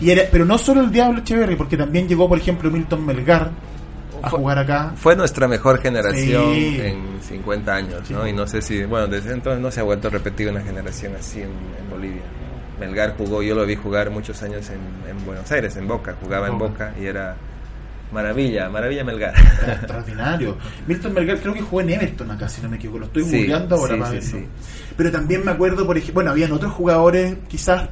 Y 0.00 0.10
era, 0.10 0.22
pero 0.32 0.44
no 0.44 0.56
solo 0.56 0.80
el 0.80 0.90
Diablo 0.90 1.20
Echeverri, 1.20 1.56
porque 1.56 1.76
también 1.76 2.08
llegó, 2.08 2.28
por 2.28 2.38
ejemplo, 2.38 2.70
Milton 2.70 3.04
Melgar 3.04 3.50
a 4.22 4.30
Fue- 4.30 4.38
jugar 4.38 4.58
acá. 4.58 4.92
Fue 4.96 5.16
nuestra 5.16 5.46
mejor 5.48 5.80
generación 5.80 6.54
Sí. 6.54 6.80
en 6.82 7.18
50 7.22 7.74
años, 7.74 8.10
¿no? 8.10 8.26
Y 8.26 8.32
no 8.32 8.46
sé 8.46 8.62
si, 8.62 8.84
bueno, 8.84 9.06
desde 9.06 9.32
entonces 9.32 9.60
no 9.62 9.70
se 9.70 9.80
ha 9.80 9.82
vuelto 9.82 10.08
a 10.08 10.10
repetir 10.10 10.48
una 10.48 10.60
generación 10.62 11.14
así 11.18 11.40
en, 11.42 11.48
en 11.50 11.90
Bolivia. 11.90 12.22
¿no? 12.22 12.80
Melgar 12.86 13.14
jugó, 13.16 13.42
yo 13.42 13.54
lo 13.54 13.66
vi 13.66 13.76
jugar 13.76 14.10
muchos 14.10 14.42
años 14.42 14.68
en, 14.70 14.80
en 15.08 15.24
Buenos 15.26 15.50
Aires, 15.52 15.76
en 15.76 15.86
Boca, 15.86 16.16
jugaba 16.22 16.48
en 16.48 16.58
Boca. 16.58 16.94
Y 16.98 17.04
era 17.06 17.36
Maravilla, 18.12 18.68
Maravilla 18.68 19.04
Melgar. 19.04 19.34
Extraordinario. 19.36 20.56
Milton 20.86 21.12
Melgar 21.14 21.38
creo 21.38 21.52
que 21.54 21.60
jugó 21.60 21.80
en 21.82 21.90
Everton 21.90 22.30
acá, 22.30 22.48
si 22.48 22.60
no 22.62 22.68
me 22.68 22.76
equivoco. 22.76 23.00
Lo 23.00 23.06
estoy 23.06 23.24
Sí, 23.24 23.36
googleando 23.38 23.76
ahora 23.76 23.98
para 23.98 24.20
sí. 24.20 24.46
Pero 24.96 25.10
también 25.12 25.44
me 25.44 25.50
acuerdo, 25.52 25.86
por 25.86 25.96
ejemplo, 25.96 26.14
bueno, 26.14 26.30
habían 26.30 26.52
otros 26.52 26.72
jugadores 26.72 27.36
quizás, 27.48 27.88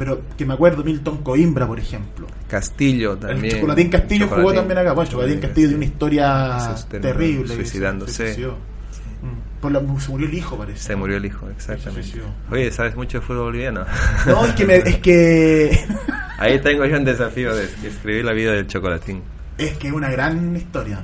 pero 0.00 0.22
que 0.34 0.46
me 0.46 0.54
acuerdo, 0.54 0.82
Milton 0.82 1.18
Coimbra, 1.18 1.66
por 1.66 1.78
ejemplo. 1.78 2.26
Castillo 2.48 3.18
también. 3.18 3.44
el 3.44 3.60
Chocolatín 3.60 3.90
Castillo 3.90 4.28
jugó 4.28 4.54
también 4.54 4.78
acá. 4.78 4.94
Bueno, 4.94 5.10
Chocolatín 5.10 5.36
Sí, 5.36 5.42
Castillo 5.42 5.66
sí. 5.66 5.70
de 5.72 5.76
una 5.76 5.84
historia 5.84 6.74
terrible. 6.90 7.54
suicidándose. 7.54 8.34
se. 8.34 8.46
Mm. 8.46 9.60
Por 9.60 9.72
la- 9.72 9.80
se 10.00 10.10
murió 10.10 10.26
el 10.26 10.32
hijo, 10.34 10.56
parece. 10.56 10.78
Se 10.82 10.96
murió 10.96 11.18
el 11.18 11.26
hijo, 11.26 11.46
exactamente. 11.50 12.18
Oye, 12.50 12.72
¿sabes 12.72 12.96
mucho 12.96 13.20
de 13.20 13.26
fútbol 13.26 13.42
boliviano? 13.44 13.84
No, 14.26 14.46
es 14.46 14.54
que, 14.54 14.64
me- 14.64 14.76
es 14.76 14.96
que 15.00 15.84
Ahí 16.38 16.58
tengo 16.60 16.86
yo 16.86 16.96
un 16.96 17.04
desafío 17.04 17.54
de 17.54 17.64
escribir 17.86 18.24
la 18.24 18.32
vida 18.32 18.52
del 18.52 18.66
Chocolatín. 18.66 19.20
es 19.58 19.76
que 19.76 19.88
es 19.88 19.92
una 19.92 20.08
gran 20.10 20.56
historia. 20.56 21.02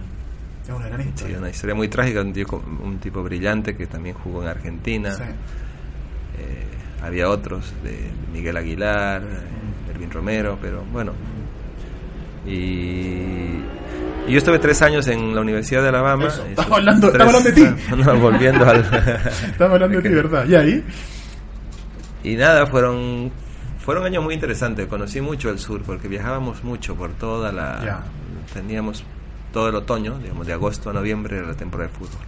Es 0.65 0.71
una 0.75 0.89
gran 0.89 1.03
Sí, 1.03 1.09
historia. 1.11 1.39
una 1.39 1.51
historia 1.51 1.75
muy 1.75 1.89
trágica, 1.89 2.23
un 2.23 2.33
tipo, 2.33 2.65
un 2.83 2.97
tipo 2.99 3.23
brillante 3.23 3.77
que 3.77 3.87
también 3.87 4.15
jugó 4.17 4.43
en 4.43 4.49
Argentina. 4.49 5.13
Sí. 5.15 5.23
Eh, 6.39 6.66
había 7.07 7.29
otros, 7.29 7.73
de 7.83 8.11
Miguel 8.33 8.57
Aguilar, 8.57 9.23
Erwin 9.93 10.11
Romero, 10.11 10.59
pero 10.61 10.85
bueno. 10.93 11.13
Y, 12.47 12.51
y 14.27 14.33
yo 14.33 14.39
estuve 14.39 14.59
tres 14.59 14.81
años 14.83 15.07
en 15.09 15.35
la 15.35 15.41
Universidad 15.41 15.83
de 15.83 15.89
Alabama. 15.89 16.27
Eso, 16.27 16.37
Estuve 16.47 16.51
estamos 16.51 16.79
hablando- 16.79 17.11
tres- 17.11 17.27
hablando 17.27 17.49
de 17.51 17.53
ti. 17.53 17.67
No, 17.97 18.17
volviendo 18.21 18.69
al... 18.69 18.81
Estamos 19.47 19.75
hablando 19.75 20.01
de 20.01 20.09
ti, 20.09 20.15
¿verdad? 20.15 20.47
¿Y 20.47 20.55
ahí? 20.55 20.85
Y 22.25 22.35
nada, 22.37 22.67
fueron 22.67 23.31
fueron 23.79 24.05
años 24.05 24.23
muy 24.25 24.35
interesantes. 24.35 24.87
Conocí 24.89 25.21
mucho 25.21 25.49
el 25.51 25.59
sur 25.61 25.83
porque 25.83 26.09
viajábamos 26.09 26.65
mucho 26.65 26.97
por 26.97 27.13
toda 27.13 27.53
la. 27.53 27.81
Ya. 27.85 28.01
Teníamos 28.53 29.05
todo 29.53 29.69
el 29.69 29.77
otoño, 29.77 30.19
digamos, 30.19 30.45
de 30.47 30.53
agosto 30.53 30.91
a 30.91 30.93
noviembre 30.93 31.39
era 31.39 31.47
la 31.49 31.55
temporada 31.55 31.89
de 31.91 31.97
fútbol. 31.97 32.19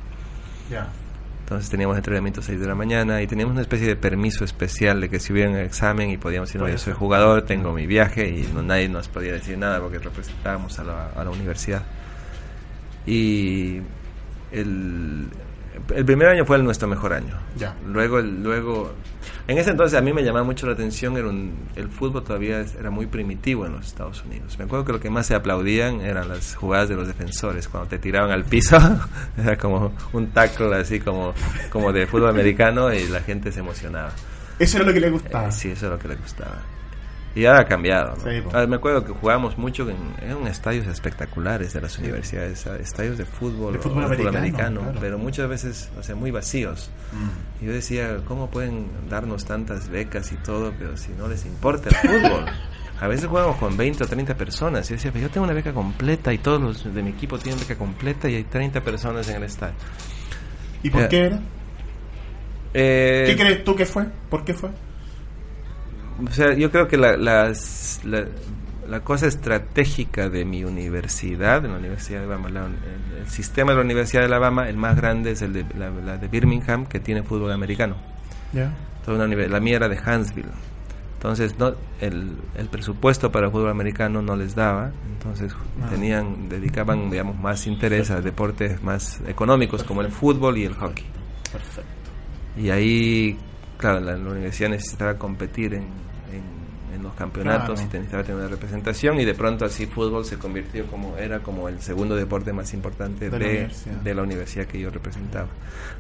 Ya. 0.71 0.87
Entonces 1.49 1.71
teníamos 1.71 1.97
entrenamiento 1.97 2.41
a 2.41 2.43
6 2.43 2.61
de 2.61 2.67
la 2.67 2.75
mañana 2.75 3.23
y 3.23 3.27
teníamos 3.27 3.53
una 3.53 3.63
especie 3.63 3.87
de 3.87 3.97
permiso 3.97 4.45
especial 4.45 5.01
de 5.01 5.09
que 5.09 5.19
si 5.19 5.33
hubiera 5.33 5.49
un 5.49 5.57
examen 5.57 6.11
y 6.11 6.19
podíamos 6.19 6.51
decir, 6.51 6.61
no, 6.61 6.69
yo 6.69 6.77
soy 6.77 6.93
ser. 6.93 6.93
jugador, 6.93 7.41
tengo 7.41 7.73
mi 7.73 7.87
viaje 7.87 8.29
y 8.29 8.43
no, 8.53 8.63
nadie 8.63 8.87
nos 8.91 9.09
podía 9.09 9.33
decir 9.33 9.57
nada 9.57 9.81
porque 9.81 9.99
representábamos 9.99 10.79
a 10.79 10.85
la, 10.85 11.07
a 11.07 11.25
la 11.25 11.31
universidad. 11.31 11.85
Y 13.07 13.81
el, 14.53 15.29
el 15.95 16.05
primer 16.05 16.29
año 16.29 16.45
fue 16.45 16.57
el 16.57 16.65
nuestro 16.65 16.89
mejor 16.89 17.13
año. 17.13 17.35
Ya. 17.57 17.75
Luego, 17.87 18.21
luego, 18.21 18.93
en 19.47 19.59
ese 19.59 19.71
entonces 19.71 19.99
a 19.99 20.03
mí 20.03 20.13
me 20.13 20.23
llamaba 20.23 20.45
mucho 20.45 20.67
la 20.67 20.73
atención, 20.73 21.17
era 21.17 21.29
un- 21.29 21.55
el 21.77 21.89
fútbol 21.89 22.23
todavía 22.25 22.65
era 22.79 22.91
muy 22.91 23.07
primitivo 23.07 23.67
en 23.67 23.73
los 23.73 23.87
Estados 23.87 24.23
Unidos. 24.25 24.59
Me 24.59 24.65
acuerdo 24.65 24.85
que 24.85 24.93
lo 24.93 25.01
que 25.01 25.11
más 25.11 25.27
se 25.27 25.35
aplaudían 25.35 26.01
eran 26.01 26.29
las 26.29 26.55
jugadas 26.55 26.89
de 26.89 26.97
los 26.97 27.07
defensores, 27.07 27.69
cuando 27.69 27.89
te 27.89 27.99
tiraban 27.99 28.31
al 28.31 28.45
piso, 28.45 28.77
era 29.39 29.57
como 29.57 29.93
un 30.13 30.29
tackle 30.29 30.75
así 30.77 31.01
como, 31.01 31.35
como 31.71 31.93
de 31.93 32.07
fútbol 32.07 32.31
americano 32.31 32.93
y 32.93 33.07
la 33.09 33.21
gente 33.21 33.53
se 33.53 33.61
emocionaba. 33.61 34.13
Eso 34.59 34.79
era 34.79 34.87
lo 34.87 34.93
que 34.93 35.01
le 35.01 35.11
gustaba. 35.11 35.49
Eh, 35.49 35.53
sí, 35.53 35.71
eso 35.71 35.87
es 35.87 35.93
lo 35.93 35.99
que 35.99 36.09
le 36.09 36.17
gustaba. 36.17 36.57
Y 37.39 37.47
ahora 37.47 37.61
ha 37.61 37.65
cambiado. 37.67 38.17
¿no? 38.17 38.23
Sí. 38.23 38.43
Ah, 38.53 38.67
me 38.67 38.77
acuerdo 38.77 39.05
que 39.05 39.13
jugábamos 39.13 39.57
mucho 39.59 39.89
en, 39.89 39.97
en 40.21 40.47
estadios 40.49 40.87
espectaculares 40.89 41.73
de 41.73 41.81
las 41.81 41.97
universidades, 41.99 42.67
a- 42.67 42.77
estadios 42.79 43.17
de 43.17 43.25
fútbol, 43.25 43.75
De 43.75 43.79
o 43.79 43.83
fútbol 43.83 44.05
americano, 44.05 44.81
claro. 44.83 44.99
pero 45.01 45.19
muchas 45.19 45.49
veces, 45.49 45.91
o 45.99 46.03
sea, 46.03 46.17
muy 46.17 46.31
vacíos. 46.33 46.91
Mm. 47.13 47.63
Y 47.63 47.67
yo 47.69 47.73
decía, 47.73 48.17
¿cómo 48.27 48.51
pueden 48.51 48.87
darnos 49.09 49.45
tantas 49.45 49.89
becas 49.89 50.33
y 50.33 50.37
todo, 50.37 50.73
pero 50.79 50.97
si 50.97 51.13
no 51.13 51.29
les 51.29 51.45
importa 51.47 51.91
el 51.91 51.95
fútbol? 51.97 52.45
A 53.01 53.07
veces 53.07 53.27
jugamos 53.27 53.57
con 53.59 53.77
20 53.77 54.03
o 54.03 54.07
30 54.09 54.35
personas. 54.37 54.87
Y 54.87 54.91
yo 54.91 54.97
decía, 54.97 55.13
pero 55.13 55.29
yo 55.29 55.31
tengo 55.31 55.45
una 55.45 55.55
beca 55.55 55.73
completa 55.73 56.33
y 56.33 56.39
todos 56.39 56.61
los 56.61 56.93
de 56.93 57.03
mi 57.05 57.11
equipo 57.11 57.39
tienen 57.39 57.61
beca 57.61 57.77
completa 57.77 58.29
y 58.29 58.35
hay 58.35 58.43
30 58.45 58.81
personas 58.81 59.29
en 59.29 59.37
el 59.37 59.45
estadio. 59.45 59.77
¿Y 60.83 60.91
por 60.91 61.03
Eh, 61.03 61.09
qué 61.09 61.19
era? 61.27 61.39
Eh, 62.75 63.25
¿Qué 63.29 63.37
crees 63.37 63.63
tú 63.65 63.77
que 63.77 63.87
fue? 63.87 64.07
¿Por 64.29 64.45
qué 64.45 64.53
fue? 64.55 64.71
O 66.27 66.33
sea, 66.33 66.53
yo 66.55 66.71
creo 66.71 66.89
que 66.89 66.97
la, 66.97 67.17
las- 67.17 68.01
la, 68.05 68.25
la 68.89 69.01
cosa 69.01 69.27
estratégica 69.27 70.29
de 70.29 70.45
mi 70.45 70.65
universidad, 70.65 71.65
en 71.65 71.73
la 71.73 71.79
Universidad 71.79 72.21
de 72.21 72.25
Alabama, 72.27 72.49
la- 72.51 72.67
el, 72.67 73.21
el 73.23 73.29
sistema 73.29 73.73
de 73.73 73.77
la 73.79 73.85
Universidad 73.85 74.23
de 74.23 74.27
Alabama, 74.27 74.69
el 74.69 74.77
más 74.77 74.97
grande 74.97 75.33
es 75.33 75.43
el 75.43 75.53
de 75.53 75.65
la, 75.77 76.17
de 76.17 76.29
Birmingham, 76.29 76.87
que 76.87 76.99
tiene 77.01 77.23
fútbol 77.23 77.53
americano. 77.53 77.97
Univer- 79.07 79.49
la 79.49 79.61
mía 79.61 79.77
era 79.77 79.89
de 79.89 79.97
Huntsville. 79.99 80.49
Entonces, 81.15 81.59
no, 81.59 81.75
el, 82.01 82.37
el 82.57 82.69
presupuesto 82.69 83.33
para 83.33 83.47
el 83.47 83.53
fútbol 83.53 83.71
americano 83.71 84.23
no 84.23 84.37
les 84.37 84.55
daba. 84.55 84.91
Entonces, 85.13 85.53
Ah. 85.83 85.89
tenían 85.91 86.49
dedicaban, 86.49 87.11
digamos, 87.11 87.37
más 87.39 87.67
interés 87.67 88.11
a 88.11 88.21
deportes 88.21 88.83
más 88.83 89.21
económicos 89.27 89.83
como 89.85 90.01
el 90.03 90.11
fútbol 90.13 90.59
y 90.59 90.65
el 90.65 90.75
hockey. 90.75 91.07
Perfecto. 91.51 91.91
Y 92.57 92.71
ahí, 92.71 93.39
claro, 93.79 94.01
la, 94.01 94.17
la 94.17 94.31
universidad 94.31 94.71
necesitaba 94.71 95.15
competir 95.15 95.75
en, 95.75 95.87
en, 96.99 97.03
los 97.05 97.15
campeonatos 97.15 97.81
Claro. 97.81 97.81
y 97.81 97.85
necesitaba 97.95 98.23
tener 98.23 98.41
una 98.41 98.49
representación 98.49 99.21
y 99.21 99.25
de 99.25 99.35
pronto 99.35 99.65
así 99.65 99.87
fútbol 99.87 100.25
se 100.25 100.39
convirtió 100.39 100.87
como 100.87 101.17
era 101.17 101.41
como 101.41 101.69
el 101.69 101.81
segundo 101.81 102.15
deporte 102.17 102.53
más 102.53 102.73
importante 102.75 103.31
De 103.31 103.31
de, 103.31 103.39
la 103.39 103.45
de, 103.47 103.55
universidad. 103.59 104.15
la 104.15 104.23
universidad 104.23 104.67
que 104.67 104.81
yo 104.81 104.91
representaba. 104.91 105.49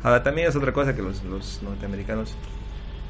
Ahora 0.03 0.23
también 0.23 0.49
es 0.49 0.57
otra 0.57 0.73
cosa 0.73 0.95
que 0.95 1.03
los, 1.03 1.23
los 1.25 1.63
norteamericanos 1.63 2.37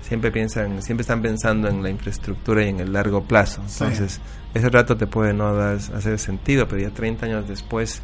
siempre 0.00 0.30
piensan, 0.30 0.80
siempre 0.82 1.02
están 1.02 1.20
pensando 1.20 1.68
en 1.68 1.82
la 1.82 1.90
infraestructura 1.90 2.64
y 2.64 2.68
en 2.68 2.80
el 2.80 2.92
largo 2.92 3.24
plazo. 3.24 3.62
Sí. 3.66 3.84
Entonces, 3.84 4.20
ese 4.54 4.68
rato 4.70 4.96
te 4.96 5.06
puede 5.06 5.34
no 5.34 5.54
dar, 5.54 5.76
hacer 5.76 6.18
sentido, 6.18 6.66
pero 6.66 6.80
ya 6.82 6.90
30 6.90 7.26
años 7.26 7.48
después, 7.48 8.00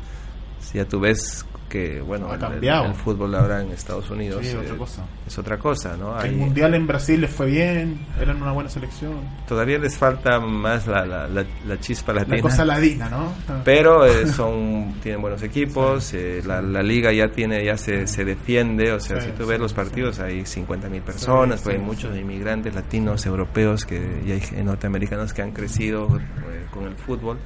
si 0.60 0.78
ya 0.78 0.84
tú 0.84 1.00
ves 1.00 1.46
que, 1.74 2.00
bueno, 2.00 2.30
Ha 2.30 2.34
el- 2.34 2.40
cambiado. 2.40 2.84
el, 2.84 2.90
el 2.92 2.96
fútbol 2.96 3.34
ahora 3.34 3.60
en 3.60 3.72
Estados 3.72 4.08
Unidos 4.08 4.46
Sí, 4.46 4.54
otra 4.56 4.76
cosa. 4.76 5.02
es 5.26 5.36
otra 5.38 5.58
cosa, 5.58 5.96
¿no? 5.96 6.16
El 6.20 6.30
Hay- 6.30 6.36
mundial 6.36 6.72
en 6.74 6.86
Brasil 6.86 7.20
les 7.20 7.30
fue 7.30 7.46
bien, 7.46 7.98
eran 8.20 8.40
una 8.40 8.52
buena 8.52 8.70
selección. 8.70 9.14
todavía 9.48 9.76
les 9.80 9.98
falta 9.98 10.38
más 10.38 10.86
la, 10.86 11.04
la, 11.04 11.26
la, 11.26 11.44
la 11.66 11.80
chispa 11.80 12.12
latina. 12.12 12.36
La 12.36 12.42
cosa 12.42 12.64
ladina, 12.64 13.08
¿no? 13.08 13.32
pero 13.64 14.06
eh, 14.06 14.28
son 14.28 14.94
tienen 15.02 15.20
buenos 15.20 15.42
equipos, 15.42 16.14
eh, 16.14 16.42
la, 16.46 16.62
la 16.62 16.80
liga 16.82 17.12
ya 17.12 17.26
tiene 17.32 17.64
ya 17.64 17.76
se, 17.76 18.06
se 18.06 18.24
defiende, 18.24 18.92
o 18.92 19.00
sea, 19.00 19.20
Sí, 19.20 19.26
si 19.26 19.32
tú 19.32 19.42
sí, 19.42 19.48
ves 19.48 19.58
los 19.58 19.72
sí. 19.72 19.76
partidos 19.76 20.20
hay 20.20 20.46
50 20.46 20.88
mil 20.88 21.02
personas, 21.02 21.58
Sí, 21.58 21.64
pues 21.64 21.74
hay 21.74 21.80
sí, 21.80 21.86
muchos 21.86 22.14
sí. 22.14 22.20
inmigrantes 22.20 22.72
latinos, 22.72 23.26
europeos 23.26 23.84
que 23.84 24.22
y 24.24 24.30
hay 24.30 24.62
norteamericanos 24.62 25.32
que 25.32 25.42
han 25.42 25.50
crecido 25.50 26.06
eh, 26.18 26.66
con 26.70 26.84
el 26.84 26.94
fútbol. 26.94 27.38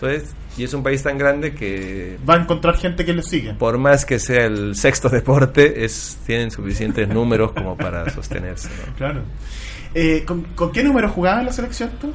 Entonces, 0.00 0.30
y 0.56 0.62
es 0.64 0.72
un 0.74 0.82
país 0.84 1.02
tan 1.02 1.18
grande 1.18 1.54
que 1.54 2.18
Va 2.28 2.34
a 2.34 2.38
encontrar 2.38 2.76
gente 2.76 3.04
que 3.04 3.12
le 3.12 3.22
sigue. 3.22 3.54
por 3.54 3.78
más 3.78 4.04
que 4.04 4.18
sea 4.20 4.46
el 4.46 4.76
sexto 4.76 5.08
deporte, 5.08 5.84
es 5.84 6.18
tienen 6.24 6.50
suficientes 6.52 7.08
números 7.08 7.52
como 7.52 7.76
para 7.76 8.08
sostenerse. 8.10 8.68
¿no? 8.86 8.94
Claro. 8.96 9.22
Eh, 9.94 10.22
¿con, 10.26 10.42
con 10.54 10.70
qué 10.70 10.82
número 10.84 11.08
jugaba 11.08 11.40
en 11.40 11.46
la 11.46 11.52
selección 11.52 11.90
tú? 12.00 12.12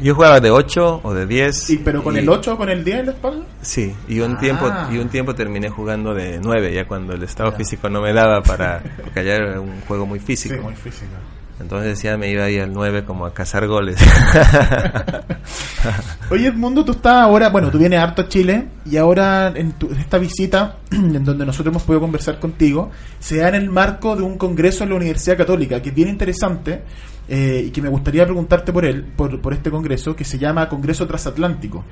Yo 0.00 0.14
jugaba 0.14 0.40
de 0.40 0.50
8 0.50 1.00
o 1.04 1.14
de 1.14 1.26
10. 1.26 1.56
Sí, 1.56 1.80
pero 1.84 2.02
con 2.02 2.16
y- 2.16 2.18
el 2.18 2.28
8 2.28 2.54
o 2.54 2.56
con 2.56 2.68
el 2.68 2.82
10 2.82 3.00
en 3.00 3.06
la 3.06 3.12
espalda. 3.12 3.44
Sí, 3.62 3.94
y 4.08 4.20
un 4.20 4.36
Ah. 4.36 4.38
tiempo 4.40 4.72
y 4.90 4.98
un 4.98 5.08
tiempo 5.08 5.34
terminé 5.34 5.68
jugando 5.68 6.14
de 6.14 6.40
9, 6.42 6.72
ya 6.74 6.86
cuando 6.86 7.12
el 7.14 7.22
estado 7.22 7.50
Ya. 7.52 7.56
físico 7.58 7.88
no 7.88 8.00
me 8.00 8.12
daba 8.12 8.42
para 8.42 8.82
era 9.14 9.60
un 9.60 9.80
juego 9.82 10.04
muy 10.06 10.18
físico. 10.20 10.54
Sí, 10.56 10.60
muy 10.60 10.74
física. 10.74 11.16
Entonces 11.60 12.02
ya 12.02 12.16
me 12.16 12.30
iba 12.30 12.44
ahí 12.44 12.58
al 12.58 12.72
9 12.72 13.04
como 13.04 13.26
a 13.26 13.32
cazar 13.32 13.66
goles. 13.68 13.96
Oye, 16.30 16.48
Edmundo, 16.48 16.84
tú 16.84 16.92
estás 16.92 17.22
ahora, 17.24 17.50
bueno, 17.50 17.70
tú 17.70 17.78
vienes 17.78 18.00
harto 18.00 18.22
a 18.22 18.28
Chile 18.28 18.66
y 18.84 18.96
ahora 18.96 19.52
en, 19.54 19.72
tu- 19.72 19.90
esta 19.92 20.18
visita, 20.18 20.78
en 20.90 21.24
donde 21.24 21.44
nosotros 21.46 21.72
hemos 21.72 21.82
podido 21.82 22.00
conversar 22.00 22.38
contigo, 22.40 22.90
se 23.20 23.36
da 23.38 23.48
en 23.48 23.54
el 23.56 23.70
marco 23.70 24.16
de 24.16 24.22
un 24.22 24.36
congreso 24.38 24.84
en 24.84 24.90
la 24.90 24.96
Universidad 24.96 25.36
Católica, 25.36 25.80
que 25.80 25.90
es 25.90 25.94
bien 25.94 26.08
interesante 26.08 26.82
eh, 27.28 27.64
y 27.66 27.70
que 27.70 27.82
me 27.82 27.88
gustaría 27.88 28.24
preguntarte 28.24 28.72
por 28.72 28.84
él, 28.84 29.04
por, 29.16 29.40
por 29.40 29.52
este 29.52 29.70
congreso, 29.70 30.16
que 30.16 30.24
se 30.24 30.38
llama 30.38 30.68
Congreso 30.68 31.06
Transatlántico. 31.06 31.84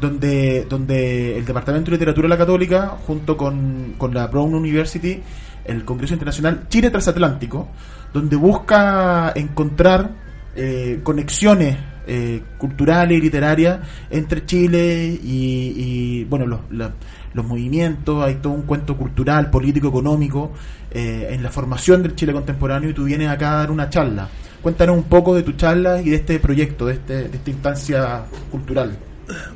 Donde, 0.00 0.64
donde 0.68 1.36
el 1.36 1.44
Departamento 1.44 1.90
de 1.90 1.96
Literatura 1.96 2.26
de 2.26 2.28
la 2.28 2.38
Católica, 2.38 2.96
junto 3.04 3.36
con, 3.36 3.94
con 3.98 4.14
la 4.14 4.28
Brown 4.28 4.54
University, 4.54 5.20
el 5.68 5.84
Congreso 5.84 6.14
Internacional 6.14 6.66
Chile 6.68 6.90
Transatlántico, 6.90 7.68
donde 8.12 8.36
busca 8.36 9.32
encontrar 9.34 10.10
eh, 10.56 11.00
conexiones 11.02 11.76
eh, 12.06 12.42
culturales 12.56 13.18
y 13.18 13.20
literarias 13.20 13.80
entre 14.10 14.44
Chile 14.46 15.18
y, 15.22 16.24
bueno 16.24 16.46
los 16.46 17.44
movimientos, 17.46 18.24
hay 18.24 18.36
todo 18.36 18.54
un 18.54 18.62
cuento 18.62 18.96
cultural, 18.96 19.50
político, 19.50 19.88
económico 19.88 20.52
eh, 20.90 21.28
en 21.30 21.42
la 21.42 21.50
formación 21.50 22.02
del 22.02 22.16
Chile 22.16 22.32
contemporáneo 22.32 22.90
y 22.90 22.94
tú 22.94 23.04
vienes 23.04 23.28
acá 23.28 23.52
a 23.52 23.56
dar 23.58 23.70
una 23.70 23.90
charla. 23.90 24.26
Cuéntanos 24.62 24.96
un 24.96 25.04
poco 25.04 25.34
de 25.34 25.42
tu 25.42 25.52
charla 25.52 26.00
y 26.00 26.10
de 26.10 26.16
este 26.16 26.40
proyecto, 26.40 26.86
de, 26.86 26.94
este, 26.94 27.28
de 27.28 27.36
esta 27.36 27.50
instancia 27.50 28.24
cultural. 28.50 28.96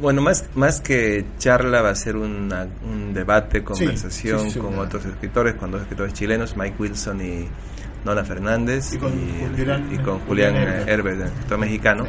Bueno, 0.00 0.20
más 0.22 0.44
más 0.54 0.80
que 0.80 1.24
charla 1.38 1.80
va 1.82 1.90
a 1.90 1.94
ser 1.94 2.16
una- 2.16 2.66
un 2.84 3.14
debate, 3.14 3.62
conversación 3.64 4.40
sí, 4.40 4.44
sí, 4.46 4.50
sí, 4.54 4.58
con 4.60 4.78
otros 4.78 5.04
escritores, 5.04 5.54
con 5.54 5.70
dos 5.70 5.82
escritores 5.82 6.12
chilenos, 6.12 6.56
Mike 6.56 6.76
Wilson 6.78 7.20
y 7.20 7.48
Nona 8.04 8.24
Fernández 8.24 8.92
Y 8.94 8.98
con 8.98 9.12
Julián- 9.12 9.88
y 9.92 9.96
con 9.98 10.18
Julián 10.20 10.52
Julián 10.52 10.56
Herbert. 10.56 10.88
Herbert, 10.88 11.20
el 11.20 11.26
escritor 11.28 11.58
mexicano. 11.58 12.04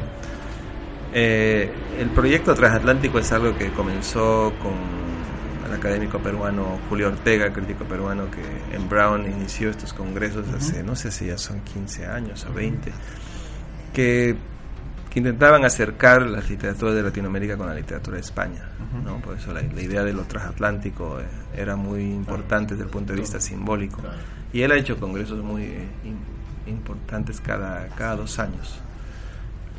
Eh, 1.13 1.71
el 1.99 2.09
proyecto 2.09 2.55
transatlántico 2.55 3.19
es 3.19 3.31
algo 3.31 3.55
que 3.55 3.69
comenzó 3.71 4.51
con 4.61 4.73
el 5.69 5.73
académico 5.75 6.17
peruano 6.19 6.79
Julio 6.89 7.09
Ortega, 7.09 7.53
crítico 7.53 7.85
peruano, 7.85 8.25
que 8.31 8.75
en 8.75 8.89
Brown 8.89 9.25
inició 9.31 9.69
estos 9.69 9.93
congresos 9.93 10.45
hace, 10.49 10.81
no 10.83 10.95
sé 10.95 11.11
si 11.11 11.27
ya 11.27 11.37
son 11.37 11.59
15 11.61 12.07
años 12.07 12.45
o 12.49 12.53
20, 12.53 12.91
que, 13.93 14.35
que 15.13 15.19
intentaban 15.19 15.63
acercar 15.63 16.23
las 16.23 16.49
literaturas 16.49 16.95
de 16.95 17.03
Latinoamérica 17.03 17.55
con 17.55 17.67
la 17.67 17.75
literatura 17.75 18.15
de 18.15 18.21
España. 18.21 18.63
¿no? 19.05 19.17
Por 19.21 19.37
eso 19.37 19.53
la, 19.53 19.61
la 19.61 19.81
idea 19.81 20.03
de 20.03 20.11
lo 20.11 20.23
transatlántico 20.23 21.19
eh, 21.19 21.23
era 21.55 21.75
muy 21.75 22.01
importante 22.01 22.73
desde 22.73 22.85
el 22.85 22.89
punto 22.89 23.13
de 23.13 23.19
vista 23.19 23.39
simbólico. 23.39 24.01
Y 24.51 24.61
él 24.61 24.71
ha 24.71 24.75
hecho 24.75 24.99
congresos 24.99 25.43
muy 25.43 25.63
eh, 25.63 25.87
im- 26.05 26.69
importantes 26.71 27.39
cada, 27.41 27.87
cada 27.89 28.15
dos 28.15 28.39
años. 28.39 28.79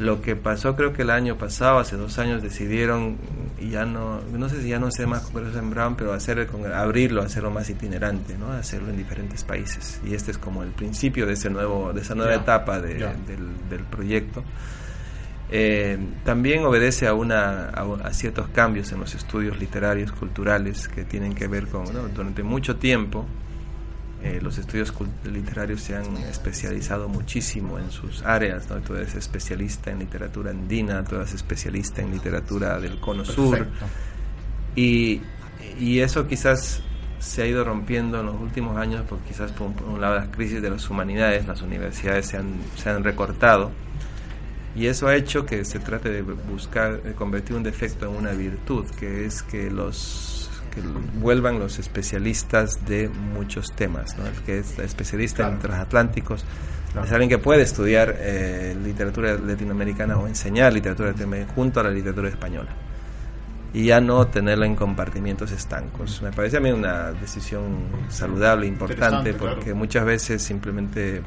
Lo 0.01 0.20
que 0.20 0.35
pasó 0.35 0.74
creo 0.74 0.93
que 0.93 1.03
el 1.03 1.11
año 1.11 1.37
pasado, 1.39 1.78
hace 1.78 1.97
dos 1.97 2.18
años, 2.18 2.43
decidieron, 2.43 3.16
y 3.61 3.70
ya 3.70 3.85
no, 3.87 4.20
no 4.32 4.49
sé 4.49 4.61
si 4.61 4.68
ya 4.68 4.80
no 4.80 4.91
sé 4.91 5.07
más 5.07 5.22
congresos 5.22 5.57
en 5.57 5.70
Brown, 5.70 5.95
pero 5.95 6.12
hacer 6.12 6.39
el 6.41 6.72
abrirlo, 6.72 7.22
hacerlo 7.22 7.53
más 7.53 7.70
itinerante, 7.70 8.37
¿no? 8.37 8.51
hacerlo 8.53 8.91
en 8.91 8.97
diferentes 8.97 9.45
países. 9.45 10.01
Y 10.05 10.14
este 10.14 10.32
es 10.32 10.39
como 10.39 10.64
el 10.64 10.70
principio 10.70 11.26
de, 11.26 11.35
ese 11.35 11.49
nuevo, 11.49 11.93
de 11.93 12.01
esa 12.01 12.16
nueva 12.16 12.35
etapa 12.35 12.80
de- 12.80 12.99
del, 13.24 13.68
del 13.70 13.85
proyecto. 13.85 14.43
Eh, 15.51 15.99
también 16.24 16.64
obedece 16.64 17.07
a, 17.07 17.14
una, 17.14 17.68
a, 17.68 17.84
a 18.05 18.12
ciertos 18.12 18.49
cambios 18.49 18.92
en 18.92 19.01
los 19.01 19.14
estudios 19.14 19.59
literarios, 19.59 20.11
culturales, 20.12 20.88
que 20.88 21.05
tienen 21.05 21.34
que 21.34 21.47
ver 21.47 21.68
con, 21.68 21.84
¿no? 21.92 22.09
durante 22.09 22.42
mucho 22.42 22.76
tiempo, 22.76 23.26
eh, 24.24 24.40
los 24.40 24.57
estudios 24.57 24.90
literarios 25.30 25.82
se 25.82 25.95
han 25.97 26.16
especializado 26.16 27.11
muchísimo 27.11 27.78
en 27.78 27.90
sus 27.90 28.22
áreas, 28.22 28.70
¿no? 28.70 28.76
Tú 28.76 28.95
eres 28.95 29.14
especialista 29.16 29.90
en 29.90 29.99
literatura 29.99 30.51
andina, 30.51 31.05
tú 31.05 31.16
eres 31.16 31.34
especialista 31.34 32.01
en 32.01 32.11
literatura 32.11 32.80
del 32.80 32.99
cono 33.01 33.22
sur, 33.26 33.66
y, 34.74 35.20
y 35.78 35.99
eso 35.99 36.26
quizás 36.26 36.82
se 37.18 37.42
ha 37.42 37.47
ido 37.47 37.64
rompiendo 37.64 38.20
en 38.20 38.26
los 38.26 38.40
últimos 38.40 38.78
años, 38.78 39.05
porque 39.07 39.28
quizás 39.28 39.53
por 39.53 39.66
un, 39.66 39.74
por 39.74 39.88
un 39.88 40.01
lado 40.01 40.14
las 40.14 40.28
crisis 40.28 40.62
de 40.62 40.70
las 40.70 40.88
humanidades, 40.88 41.47
las 41.47 41.61
universidades 41.61 42.24
se 42.24 42.38
han, 42.38 42.61
se 42.76 42.88
han 42.88 43.05
recortado, 43.05 43.72
y 44.74 44.86
eso 44.86 45.06
ha 45.06 45.14
hecho 45.14 45.46
que 45.46 45.64
se 45.64 45.78
trate 45.78 46.10
de 46.10 46.22
buscar, 46.22 47.02
de 47.02 47.12
convertir 47.14 47.56
un 47.56 47.62
defecto 47.62 48.06
en 48.06 48.16
una 48.16 48.32
virtud, 48.32 48.86
que 48.98 49.24
es 49.24 49.42
que 49.42 49.70
los 49.70 50.50
que 50.74 50.80
vuelvan 51.20 51.60
los 51.60 51.78
especialistas 51.78 52.84
de 52.84 53.08
muchos 53.08 53.72
temas, 53.76 54.18
¿no? 54.18 54.26
El 54.26 54.34
que 54.42 54.58
es 54.58 54.76
especialista 54.80 55.48
en 55.48 55.60
transatlánticos, 55.60 56.44
es 57.02 57.12
alguien 57.12 57.28
que 57.28 57.38
puede 57.38 57.62
estudiar 57.62 58.16
eh, 58.18 58.76
literatura 58.82 59.34
latinoamericana 59.34 60.16
o 60.16 60.26
enseñar 60.26 60.72
literatura 60.72 61.10
latinoamericana 61.10 61.54
junto 61.54 61.80
a 61.80 61.84
la 61.84 61.90
literatura 61.90 62.28
española 62.28 62.70
y 63.72 63.86
ya 63.86 64.00
no 64.00 64.28
tenerla 64.28 64.66
en 64.66 64.76
compartimientos 64.76 65.50
estancos. 65.50 66.22
Me 66.22 66.30
parece 66.30 66.58
a 66.58 66.60
mí 66.60 66.70
una 66.70 67.10
decisión 67.10 67.88
saludable, 68.08 68.66
importante, 68.66 69.34
porque 69.34 69.64
claro. 69.64 69.76
muchas 69.76 70.04
veces 70.04 70.42
simplemente 70.42 71.22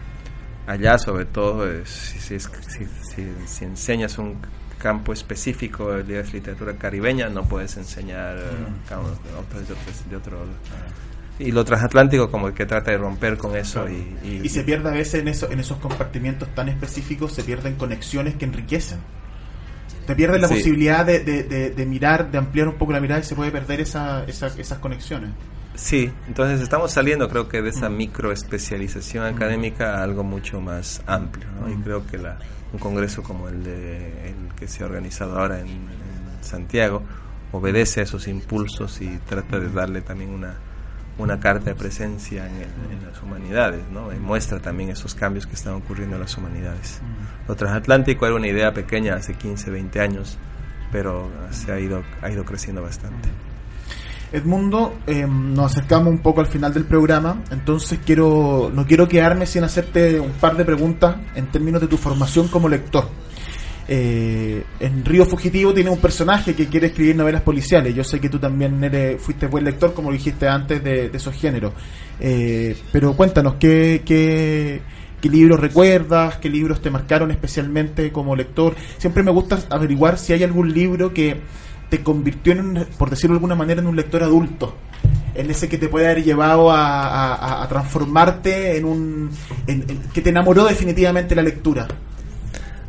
allá, 0.68 0.98
sobre 0.98 1.26
todo, 1.26 1.66
si, 1.86 2.20
si, 2.20 2.40
si- 3.48 3.64
enseñas 3.64 4.18
un 4.20 4.38
campo 4.78 5.12
específico 5.14 5.92
de 5.94 6.24
literatura 6.24 6.74
caribeña, 6.78 7.30
no 7.30 7.44
puedes 7.46 7.76
enseñar 7.78 8.38
eh, 8.38 8.42
ca- 8.88 8.96
autores 8.98 9.68
de, 9.68 9.74
otros- 9.74 10.10
de 10.10 10.16
otro... 10.16 10.46
Y 11.40 11.52
lo 11.52 11.64
transatlántico 11.66 12.30
como 12.32 12.52
que 12.54 12.66
trata 12.66 12.92
de 12.92 12.98
romper 12.98 13.38
con 13.38 13.56
eso 13.56 13.88
y, 13.90 14.18
y- 14.24 14.42
Y 14.44 14.50
se 14.50 14.64
pierde 14.64 14.90
a 14.90 14.94
veces 14.94 15.22
en, 15.22 15.28
eso, 15.28 15.50
en 15.52 15.60
esos 15.60 15.78
compartimientos 15.78 16.54
tan 16.56 16.68
específicos, 16.70 17.34
se 17.34 17.44
pierden 17.44 17.76
conexiones 17.76 18.36
que 18.36 18.46
enriquecen. 18.46 19.00
Te 20.06 20.16
pierdes 20.16 20.42
la 20.42 20.48
Sí. 20.48 20.56
posibilidad 20.56 21.06
de, 21.06 21.20
de- 21.20 21.44
de- 21.44 21.70
de 21.72 21.86
mirar, 21.86 22.32
de 22.32 22.38
ampliar 22.38 22.68
un 22.68 22.76
poco 22.76 22.92
la 22.94 23.00
mirada 23.00 23.22
y 23.22 23.24
se 23.24 23.36
puede 23.36 23.52
perder 23.52 23.82
esa, 23.82 24.24
esa- 24.26 24.48
esas 24.48 24.80
conexiones. 24.80 25.32
Sí, 25.78 26.12
entonces 26.28 26.60
estamos 26.62 26.92
saliendo 26.92 27.30
creo 27.30 27.48
que 27.48 27.62
de 27.62 27.70
esa 27.70 27.88
micro 27.90 28.32
especialización 28.32 29.26
académica 29.26 30.00
a 30.00 30.04
algo 30.04 30.24
mucho 30.24 30.60
más 30.60 31.04
amplio, 31.06 31.46
¿no? 31.62 31.70
Y 31.72 31.76
creo 31.78 32.06
que 32.08 32.18
la, 32.18 32.40
un 32.74 32.80
congreso 32.80 33.22
como 33.22 33.48
el, 33.48 33.64
de, 33.64 34.30
el 34.30 34.56
que 34.56 34.68
se 34.68 34.82
ha 34.84 34.88
organizado 34.88 35.40
ahora 35.40 35.60
en, 35.60 35.68
en 35.68 35.88
Santiago 36.42 37.04
obedece 37.52 38.00
a 38.00 38.04
esos 38.04 38.28
impulsos 38.28 39.02
y 39.02 39.20
trata 39.30 39.60
de 39.60 39.70
darle 39.70 40.02
también 40.02 40.32
una, 40.32 40.56
una 41.20 41.40
carta 41.40 41.66
de 41.70 41.76
presencia 41.76 42.48
en, 42.48 42.56
el- 42.56 42.98
en 43.00 43.06
las 43.08 43.22
humanidades, 43.22 43.84
¿no? 43.94 44.12
Y 44.12 44.18
muestra 44.18 44.60
también 44.60 44.90
esos 44.90 45.14
cambios 45.14 45.46
que 45.46 45.54
están 45.54 45.76
ocurriendo 45.76 46.16
en 46.16 46.22
las 46.24 46.36
humanidades. 46.38 47.02
Lo 47.48 47.56
transatlántico 47.56 48.26
era 48.26 48.36
una 48.36 48.48
idea 48.48 48.74
pequeña 48.74 49.14
hace 49.16 49.36
15, 49.36 49.70
20 49.70 50.00
años, 50.02 50.40
pero 50.92 51.30
se 51.52 51.72
ha 51.72 51.80
ido, 51.80 52.04
ha 52.24 52.32
ido 52.32 52.44
creciendo 52.46 52.82
bastante. 52.82 53.30
Edmundo, 54.32 55.00
eh, 55.08 55.26
nos 55.28 55.72
acercamos 55.72 56.10
un 56.10 56.20
poco 56.20 56.42
al 56.42 56.48
final 56.48 56.74
del 56.74 56.86
programa, 56.86 57.44
entonces 57.52 58.00
quiero 58.06 58.70
no 58.74 58.86
quiero 58.86 59.08
quedarme 59.08 59.46
sin 59.46 59.64
hacerte 59.64 60.20
un 60.20 60.32
par 60.32 60.58
de 60.58 60.66
preguntas 60.66 61.16
en 61.36 61.48
términos 61.48 61.80
de 61.82 61.88
tu 61.88 61.98
formación 61.98 62.48
como 62.50 62.68
lector. 62.68 63.08
Eh, 63.90 64.64
en 64.82 65.06
Río 65.06 65.26
Fugitivo 65.26 65.74
tiene 65.74 65.90
un 65.90 66.00
personaje 66.00 66.54
que 66.54 66.68
quiere 66.68 66.88
escribir 66.88 67.16
novelas 67.16 67.42
policiales. 67.42 67.96
Yo 67.96 68.04
sé 68.04 68.20
que 68.20 68.28
tú 68.30 68.38
también 68.38 68.84
eres, 68.84 69.22
fuiste 69.22 69.48
buen 69.48 69.64
lector, 69.64 69.94
como 69.94 70.12
dijiste 70.12 70.48
antes, 70.48 70.84
de, 70.84 71.10
de 71.10 71.18
esos 71.18 71.34
géneros. 71.34 71.74
Eh, 72.20 72.76
pero 72.92 73.14
cuéntanos, 73.14 73.56
¿qué, 73.56 74.02
qué, 74.06 74.82
qué 75.22 75.30
libros 75.30 75.60
recuerdas? 75.60 76.38
¿Qué 76.38 76.50
libros 76.50 76.82
te 76.82 76.90
marcaron 76.90 77.32
especialmente 77.32 78.12
como 78.12 78.36
lector? 78.36 78.76
Siempre 78.98 79.24
me 79.24 79.32
gusta 79.32 79.60
averiguar 79.70 80.18
si 80.18 80.34
hay 80.34 80.44
algún 80.44 80.74
libro 80.74 81.14
que 81.14 81.38
te 81.90 82.04
convirtió, 82.04 82.54
en 82.54 82.60
un- 82.62 82.86
por 82.98 83.10
decirlo 83.10 83.34
de 83.36 83.38
alguna 83.38 83.56
manera, 83.56 83.82
en 83.82 83.88
un 83.88 83.96
lector 83.96 84.24
adulto. 84.24 84.76
En 85.36 85.50
ese 85.52 85.70
que 85.70 85.78
te 85.78 85.88
puede 85.88 86.08
haber 86.08 86.24
llevado 86.24 86.72
a, 86.72 87.08
a- 87.08 87.36
a- 87.36 87.64
a 87.64 87.68
transformarte 87.68 88.78
en 88.78 88.86
un... 88.86 89.30
en- 89.68 89.86
en- 89.88 90.02
que 90.14 90.22
te 90.22 90.30
enamoró 90.32 90.66
definitivamente 90.66 91.36
la 91.36 91.44
lectura. 91.44 91.88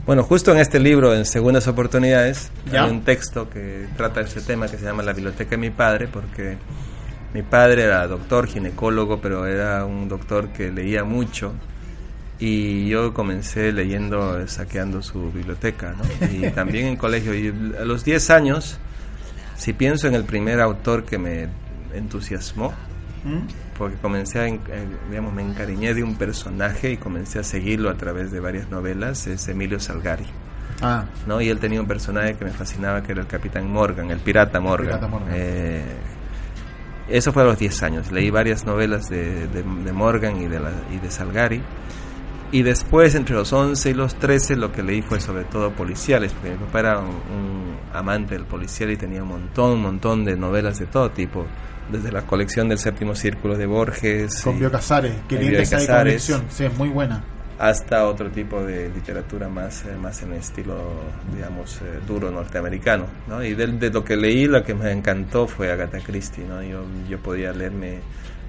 Bueno, 0.07 0.23
justo 0.23 0.53
en 0.53 0.59
este 0.59 0.81
libro, 0.81 1.15
en 1.15 1.27
Segundas 1.27 1.69
Oportunidades, 1.69 2.51
Ya. 2.73 2.85
hay 2.85 2.91
un 2.91 3.03
texto 3.03 3.51
que 3.51 3.87
trata 3.97 4.23
ese 4.23 4.41
tema 4.41 4.67
que 4.67 4.79
se 4.79 4.85
llama 4.85 5.03
La 5.03 5.13
Biblioteca 5.13 5.51
de 5.51 5.57
mi 5.59 5.69
padre, 5.71 6.09
porque 6.09 6.57
mi 7.35 7.43
padre 7.43 7.83
era 7.83 8.07
doctor, 8.07 8.47
ginecólogo, 8.47 9.21
pero 9.21 9.47
era 9.47 9.85
un 9.85 10.09
doctor 10.09 10.49
que 10.49 10.73
leía 10.73 11.05
mucho. 11.05 11.53
Y 12.41 12.89
yo 12.89 13.13
comencé 13.15 13.73
leyendo, 13.73 14.47
saqueando 14.47 15.03
su 15.03 15.33
biblioteca, 15.33 15.95
¿no? 15.97 16.05
Y 16.33 16.51
también 16.55 16.87
en 16.87 16.97
colegio. 16.97 17.35
Y 17.35 17.49
a 17.79 17.85
los 17.85 18.05
10 18.05 18.31
años, 18.31 18.79
si 19.57 19.73
pienso 19.73 20.07
en 20.07 20.15
el 20.15 20.25
primer 20.25 20.61
autor 20.61 21.05
que 21.05 21.19
me 21.19 21.49
entusiasmó, 21.95 22.73
porque 23.77 23.97
comencé 23.97 24.39
a, 24.39 24.47
eh, 24.49 24.59
digamos, 25.11 25.33
me 25.35 25.43
encariñé 25.43 25.93
de 25.95 26.03
un 26.03 26.15
personaje 26.17 26.93
y 26.93 26.97
comencé 26.97 27.41
a 27.41 27.43
seguirlo 27.43 27.91
a 27.91 27.95
través 27.95 28.31
de 28.31 28.41
varias 28.41 28.71
novelas, 28.71 29.27
es 29.27 29.47
Emilio 29.49 29.81
Salgari. 29.81 30.25
Ah, 30.81 31.07
¿no? 31.27 31.41
Y 31.41 31.49
él 31.49 31.59
tenía 31.59 31.81
un 31.81 31.89
personaje 31.89 32.37
que 32.37 32.45
me 32.45 32.53
fascinaba, 32.53 33.03
que 33.03 33.11
era 33.13 33.21
el 33.21 33.27
Capitán 33.27 33.69
Morgan, 33.71 34.11
el 34.13 34.21
Pirata 34.21 34.61
Morgan. 34.61 34.87
Pirata 34.87 35.09
Morgan. 35.09 35.29
Eh, 35.35 35.83
eso 37.09 37.33
fue 37.33 37.43
a 37.43 37.47
los 37.47 37.59
10 37.59 37.83
años. 37.83 38.13
Leí 38.13 38.31
varias 38.31 38.65
novelas 38.65 39.09
de, 39.09 39.49
de- 39.49 39.63
de 39.65 39.93
Morgan 39.93 40.41
y 40.41 40.47
de, 40.47 40.61
la- 40.61 40.71
y 40.95 40.99
de 40.99 41.11
Salgari. 41.11 41.61
Y 42.51 42.63
después, 42.63 43.15
entre 43.15 43.35
los 43.35 43.53
11 43.53 43.91
y 43.91 43.95
los 43.95 44.15
13, 44.15 44.57
lo 44.57 44.73
que 44.73 44.83
leí 44.83 45.03
fue 45.03 45.21
sobre 45.21 45.45
todo 45.45 45.71
policiales, 45.73 46.33
porque 46.33 46.51
mi 46.51 46.57
papá 46.57 46.81
era 46.81 46.99
un, 46.99 47.09
un 47.09 47.77
amante 47.93 48.35
del 48.35 48.45
policial 48.45 48.91
y 48.91 48.97
tenía 48.97 49.23
un 49.23 49.29
montón, 49.29 49.73
un 49.73 49.83
montón 49.83 50.25
de 50.25 50.37
novelas 50.37 50.79
de 50.79 50.87
todo 50.87 51.11
tipo. 51.11 51.47
Desde 51.93 52.13
la 52.13 52.23
colección 52.23 52.69
del 52.69 52.79
séptimo 52.79 53.15
círculo 53.15 53.57
de 53.57 53.67
Borges. 53.67 54.43
con 54.43 54.59
Bio 54.59 54.71
Casares. 54.71 55.15
Con 55.29 55.39
linda 55.39 55.61
esa 55.61 55.99
colección. 56.01 56.45
Sí, 56.49 56.65
es 56.65 56.77
muy 56.77 56.89
buena. 56.89 57.23
hasta 57.59 58.07
otro 58.07 58.31
tipo 58.31 58.63
de 58.63 58.89
literatura 58.91 59.49
más, 59.49 59.85
eh, 59.85 59.97
más 60.01 60.23
en 60.23 60.33
estilo, 60.35 60.77
digamos, 61.35 61.81
eh, 61.83 61.99
duro 62.07 62.31
norteamericano, 62.31 63.07
¿no? 63.27 63.43
Y 63.43 63.55
de, 63.55 63.67
de 63.67 63.91
lo 63.91 64.05
que 64.05 64.17
leí, 64.17 64.47
lo 64.47 64.63
que 64.63 64.75
me 64.75 64.93
encantó 64.93 65.47
fue 65.49 65.73
Agatha 65.73 65.99
Christie, 65.99 66.45
¿no? 66.45 66.63
Yo, 66.63 66.85
yo 67.09 67.19
podía 67.19 67.53
leerme 67.53 67.99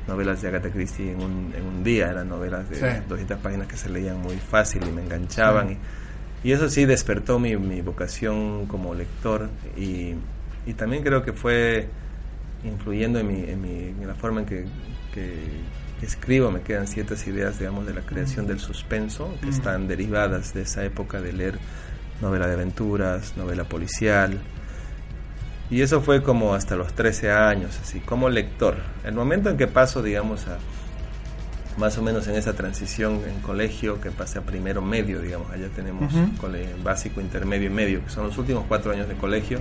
novelas 0.10 0.42
de 0.42 0.50
Agatha 0.50 0.70
Christie 0.70 1.12
en 1.14 1.22
un, 1.22 1.54
en 1.56 1.66
un 1.66 1.84
día, 1.84 2.10
eran 2.10 2.28
novelas 2.28 2.70
de 2.70 2.76
Sí. 2.76 2.86
200 3.08 3.38
páginas 3.40 3.68
que 3.68 3.78
se 3.78 3.90
leían 3.90 4.20
muy 4.22 4.36
fácil 4.38 4.82
y 4.88 4.92
me 4.92 5.02
enganchaban. 5.04 5.72
Y, 6.44 6.50
y 6.50 6.52
eso 6.52 6.70
sí 6.70 6.86
despertó 6.86 7.40
mi, 7.40 7.56
mi 7.56 7.82
vocación 7.82 8.66
como 8.68 8.94
lector 8.94 9.50
y, 9.78 10.16
y 10.66 10.74
también 10.76 11.04
creo 11.04 11.24
que 11.24 11.32
fue 11.34 11.88
influyendo 12.66 13.20
en, 13.20 13.28
mi, 13.28 13.50
en, 13.50 13.62
mi- 13.62 13.90
en 14.02 14.08
la 14.08 14.16
forma 14.16 14.42
en 14.42 14.46
que, 14.46 14.66
que- 15.14 15.80
que 16.00 16.06
escribo, 16.06 16.50
me 16.50 16.62
quedan 16.62 16.88
ciertas 16.88 17.28
ideas, 17.28 17.60
digamos, 17.60 17.86
de 17.86 17.94
la 17.94 18.02
creación 18.02 18.48
del 18.48 18.60
suspenso, 18.60 19.36
que 19.42 19.50
están 19.50 19.88
derivadas 19.90 20.54
de 20.54 20.62
esa 20.62 20.86
época 20.86 21.20
de 21.22 21.34
leer 21.34 21.60
novela 22.22 22.48
de 22.48 22.54
aventuras, 22.54 23.36
novela 23.36 23.66
policial. 23.66 24.40
Y 25.72 25.82
eso 25.82 26.02
fue 26.02 26.24
como 26.24 26.54
hasta 26.56 26.76
los 26.76 26.94
13 26.94 27.32
años, 27.32 27.78
así, 27.82 28.00
como 28.00 28.28
lector. 28.30 28.76
El 29.04 29.14
momento 29.14 29.50
en 29.50 29.58
que 29.58 29.68
paso, 29.68 30.02
digamos, 30.02 30.48
a 30.48 30.58
más 31.78 31.98
o 31.98 32.02
menos 32.02 32.28
en 32.28 32.36
esa 32.36 32.54
transición 32.54 33.22
en 33.28 33.40
colegio 33.42 34.02
que 34.02 34.12
pasé 34.12 34.40
a 34.40 34.42
primero 34.42 34.82
medio, 34.82 35.22
digamos, 35.22 35.50
allá 35.52 35.68
tenemos 35.70 36.12
cole- 36.42 36.76
básico, 36.84 37.22
intermedio 37.22 37.68
y 37.68 37.74
medio, 37.74 38.04
que 38.04 38.10
son 38.10 38.26
los 38.28 38.38
últimos 38.38 38.66
cuatro 38.68 38.92
años 38.92 39.08
de 39.08 39.14
colegio. 39.16 39.60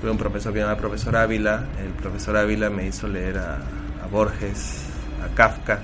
Tuve 0.00 0.10
un 0.12 0.16
profesor 0.18 0.52
que 0.52 0.60
se 0.60 0.64
llama 0.64 0.78
profesor 0.78 1.16
Ávila, 1.16 1.64
el 1.82 1.90
profesor 2.00 2.36
Ávila 2.36 2.70
me 2.70 2.86
hizo 2.86 3.08
leer 3.08 3.38
a, 3.38 3.56
a 3.56 4.06
Borges, 4.10 4.84
a 5.28 5.34
Kafka, 5.34 5.80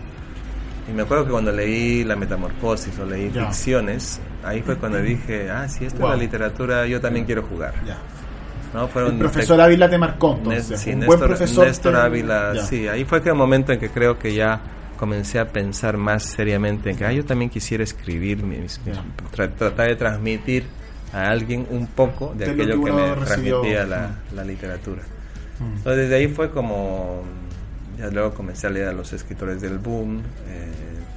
y 0.88 0.92
me 0.92 1.02
acuerdo 1.02 1.24
que 1.26 1.32
cuando 1.32 1.50
leí 1.50 2.04
La 2.04 2.14
Metamorfosis 2.14 2.96
o 3.00 3.04
leí 3.04 3.30
Ya. 3.32 3.46
ficciones, 3.46 4.20
ahí 4.44 4.62
fue 4.62 4.76
cuando 4.76 4.98
dije, 4.98 5.50
ah, 5.50 5.68
si 5.68 5.84
esto 5.84 5.98
Wow. 6.00 6.10
es 6.12 6.16
la 6.18 6.22
literatura, 6.22 6.86
yo 6.86 7.00
también 7.00 7.26
quiero 7.26 7.42
jugar. 7.42 7.74
Ya. 7.84 7.98
¿No? 8.74 8.88
Fueron 8.88 9.12
El 9.12 9.18
profesor 9.20 9.60
Ávila 9.60 9.88
te 9.88 9.96
marcó, 9.96 10.34
entonces. 10.36 10.78
sí, 10.80 10.90
un 10.90 10.98
Néstor, 11.00 11.16
buen 11.18 11.28
profesor. 11.30 11.66
Néstor 11.66 11.96
Ávila, 11.96 12.54
sí, 12.66 12.86
ahí 12.88 13.04
fue 13.06 13.22
que 13.22 13.30
el 13.30 13.34
momento 13.36 13.72
en 13.72 13.78
que 13.80 13.88
creo 13.88 14.18
que 14.18 14.34
ya 14.34 14.60
comencé 14.98 15.38
a 15.38 15.48
pensar 15.48 15.96
más 15.96 16.24
seriamente 16.24 16.90
en 16.90 16.96
que 16.96 17.04
ah, 17.04 17.12
yo 17.12 17.24
también 17.24 17.50
quisiera 17.50 17.82
escribir, 17.84 18.42
mis- 18.42 18.80
mis- 18.84 18.96
Ya. 18.96 19.02
tra- 19.34 19.52
tratar 19.54 19.88
de 19.88 19.96
transmitir 19.96 20.64
a 21.12 21.28
alguien 21.30 21.66
un 21.70 21.86
poco 21.86 22.34
de 22.36 22.46
De 22.46 22.54
lo 22.54 22.62
aquello 22.64 22.84
que 22.84 22.92
me 22.92 23.14
recibió. 23.14 23.60
transmitía 23.60 23.84
la, 23.86 24.10
la 24.34 24.44
literatura. 24.44 25.02
Mm. 25.60 25.76
Entonces 25.76 25.96
desde 26.02 26.16
ahí 26.16 26.28
fue 26.28 26.50
como, 26.50 27.22
ya 27.98 28.08
luego 28.08 28.34
comencé 28.34 28.66
a 28.66 28.70
leer 28.70 28.88
a 28.88 28.92
los 28.92 29.12
escritores 29.12 29.60
del 29.60 29.78
boom, 29.78 30.22
eh, 30.48 30.70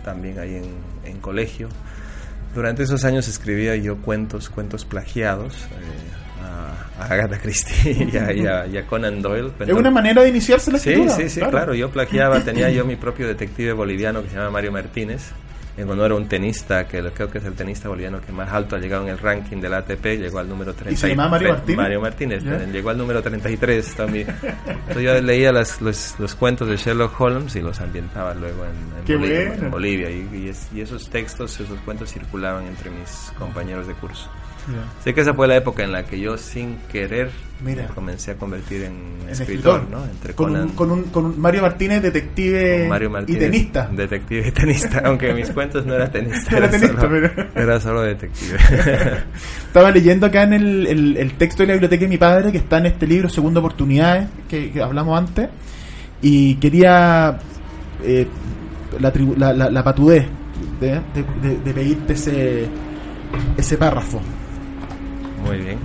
también 0.06 0.38
ahí 0.40 0.56
en, 0.56 0.66
en 1.12 1.20
colegio. 1.20 1.70
Durante 2.54 2.84
esos 2.84 3.04
años 3.06 3.28
escribía 3.28 3.76
yo 3.76 3.98
cuentos, 3.98 4.50
cuentos 4.50 4.86
plagiados 4.86 5.54
eh, 5.56 5.68
a, 7.00 7.06
Agatha 7.06 7.38
Christie 7.40 8.10
y 8.12 8.18
a, 8.18 8.32
y 8.34 8.46
a- 8.46 8.68
y 8.68 8.78
a 8.78 8.86
Conan 8.88 9.22
Doyle. 9.22 9.52
Es 9.60 9.70
una 9.74 9.92
manera 9.92 10.22
de 10.24 10.30
iniciarse 10.30 10.72
la 10.72 10.80
Sí, 10.80 10.90
escritura. 10.92 11.16
sí, 11.16 11.30
sí, 11.30 11.42
claro. 11.42 11.74
Yo 11.74 11.90
plagiaba, 11.90 12.40
tenía 12.42 12.70
yo 12.70 12.86
mi 12.86 12.96
propio 12.96 13.28
detective 13.28 13.74
boliviano 13.74 14.22
que 14.24 14.30
se 14.30 14.36
llama 14.36 14.52
Mario 14.52 14.72
Martínez. 14.72 15.32
En 15.78 15.88
honor 15.92 16.12
a 16.12 16.16
un 16.16 16.28
tenista, 16.28 16.88
que 16.88 17.04
creo 17.12 17.30
que 17.30 17.38
es 17.38 17.46
el 17.46 17.54
tenista 17.54 17.88
boliviano 17.88 18.20
que 18.20 18.32
más 18.32 18.52
alto 18.52 18.76
ha 18.76 18.80
llegado 18.80 19.04
en 19.04 19.10
el 19.10 19.20
ranking 19.20 19.58
del 19.62 19.76
ATP, 19.76 20.18
llegó 20.18 20.40
al 20.40 20.50
número 20.50 20.74
33. 20.74 21.00
se 21.00 21.10
llamaba 21.10 21.30
Mario 21.30 21.50
Martínez? 21.50 21.78
Mario 21.78 22.02
Martínez, 22.02 22.44
Ya. 22.44 22.58
llegó 22.66 22.90
al 22.90 22.98
número 22.98 23.22
33 23.22 23.94
también. 23.94 24.26
Entonces 24.66 25.04
yo 25.04 25.22
leía 25.22 25.52
las- 25.52 25.80
los, 25.80 26.16
los 26.18 26.34
cuentos 26.34 26.68
de 26.68 26.78
Sherlock 26.78 27.22
Holmes 27.22 27.56
y 27.56 27.62
los 27.62 27.80
ambientaba 27.80 28.34
luego 28.34 28.66
en, 28.66 28.72
en 28.72 29.06
Qué 29.06 29.18
Bolivia, 29.18 29.54
en 29.54 29.70
Bolivia. 29.70 30.10
Y, 30.10 30.28
y 30.46 30.50
es- 30.50 30.68
y 30.74 30.82
esos 30.82 31.12
textos, 31.12 31.60
esos 31.60 31.78
cuentos 31.82 32.12
circulaban 32.12 32.66
entre 32.66 32.90
mis 32.90 33.32
compañeros 33.38 33.86
de 33.86 33.94
curso. 33.94 34.32
Sé 35.04 35.14
que 35.14 35.22
esa 35.22 35.34
fue 35.34 35.48
la 35.48 35.56
época 35.56 35.84
en 35.84 35.92
la 35.92 36.04
que 36.06 36.20
yo 36.20 36.38
sin 36.38 36.76
querer 36.92 37.30
Mira. 37.64 37.84
me 37.84 37.88
comencé 37.94 38.32
a 38.32 38.36
convertir 38.36 38.84
en, 38.84 38.94
En 39.24 39.30
escritor, 39.30 39.82
escritor, 39.82 39.90
¿no? 39.90 40.04
Entre 40.06 40.34
con, 40.34 40.56
un, 40.56 40.70
con, 40.70 40.92
un, 40.92 41.04
con 41.04 41.40
Mario 41.40 41.62
Martínez, 41.62 42.02
detective 42.02 42.88
y 43.28 43.36
tenista. 43.40 43.88
Detective 43.92 44.48
y 44.48 44.52
tenista, 44.52 45.00
aunque 45.06 45.34
mis 45.34 45.50
cuentos 45.52 45.86
no 45.86 45.94
era 45.96 46.12
tenista. 46.12 46.58
Era 46.58 46.70
tenista, 46.70 47.00
solo, 47.02 47.10
pero- 47.36 47.50
era 47.56 47.80
solo 47.80 48.02
detective. 48.02 48.58
Estaba 49.68 49.92
leyendo 49.92 50.26
acá 50.26 50.44
en 50.44 50.54
el, 50.54 50.88
el- 50.88 51.18
el 51.18 51.34
texto 51.38 51.64
de 51.64 51.68
la 51.68 51.74
biblioteca 51.74 52.02
de 52.02 52.10
mi 52.10 52.18
padre, 52.18 52.52
que 52.52 52.58
está 52.58 52.78
en 52.80 52.88
este 52.88 53.08
libro, 53.08 53.30
Segunda 53.30 53.60
Oportunidades, 53.60 54.28
que, 54.50 54.72
que 54.72 54.82
hablamos 54.82 55.18
antes, 55.18 55.50
y 56.22 56.56
quería 56.56 57.38
eh, 58.04 58.28
la, 59.00 59.14
tribu- 59.14 59.38
la, 59.38 59.54
la, 59.54 59.70
la 59.70 59.84
patudez 59.84 60.26
de, 60.82 60.88
de- 60.90 61.26
de- 61.42 61.58
de 61.64 61.74
pedirte 61.74 62.14
ese, 62.14 62.66
ese 63.58 63.78
párrafo. 63.78 64.22
Muy 65.48 65.58
bien. 65.60 65.78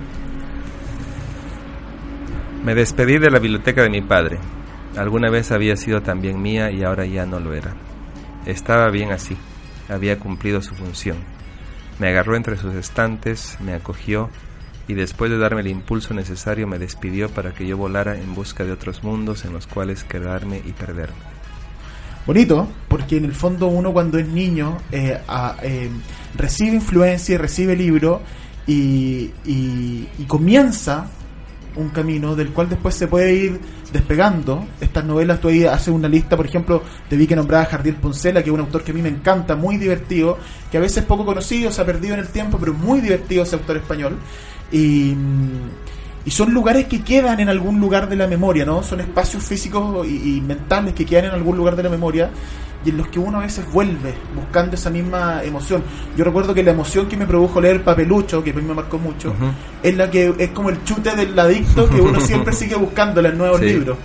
Me 2.63 2.75
despedí 2.75 3.17
de 3.17 3.29
la 3.29 3.39
biblioteca 3.39 3.83
de 3.83 3.89
mi 3.89 4.01
padre. 4.01 4.37
Alguna 4.97 5.29
vez 5.29 5.51
había 5.51 5.75
sido 5.75 6.01
también 6.01 6.41
mía 6.41 6.71
y 6.71 6.83
ahora 6.83 7.05
ya 7.05 7.25
no 7.25 7.39
lo 7.39 7.53
era. 7.53 7.73
Estaba 8.45 8.89
bien 8.89 9.11
así. 9.11 9.35
Había 9.89 10.19
cumplido 10.19 10.61
su 10.61 10.75
función. 10.75 11.17
Me 11.99 12.07
agarró 12.09 12.35
entre 12.35 12.57
sus 12.57 12.73
estantes, 12.75 13.57
me 13.59 13.73
acogió 13.73 14.29
y 14.87 14.93
después 14.95 15.31
de 15.31 15.37
darme 15.37 15.61
el 15.61 15.67
impulso 15.67 16.13
necesario 16.13 16.67
me 16.67 16.79
despidió 16.79 17.29
para 17.29 17.53
que 17.53 17.65
yo 17.67 17.77
volara 17.77 18.15
en 18.17 18.33
busca 18.35 18.63
de 18.63 18.71
otros 18.71 19.03
mundos 19.03 19.45
en 19.45 19.53
los 19.53 19.67
cuales 19.67 20.03
quedarme 20.03 20.61
y 20.65 20.71
perderme. 20.71 21.15
Bonito, 22.25 22.69
porque 22.87 23.17
en 23.17 23.25
el 23.25 23.33
fondo 23.33 23.67
uno 23.67 23.91
cuando 23.91 24.17
es 24.17 24.27
niño 24.27 24.77
eh, 24.91 25.19
a- 25.27 25.57
eh, 25.61 25.89
recibe 26.37 26.75
influencia 26.75 27.35
y 27.35 27.37
recibe 27.37 27.75
libro 27.75 28.21
y, 28.67 29.31
y- 29.45 30.07
y 30.19 30.23
comienza 30.27 31.07
un 31.75 31.89
camino 31.89 32.35
del 32.35 32.49
cual 32.49 32.69
después 32.69 32.93
se 32.95 33.07
puede 33.07 33.33
ir 33.33 33.59
despegando. 33.91 34.65
Estas 34.79 35.03
novelas, 35.05 35.41
tú 35.41 35.47
ahí 35.47 35.65
haces 35.65 35.87
una 35.89 36.07
lista, 36.07 36.37
por 36.37 36.45
ejemplo, 36.45 36.83
te 37.09 37.17
vi 37.17 37.25
que 37.25 37.35
nombraba 37.35 37.63
a 37.63 37.67
Jardiel 37.67 37.95
Poncela, 37.95 38.43
que 38.43 38.49
es 38.49 38.53
un 38.53 38.59
autor 38.59 38.83
que 38.83 38.91
a 38.91 38.93
mí 38.93 39.01
me 39.01 39.09
encanta, 39.09 39.55
muy 39.55 39.77
divertido, 39.77 40.37
que 40.71 40.77
a 40.77 40.81
veces 40.81 40.99
es 40.99 41.05
poco 41.05 41.25
conocido, 41.25 41.71
se 41.71 41.81
ha 41.81 41.85
perdido 41.85 42.13
en 42.13 42.19
el 42.19 42.27
tiempo, 42.27 42.57
pero 42.59 42.73
muy 42.73 43.01
divertido 43.01 43.43
ese 43.43 43.55
autor 43.55 43.77
español. 43.77 44.17
Y, 44.71 45.15
y 46.25 46.31
son 46.31 46.53
lugares 46.53 46.85
que 46.87 47.01
quedan 47.03 47.39
en 47.39 47.49
algún 47.49 47.79
lugar 47.79 48.07
de 48.09 48.15
la 48.15 48.27
memoria, 48.27 48.65
¿no? 48.65 48.81
Son 48.83 48.99
espacios 49.01 49.43
físicos 49.43 50.07
y, 50.07 50.37
y 50.37 50.41
mentales 50.41 50.93
que 50.93 51.05
quedan 51.05 51.25
en 51.25 51.31
algún 51.31 51.57
lugar 51.57 51.75
de 51.75 51.83
la 51.83 51.89
memoria 51.89 52.29
y 52.85 52.89
en 52.89 52.97
los 52.97 53.07
que 53.07 53.17
uno 53.19 53.37
a 53.39 53.41
veces 53.41 53.65
vuelve 53.71 54.13
buscando 54.35 54.75
esa 54.75 54.89
misma 54.89 55.41
emoción. 55.43 55.83
Yo 56.17 56.23
recuerdo 56.25 56.53
que 56.53 56.63
la 56.63 56.71
emoción 56.71 57.07
que 57.07 57.15
me 57.17 57.25
produjo 57.25 57.61
leer 57.61 57.81
Papelucho, 57.83 58.43
que 58.43 58.51
a 58.51 58.53
mí 58.53 58.61
me 58.61 58.73
marcó 58.73 58.97
mucho, 58.97 59.33
es 59.81 59.95
la 59.95 60.09
que 60.11 60.33
es 60.37 60.49
como 60.49 60.69
el 60.69 60.83
chute 60.83 61.15
del 61.15 61.37
adicto 61.37 61.87
que 61.89 62.01
uno 62.01 62.19
siempre 62.21 62.53
sigue 62.53 62.75
buscando 62.75 63.19
en 63.21 63.37
nuevos 63.37 63.59
Sí. 63.59 63.65
libros. 63.67 63.97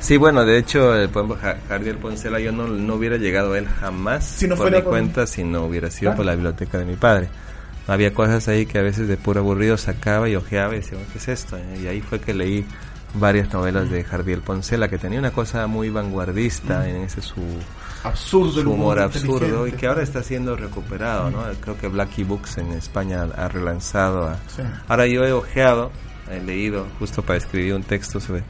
Sí, 0.00 0.16
bueno, 0.16 0.44
de 0.46 0.56
hecho, 0.56 0.96
el 0.96 1.10
poema 1.10 1.36
Ja- 1.36 1.58
Jardiel 1.68 1.98
Poncela 1.98 2.40
yo 2.40 2.52
no, 2.52 2.66
no 2.66 2.94
hubiera 2.94 3.16
llegado 3.18 3.52
a 3.52 3.58
él 3.58 3.66
jamás 3.68 4.24
Si 4.24 4.48
no 4.48 4.54
por 4.56 4.64
fuera 4.64 4.78
mi 4.78 4.82
por- 4.82 4.92
cuenta 4.92 5.26
si 5.26 5.44
no 5.44 5.64
hubiera 5.66 5.90
sido 5.90 6.10
Claro. 6.12 6.16
por 6.16 6.26
la 6.26 6.32
biblioteca 6.32 6.78
de 6.78 6.84
mi 6.86 6.94
padre. 6.96 7.28
Había 7.90 8.14
cosas 8.14 8.46
ahí 8.48 8.66
que 8.66 8.78
a 8.78 8.82
veces 8.82 9.08
de 9.08 9.16
puro 9.16 9.40
aburrido 9.40 9.76
sacaba 9.76 10.28
y 10.28 10.36
ojeaba 10.36 10.74
y 10.74 10.76
decía, 10.76 10.96
"Oh, 10.96 11.12
¿qué 11.12 11.18
es 11.18 11.28
esto? 11.28 11.58
Y 11.82 11.86
ahí 11.86 12.00
fue 12.00 12.20
que 12.20 12.32
leí 12.32 12.64
varias 13.14 13.52
novelas 13.52 13.90
de 13.90 14.04
Jardiel 14.04 14.40
Poncela 14.42 14.88
que 14.88 14.98
tenía 14.98 15.18
una 15.18 15.32
cosa 15.32 15.66
muy 15.66 15.90
vanguardista 15.90 16.88
en 16.88 16.96
ese 17.02 17.20
su, 17.20 17.42
Absurdo 18.04 18.60
el 18.60 18.66
su 18.66 18.72
humor 18.72 18.98
absurdo 18.98 19.66
y 19.66 19.72
que 19.72 19.86
ahora 19.86 20.02
está 20.02 20.22
siendo 20.22 20.56
recuperado, 20.56 21.30
¿no? 21.30 21.42
Creo 21.60 21.76
que 21.76 21.88
Blackie 21.88 22.24
Books 22.24 22.58
en 22.58 22.72
España 22.72 23.26
ha 23.36 23.48
relanzado 23.48 24.26
a, 24.26 24.36
Sí. 24.48 24.62
Ahora 24.88 25.06
yo 25.06 25.24
he 25.24 25.32
ojeado, 25.32 25.90
he 26.30 26.40
leído 26.40 26.86
justo 26.98 27.22
para 27.22 27.38
escribir 27.38 27.74
un 27.74 27.82
texto 27.82 28.20
sobre 28.20 28.44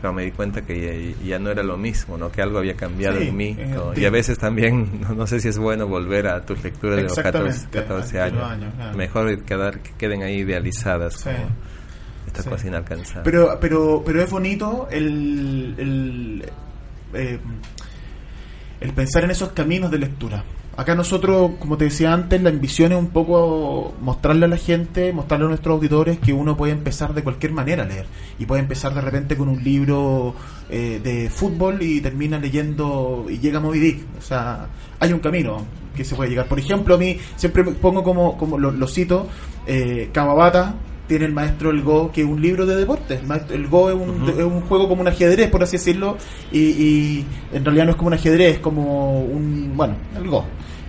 cuando 0.00 0.12
me 0.18 0.24
di 0.24 0.30
cuenta 0.32 0.62
que 0.62 1.14
ya, 1.20 1.24
ya 1.24 1.38
no 1.38 1.50
era 1.50 1.62
lo 1.62 1.76
mismo, 1.76 2.16
¿no? 2.18 2.30
Que 2.30 2.42
algo 2.42 2.58
había 2.58 2.74
cambiado 2.74 3.18
Sí, 3.20 3.28
en 3.28 3.36
mí. 3.36 3.56
en 3.58 3.74
¿no? 3.74 3.92
Y 3.96 4.04
a 4.04 4.10
veces 4.10 4.38
también, 4.38 5.00
no, 5.00 5.14
no 5.14 5.26
sé 5.26 5.40
si 5.40 5.48
es 5.48 5.58
bueno 5.58 5.86
volver 5.86 6.26
a 6.28 6.44
tus 6.44 6.62
lecturas 6.62 6.96
de 6.96 7.02
los 7.04 7.14
14, 7.14 7.48
Exactamente, 7.48 7.78
14 7.88 8.20
a 8.20 8.24
años. 8.24 8.42
años, 8.50 8.74
claro. 8.74 8.96
Mejor 8.96 9.42
quedar, 9.44 9.78
que 9.80 9.92
queden 9.98 10.22
ahí 10.22 10.38
idealizadas 10.40 11.14
Sí. 11.14 11.30
como 11.30 11.46
esta 12.26 12.42
Sí. 12.42 12.48
cosa 12.48 12.66
inalcanzable. 12.66 13.22
Pero, 13.24 13.58
pero, 13.60 14.02
pero 14.04 14.22
es 14.22 14.30
bonito 14.30 14.88
el, 14.90 15.74
el, 15.78 16.44
eh, 17.14 17.38
el 18.80 18.92
pensar 18.92 19.24
en 19.24 19.30
esos 19.30 19.50
caminos 19.52 19.90
de 19.90 19.98
lectura. 19.98 20.42
Acá 20.76 20.96
nosotros, 20.96 21.52
como 21.60 21.76
te 21.76 21.84
decía 21.84 22.12
antes, 22.12 22.42
la 22.42 22.50
ambición 22.50 22.90
es 22.92 22.98
un 22.98 23.08
poco 23.08 23.94
mostrarle 24.00 24.46
a 24.46 24.48
la 24.48 24.56
gente, 24.56 25.12
mostrarle 25.12 25.46
a 25.46 25.48
nuestros 25.50 25.74
auditores 25.74 26.18
que 26.18 26.32
uno 26.32 26.56
puede 26.56 26.72
empezar 26.72 27.14
de 27.14 27.22
cualquier 27.22 27.52
manera 27.52 27.84
a 27.84 27.86
leer. 27.86 28.06
Y 28.40 28.46
puede 28.46 28.62
empezar 28.62 28.92
de 28.92 29.00
repente 29.00 29.36
con 29.36 29.48
un 29.48 29.62
libro 29.62 30.34
eh, 30.68 31.00
de 31.02 31.30
fútbol 31.30 31.80
y 31.80 32.00
termina 32.00 32.38
leyendo 32.38 33.26
y 33.28 33.38
llega 33.38 33.58
a 33.58 33.60
Moby 33.60 33.78
Dick. 33.78 33.98
O 34.18 34.22
sea, 34.22 34.66
hay 34.98 35.12
un 35.12 35.20
camino 35.20 35.64
que 35.94 36.04
se 36.04 36.16
puede 36.16 36.30
llegar. 36.30 36.48
Por 36.48 36.58
ejemplo, 36.58 36.96
a 36.96 36.98
mí 36.98 37.18
siempre 37.36 37.62
me 37.62 37.72
pongo 37.72 38.02
como, 38.02 38.36
como 38.36 38.58
lo, 38.58 38.72
lo 38.72 38.88
cito, 38.88 39.28
eh, 39.66 40.10
Kawabata 40.12 40.74
tiene 41.06 41.26
el 41.26 41.32
maestro 41.32 41.70
el 41.70 41.82
Go, 41.82 42.10
que 42.10 42.22
es 42.22 42.26
un 42.26 42.40
libro 42.40 42.66
de 42.66 42.76
deportes. 42.76 43.20
El, 43.50 43.68
Go 43.68 43.90
es 43.90 43.96
un, 43.96 44.28
es 44.28 44.44
un 44.44 44.62
juego 44.62 44.88
como 44.88 45.02
un 45.02 45.08
ajedrez, 45.08 45.50
por 45.50 45.62
así 45.62 45.76
decirlo, 45.76 46.16
y, 46.50 46.58
y 46.58 47.26
en 47.52 47.64
realidad 47.64 47.84
no 47.84 47.90
es 47.92 47.96
como 47.96 48.08
un 48.08 48.14
ajedrez, 48.14 48.54
es 48.54 48.60
como 48.60 49.20
un, 49.20 49.72
bueno, 49.76 49.96
el 50.16 50.28
Go, 50.28 50.44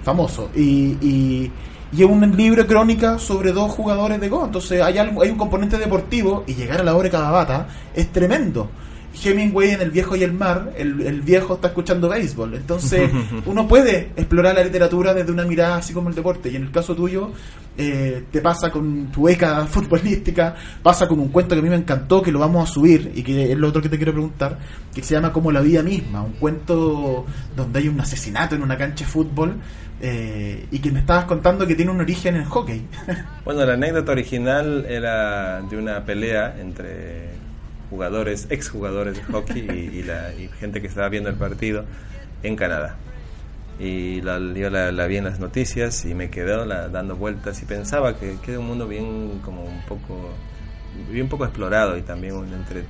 famoso. 0.06 0.50
Y, 0.56 0.98
y, 1.02 1.52
es 1.98 2.06
un 2.06 2.36
libro 2.36 2.68
crónica 2.68 3.18
sobre 3.20 3.52
dos 3.54 3.72
jugadores 3.72 4.20
de 4.20 4.30
Go. 4.30 4.46
Entonces 4.46 4.82
hay, 4.82 4.98
algo, 4.98 5.24
hay 5.24 5.30
un 5.30 5.38
componente 5.38 5.78
deportivo 5.78 6.44
y 6.46 6.54
llegar 6.54 6.82
a 6.82 6.84
la 6.84 6.94
obra 6.94 7.06
de 7.06 7.12
Kawabata 7.12 7.68
es 7.94 8.12
tremendo. 8.12 8.70
Hemingway 9.24 9.72
en 9.72 9.82
El 9.82 9.92
viejo 9.92 10.16
y 10.16 10.24
el 10.24 10.34
mar, 10.34 10.74
el, 10.78 11.02
el 11.02 11.22
viejo 11.22 11.56
está 11.56 11.70
escuchando 11.70 12.10
béisbol. 12.10 12.56
Entonces 12.56 13.10
uno 13.46 13.68
puede 13.68 14.12
explorar 14.16 14.56
la 14.56 14.64
literatura 14.64 15.14
desde 15.14 15.32
una 15.32 15.46
mirada 15.46 15.78
así 15.78 15.94
como 15.94 16.10
el 16.10 16.16
deporte. 16.16 16.50
Y 16.50 16.56
en 16.56 16.64
el 16.64 16.72
caso 16.72 16.96
tuyo, 16.96 17.32
eh, 17.78 18.24
te 18.32 18.40
pasa 18.40 18.72
con 18.72 19.08
tu 19.12 19.24
beca 19.24 19.66
futbolística, 19.68 20.56
pasa 20.82 21.08
con 21.08 21.20
un 21.20 21.30
cuento 21.30 21.56
que 21.56 21.60
a 21.60 21.64
mí 21.64 21.70
me 21.70 21.76
encantó, 21.76 22.22
que 22.22 22.32
lo 22.32 22.40
vamos 22.40 22.70
a 22.70 22.74
subir 22.74 23.12
y 23.16 23.22
que 23.22 23.52
es 23.52 23.58
lo 23.58 23.68
otro 23.68 23.82
que 23.82 23.90
te 23.90 23.98
quiero 23.98 24.14
preguntar, 24.14 24.58
que 24.94 25.04
se 25.04 25.14
llama 25.14 25.34
Como 25.34 25.52
la 25.52 25.60
vida 25.60 25.84
misma, 25.84 26.22
un 26.22 26.34
cuento 26.34 27.26
donde 27.56 27.80
hay 27.80 27.90
un 27.90 28.00
asesinato 28.00 28.56
en 28.56 28.64
una 28.64 28.78
cancha 28.78 29.04
de 29.04 29.12
fútbol 29.12 29.56
eh, 30.02 30.68
y 30.72 30.80
que 30.80 30.92
me 30.92 31.00
estabas 31.00 31.26
contando 31.26 31.68
que 31.68 31.76
tiene 31.76 31.92
un 31.92 32.00
origen 32.00 32.36
en 32.36 32.42
el 32.42 32.48
hockey. 32.48 32.86
Bueno, 33.44 33.64
la 33.64 33.74
anécdota 33.74 34.12
original 34.12 34.86
era 34.90 35.62
de 35.62 35.78
una 35.78 36.04
pelea 36.04 36.56
entre 36.60 37.30
jugadores, 37.90 38.48
exjugadores 38.50 39.16
de 39.16 39.24
hockey 39.24 39.68
y, 39.70 40.00
y 40.00 40.04
la 40.04 40.34
y 40.34 40.48
gente 40.60 40.82
que 40.82 40.88
estaba 40.88 41.10
viendo 41.10 41.30
el 41.30 41.36
partido 41.36 41.86
en 42.44 42.56
Canadá. 42.56 42.96
y 43.80 44.22
la, 44.22 44.40
yo 44.40 44.70
la, 44.70 44.92
la 44.92 45.06
vi 45.08 45.18
en 45.18 45.26
las 45.26 45.40
noticias 45.40 46.06
y 46.06 46.14
me 46.14 46.30
quedé 46.30 46.66
la- 46.66 46.88
dando 46.90 47.16
vueltas 47.16 47.62
y 47.62 47.66
pensaba 47.66 48.18
que, 48.18 48.38
que 48.44 48.52
era 48.52 48.60
un 48.60 48.68
mundo 48.68 48.88
bien 48.88 49.40
como 49.44 49.64
un 49.66 49.82
poco 49.88 50.30
bien 51.12 51.28
poco 51.28 51.44
explorado 51.46 51.98
y 51.98 52.02
también 52.02 52.36
un 52.36 52.54
entre 52.54 52.86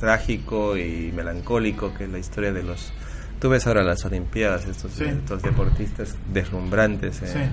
trágico 0.00 0.76
y 0.76 1.12
melancólico 1.14 1.94
que 1.94 2.04
es 2.04 2.10
la 2.10 2.18
historia 2.18 2.52
de 2.52 2.62
los 2.62 2.92
tú 3.40 3.48
ves 3.48 3.66
ahora 3.66 3.82
las 3.82 4.04
olimpiadas 4.04 4.66
estos, 4.66 4.92
Sí. 4.92 5.04
estos 5.04 5.42
deportistas 5.42 6.14
deslumbrantes 6.32 7.22
eh, 7.22 7.48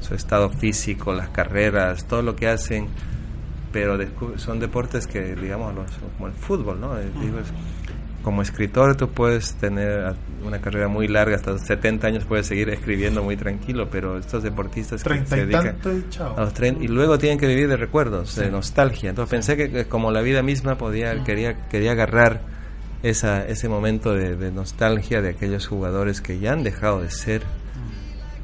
su 0.00 0.14
estado 0.14 0.50
físico 0.50 1.12
las 1.12 1.28
carreras 1.28 2.04
todo 2.06 2.22
lo 2.22 2.34
que 2.36 2.48
hacen 2.48 2.88
pero 3.72 3.98
son 4.36 4.60
deportes 4.60 5.06
que 5.06 5.34
digamos 5.34 5.74
los- 5.74 5.90
como 6.16 6.26
el 6.28 6.32
fútbol 6.34 6.80
no 6.80 6.94
digo, 6.96 7.38
como 8.22 8.40
escritor 8.42 8.94
tú 8.96 9.08
puedes 9.08 9.54
tener 9.54 10.14
una 10.46 10.60
carrera 10.60 10.86
muy 10.86 11.08
larga, 11.08 11.34
hasta 11.34 11.50
los 11.52 11.62
70 11.62 12.06
años 12.06 12.24
puedes 12.24 12.46
seguir 12.46 12.68
escribiendo 12.70 13.22
muy 13.24 13.36
tranquilo, 13.36 13.88
pero 13.90 14.16
estos 14.18 14.44
deportistas 14.44 15.02
que 15.02 15.08
se 15.26 15.36
dedican 15.46 15.76
y 15.98 16.02
a 16.36 16.40
los 16.42 16.54
tren- 16.54 16.76
y 16.80 16.86
luego 16.86 17.18
tienen 17.18 17.38
que 17.38 17.48
vivir 17.48 17.68
de 17.68 17.76
recuerdos, 17.76 18.36
de 18.36 18.48
nostalgia. 18.50 19.10
Entonces 19.10 19.30
pensé 19.30 19.56
que, 19.56 19.86
como 19.86 20.12
la 20.12 20.20
vida 20.20 20.42
misma 20.42 20.76
podía 20.78 21.24
quería 21.24 21.66
quería 21.68 21.92
agarrar 21.92 22.42
esa, 23.02 23.44
ese 23.44 23.68
momento 23.68 24.14
de, 24.14 24.36
de 24.36 24.52
nostalgia 24.52 25.20
de 25.20 25.30
aquellos 25.30 25.66
jugadores 25.66 26.20
que 26.20 26.38
ya 26.38 26.52
han 26.52 26.62
dejado 26.62 27.02
de 27.02 27.10
ser 27.10 27.42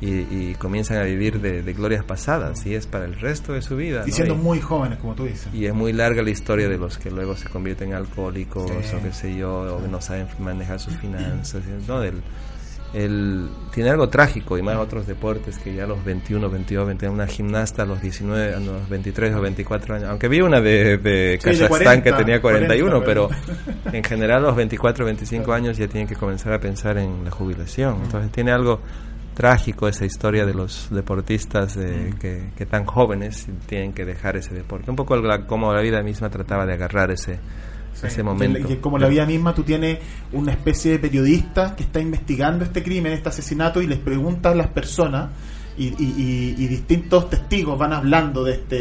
y, 0.01 0.11
y 0.11 0.55
comienzan 0.59 0.99
a 0.99 1.03
vivir 1.03 1.41
de, 1.41 1.63
de 1.63 1.73
glorias 1.73 2.05
pasadas 2.05 2.65
y 2.67 2.75
es 2.75 2.87
para 2.87 3.05
el 3.05 3.19
resto 3.21 3.53
de 3.53 3.63
su 3.63 3.77
vida. 3.77 4.05
Y 4.07 4.11
¿no? 4.11 4.15
siendo 4.17 4.35
Y- 4.35 4.39
muy 4.39 4.61
jóvenes, 4.61 4.99
como 4.99 5.15
tú 5.15 5.25
dices. 5.25 5.49
y 5.53 5.67
es 5.67 5.75
muy 5.75 5.93
larga 5.93 6.23
la 6.23 6.31
historia 6.31 6.69
de 6.69 6.79
los 6.79 6.99
que 6.99 7.11
luego 7.11 7.37
se 7.37 7.49
convierten 7.49 7.89
en 7.91 7.95
alcohólicos 7.97 8.71
Sí. 8.85 8.97
o 8.97 9.03
qué 9.03 9.13
sé 9.13 9.37
yo, 9.37 9.77
o 9.77 9.83
que 9.83 9.89
no 9.89 10.01
saben 10.01 10.27
manejar 10.39 10.79
sus 10.81 10.97
finanzas. 10.97 11.63
¿no? 11.89 12.01
Del, 12.01 12.23
el, 12.95 13.51
tiene 13.75 13.91
algo 13.91 14.09
trágico 14.09 14.57
y 14.57 14.63
más 14.63 14.77
otros 14.77 15.07
deportes 15.07 15.59
que 15.59 15.75
ya 15.75 15.85
a 15.85 15.87
los 15.87 16.03
21, 16.05 16.49
22, 16.49 16.87
21, 16.87 17.13
una 17.13 17.27
gimnasta 17.27 17.83
a 17.83 17.85
los 17.87 18.01
19, 18.01 18.55
a 18.55 18.61
los 18.61 18.89
23 18.89 19.35
o 19.35 19.41
24 19.43 19.95
años, 19.97 20.09
aunque 20.09 20.29
vi 20.29 20.41
una 20.41 20.61
de, 20.63 20.97
de 20.97 21.39
Sí, 21.43 21.51
de 21.51 21.59
Kazajstán 21.59 22.03
que 22.03 22.11
40, 22.13 22.17
tenía 22.17 22.41
41, 22.41 23.03
40, 23.03 23.05
pero 23.05 23.29
en 23.93 24.03
general 24.05 24.39
a 24.39 24.47
los 24.49 24.57
24, 24.57 25.05
25 25.05 25.53
años 25.53 25.77
ya 25.77 25.87
tienen 25.87 26.09
que 26.09 26.17
comenzar 26.17 26.53
a 26.55 26.61
pensar 26.61 26.97
en 26.97 27.25
la 27.25 27.31
jubilación. 27.31 27.99
Entonces 28.05 28.33
tiene 28.33 28.53
algo 28.53 28.81
trágico 29.39 29.87
esa 29.87 30.05
historia 30.05 30.45
de 30.45 30.53
los 30.53 30.89
deportistas 30.91 31.77
de- 31.77 32.13
que, 32.21 32.51
que 32.57 32.67
tan 32.67 32.85
jóvenes 32.85 33.47
tienen 33.67 33.93
que 33.93 34.05
dejar 34.05 34.37
ese 34.37 34.53
deporte. 34.53 34.91
Un 34.91 34.97
poco 34.97 35.15
la, 35.17 35.47
como 35.47 35.73
la 35.73 35.81
vida 35.81 36.03
misma 36.03 36.29
trataba 36.29 36.67
de 36.67 36.73
agarrar 36.73 37.13
ese, 37.13 37.39
ese 38.03 38.23
momento. 38.25 38.59
Y 38.73 38.77
como 38.79 38.99
la 38.99 39.07
vida 39.07 39.25
misma, 39.27 39.55
tú 39.55 39.63
tienes 39.63 39.99
una 40.33 40.51
especie 40.51 40.91
de 40.91 40.99
periodista 40.99 41.77
que 41.77 41.85
está 41.85 42.01
investigando 42.01 42.65
este 42.65 42.83
crimen, 42.83 43.13
este 43.13 43.29
asesinato, 43.29 43.81
y 43.81 43.87
les 43.87 43.99
pregunta 44.01 44.51
a 44.51 44.57
las 44.57 44.67
personas, 44.69 45.31
y, 45.77 45.87
y- 45.87 45.95
y- 46.19 46.55
y 46.65 46.67
distintos 46.67 47.31
testigos 47.31 47.79
van 47.79 47.93
hablando 47.93 48.43
de 48.43 48.53
este, 48.55 48.77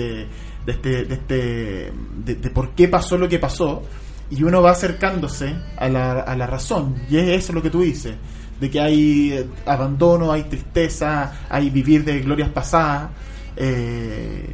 de 0.66 0.72
este, 0.72 1.06
de 1.06 1.14
este, 1.14 1.94
de, 2.26 2.34
de 2.36 2.50
por 2.50 2.72
qué 2.72 2.88
pasó 2.88 3.16
lo 3.16 3.30
que 3.30 3.38
pasó, 3.38 3.84
y 4.32 4.42
uno 4.42 4.64
va 4.64 4.72
acercándose 4.72 5.54
a 5.78 5.88
la, 5.88 6.14
a 6.22 6.36
la 6.36 6.48
razón, 6.48 6.96
y 7.10 7.18
es 7.18 7.28
eso 7.44 7.54
lo 7.54 7.62
que 7.62 7.70
tú 7.70 7.82
dices, 7.82 8.16
de 8.60 8.70
que 8.70 8.80
hay 8.80 9.32
eh, 9.34 9.46
abandono, 9.66 10.32
hay 10.32 10.44
tristeza, 10.44 11.34
hay 11.50 11.70
vivir 11.70 12.04
de 12.04 12.20
glorias 12.22 12.50
pasadas, 12.50 13.10
eh, 13.56 14.52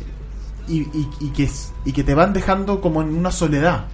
y, 0.68 0.80
y- 0.82 1.10
y 1.20 1.28
que, 1.30 1.49
y 1.86 1.91
que 1.91 2.04
te 2.04 2.14
van 2.14 2.34
dejando 2.34 2.80
como 2.82 3.01
en 3.01 3.10
una 3.16 3.32
soledad. 3.32 3.86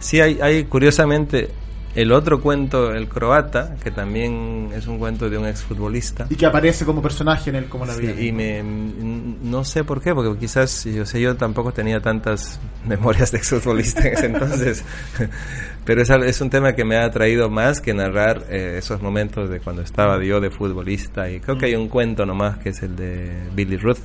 Sí, 0.00 0.20
hay, 0.20 0.40
hay 0.40 0.64
curiosamente 0.64 1.50
el 1.94 2.12
otro 2.12 2.40
cuento, 2.40 2.92
el 2.92 3.08
croata, 3.08 3.74
que 3.82 3.90
también 3.90 4.70
es 4.74 4.86
un 4.86 4.98
cuento 4.98 5.28
de 5.28 5.36
un 5.38 5.46
exfutbolista. 5.46 6.26
y 6.30 6.36
que 6.36 6.46
aparece 6.46 6.84
como 6.84 7.02
personaje 7.02 7.50
en 7.50 7.56
él 7.56 7.64
como 7.68 7.86
la 7.86 7.94
Sí, 7.94 8.02
vida. 8.02 8.20
y 8.20 8.30
me, 8.32 8.62
no 8.62 9.64
sé 9.64 9.84
por 9.84 10.00
qué, 10.00 10.14
porque 10.14 10.38
quizás 10.38 10.84
yo 10.84 11.04
sé 11.06 11.20
yo 11.20 11.36
tampoco 11.36 11.72
tenía 11.72 12.00
tantas 12.00 12.60
memorias 12.86 13.32
de 13.32 13.38
exfutbolista 13.38 14.06
en 14.06 14.14
ese 14.14 14.26
entonces, 14.26 14.84
pero 15.84 16.02
es, 16.02 16.10
es 16.10 16.40
un 16.40 16.50
tema 16.50 16.74
que 16.74 16.84
me 16.84 16.96
ha 16.96 17.04
atraído 17.04 17.48
más 17.50 17.80
que 17.80 17.94
narrar 17.94 18.44
eh, 18.48 18.76
esos 18.78 19.02
momentos 19.02 19.48
de 19.50 19.58
cuando 19.60 19.82
estaba 19.82 20.22
yo 20.22 20.40
de 20.40 20.50
futbolista 20.50 21.28
y 21.30 21.40
creo 21.40 21.56
que 21.58 21.66
hay 21.66 21.74
un 21.74 21.88
cuento 21.88 22.24
nomás 22.26 22.58
que 22.58 22.68
es 22.68 22.82
el 22.82 22.94
de 22.96 23.32
Billy 23.54 23.76
Ruth 23.76 23.98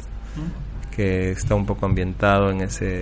que 0.96 1.32
está 1.32 1.56
un 1.56 1.66
poco 1.66 1.86
ambientado 1.86 2.50
en 2.52 2.62
ese 2.62 3.02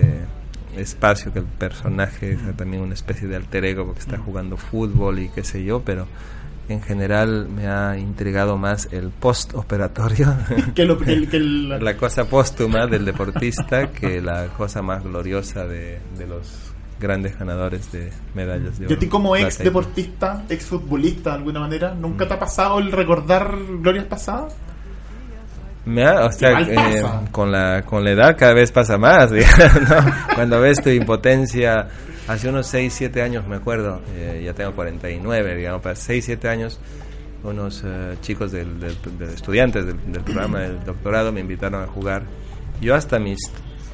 espacio 0.76 1.32
que 1.32 1.40
el 1.40 1.44
personaje 1.44 2.32
es 2.32 2.56
también 2.56 2.82
una 2.82 2.94
especie 2.94 3.28
de 3.28 3.36
alter 3.36 3.64
ego 3.64 3.84
porque 3.86 4.00
está 4.00 4.18
jugando 4.18 4.56
fútbol 4.56 5.18
y 5.18 5.28
qué 5.28 5.44
sé 5.44 5.62
yo, 5.64 5.82
pero 5.82 6.06
en 6.68 6.80
general 6.80 7.48
me 7.48 7.66
ha 7.66 7.98
intrigado 7.98 8.56
más 8.56 8.88
el 8.92 9.10
post 9.10 9.52
operatorio 9.54 10.32
que 10.74 10.84
lo, 10.84 10.96
que 10.98 11.12
el- 11.12 11.28
que 11.28 11.36
el- 11.38 11.68
la 11.84 11.96
cosa 11.96 12.24
póstuma 12.24 12.86
del 12.86 13.04
deportista 13.04 13.90
que 13.90 14.20
la 14.22 14.46
cosa 14.48 14.80
más 14.82 15.02
gloriosa 15.02 15.66
de, 15.66 15.98
de 16.16 16.26
los 16.26 16.48
grandes 17.00 17.36
ganadores 17.36 17.90
de 17.90 18.12
medallas 18.34 18.78
de 18.78 18.84
y 18.84 18.86
oro. 18.86 18.94
a 18.94 18.98
ti 19.00 19.08
como 19.08 19.34
ex 19.36 19.58
y- 19.60 19.64
deportista, 19.64 20.44
ex 20.48 20.64
futbolista 20.66 21.30
de 21.30 21.36
alguna 21.38 21.58
manera, 21.60 21.94
¿nunca 21.94 22.28
te 22.28 22.34
ha 22.34 22.38
pasado 22.38 22.78
el 22.78 22.92
recordar 22.92 23.56
glorias 23.80 24.04
pasadas? 24.04 24.54
O 26.26 26.32
sea, 26.32 26.60
eh, 26.60 27.02
con 27.32 27.50
la 27.50 27.82
con 27.82 28.04
la 28.04 28.10
edad 28.12 28.36
cada 28.38 28.54
vez 28.54 28.70
pasa 28.70 28.98
más, 28.98 29.30
¿no? 29.32 29.36
Cuando 30.34 30.60
ves 30.60 30.80
tu 30.82 30.90
impotencia, 30.90 31.88
hace 32.28 32.48
unos 32.48 32.66
6, 32.68 32.92
7 32.96 33.20
años 33.22 33.46
me 33.48 33.56
acuerdo, 33.56 34.00
eh, 34.14 34.42
ya 34.44 34.54
tengo 34.54 34.72
49, 34.72 35.56
digamos, 35.56 35.82
para 35.82 35.96
6, 35.96 36.24
7 36.24 36.48
años, 36.48 36.78
unos 37.42 37.82
eh, 37.84 38.16
chicos 38.20 38.52
del, 38.52 38.78
del- 38.78 38.96
de 39.18 39.34
estudiantes 39.34 39.84
del, 39.86 40.12
del 40.12 40.22
programa 40.22 40.60
del 40.60 40.84
doctorado 40.84 41.32
me 41.32 41.40
invitaron 41.40 41.82
a 41.82 41.86
jugar. 41.88 42.22
Yo 42.80 42.94
hasta 42.94 43.18
mis 43.18 43.38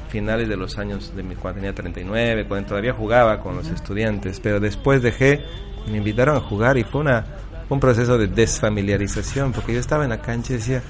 finales 0.09 0.47
de 0.49 0.57
los 0.57 0.77
años, 0.77 1.15
de 1.15 1.23
mi, 1.23 1.35
cuando 1.35 1.59
tenía 1.59 1.73
39, 1.73 2.45
cuando 2.47 2.69
todavía 2.69 2.93
jugaba 2.93 3.39
con 3.41 3.55
los 3.55 3.67
estudiantes, 3.69 4.39
pero 4.39 4.59
después 4.59 5.01
dejé 5.01 5.43
me 5.89 5.97
invitaron 5.97 6.35
a 6.37 6.39
jugar 6.41 6.77
y 6.77 6.83
fue 6.83 7.01
una, 7.01 7.25
un 7.69 7.79
proceso 7.79 8.17
de 8.17 8.27
desfamiliarización, 8.27 9.51
porque 9.53 9.73
yo 9.73 9.79
estaba 9.79 10.03
en 10.03 10.09
la 10.11 10.21
cancha 10.21 10.53
y 10.53 10.57
decía, 10.57 10.81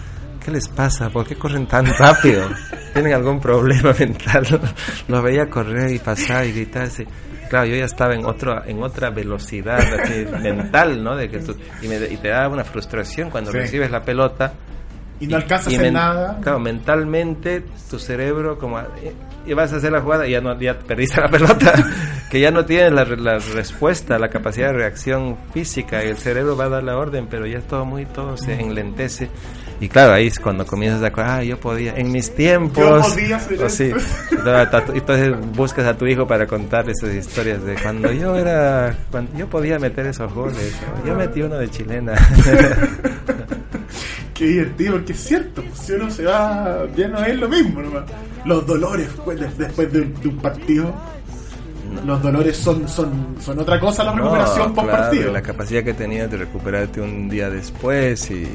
¿qué 0.50 0.56
les 0.56 0.68
pasa? 0.68 1.10
¿Por 1.10 1.26
qué 1.28 1.36
corren 1.36 1.66
tan 1.68 1.86
rápido? 1.86 2.44
¿Tienen 2.94 3.14
algún 3.14 3.40
problema 3.40 3.94
mental? 3.98 4.46
Los 5.08 5.24
veía 5.24 5.50
correr 5.50 5.92
y 5.92 6.00
pasar 6.00 6.46
y 6.46 6.52
gritarse. 6.54 7.06
Claro, 7.50 7.66
yo 7.68 7.76
ya 7.78 7.86
estaba 7.86 8.14
en 8.14 8.26
otro, 8.26 8.64
en 8.66 8.82
otra 8.84 9.10
velocidad 9.10 9.80
así, 9.80 10.26
mental, 10.42 11.04
¿no? 11.04 11.16
De 11.16 11.30
que 11.30 11.40
tú- 11.40 11.56
y, 11.82 11.88
me- 11.88 11.98
y 12.08 12.18
te 12.18 12.30
da 12.30 12.48
una 12.48 12.64
frustración 12.64 13.30
cuando 13.30 13.52
Sí. 13.52 13.58
recibes 13.60 13.90
la 13.92 14.02
pelota 14.04 14.54
Y 15.20 15.28
no 15.28 15.38
alcanzas 15.38 15.74
en 15.74 15.82
men- 15.82 15.94
nada. 15.94 16.40
Claro, 16.42 16.60
mentalmente 16.60 17.64
tu 17.90 17.98
cerebro 18.00 18.58
como 18.58 18.80
y 19.46 19.54
vas 19.54 19.72
a 19.74 19.78
hacer 19.78 19.92
la 19.92 20.02
jugada 20.02 20.28
y 20.28 20.32
ya 20.32 20.42
no 20.42 20.60
ya 20.60 20.78
perdiste 20.78 21.22
la 21.22 21.28
pelota, 21.30 21.74
que 22.30 22.40
ya 22.40 22.52
no 22.52 22.66
tienes 22.66 22.92
la, 22.92 23.04
la 23.06 23.40
respuesta, 23.40 24.20
la 24.20 24.30
capacidad 24.30 24.68
de 24.68 24.74
reacción 24.74 25.38
física 25.54 26.04
y 26.04 26.10
el 26.10 26.18
cerebro 26.18 26.56
va 26.58 26.66
a 26.66 26.70
dar 26.70 26.84
la 26.84 26.98
orden, 26.98 27.28
pero 27.30 27.48
ya 27.48 27.62
todo 27.62 27.84
muy 27.86 28.06
todo 28.06 28.38
se 28.38 28.54
enlentece 28.54 29.30
y 29.80 29.88
claro, 29.88 30.14
ahí 30.14 30.28
es 30.28 30.40
cuando 30.40 30.66
comienzas 30.66 31.02
a 31.04 31.08
acordar, 31.08 31.40
ah, 31.40 31.44
yo 31.44 31.58
podía 31.60 31.96
en 31.96 32.12
mis 32.12 32.34
tiempos. 32.36 32.84
Yo 32.84 33.14
podía 33.14 33.38
hacer 33.38 33.64
O 33.64 33.70
sí. 33.70 33.92
esto. 33.96 34.94
Entonces 34.94 35.34
buscas 35.56 35.86
a 35.88 35.98
tu 35.98 36.06
hijo 36.08 36.28
para 36.28 36.46
contar 36.48 36.90
esas 36.90 37.14
historias 37.14 37.64
de 37.64 37.76
cuando 37.76 38.12
yo 38.12 38.36
era 38.36 38.96
cuando 39.12 39.38
yo 39.38 39.48
podía 39.48 39.80
meter 39.80 40.06
esos 40.08 40.34
goles, 40.34 40.76
yo 41.06 41.16
metí 41.16 41.42
uno 41.42 41.56
de 41.58 41.70
chilena. 41.70 42.14
Qué 44.34 44.46
divertido, 44.46 44.94
porque 44.94 45.12
es 45.14 45.20
cierto, 45.20 45.62
pues, 45.64 45.80
si 45.80 45.92
uno 45.94 46.10
se 46.10 46.24
va, 46.24 46.86
ya 46.96 47.08
no 47.10 47.20
es 47.26 47.36
lo 47.38 47.50
mismo 47.50 47.82
nomás. 47.82 48.04
Los 48.46 48.66
dolores 48.66 49.10
pues, 49.26 49.38
de- 49.40 49.50
después 49.66 49.92
de, 49.92 50.00
de 50.06 50.28
un 50.30 50.38
partido, 50.38 50.94
los 52.06 52.22
dolores 52.24 52.56
son, 52.56 52.88
son, 52.88 53.36
son 53.42 53.60
otra 53.60 53.78
cosa 53.82 54.04
la 54.06 54.14
recuperación 54.14 54.70
No, 54.70 54.74
claro, 54.84 54.92
partido. 54.92 55.34
La 55.34 55.42
capacidad 55.42 55.84
que 55.84 55.94
tenías 55.94 56.32
de 56.32 56.38
recuperarte 56.38 57.02
un 57.02 57.28
día 57.28 57.50
después 57.50 58.32
y, 58.32 58.48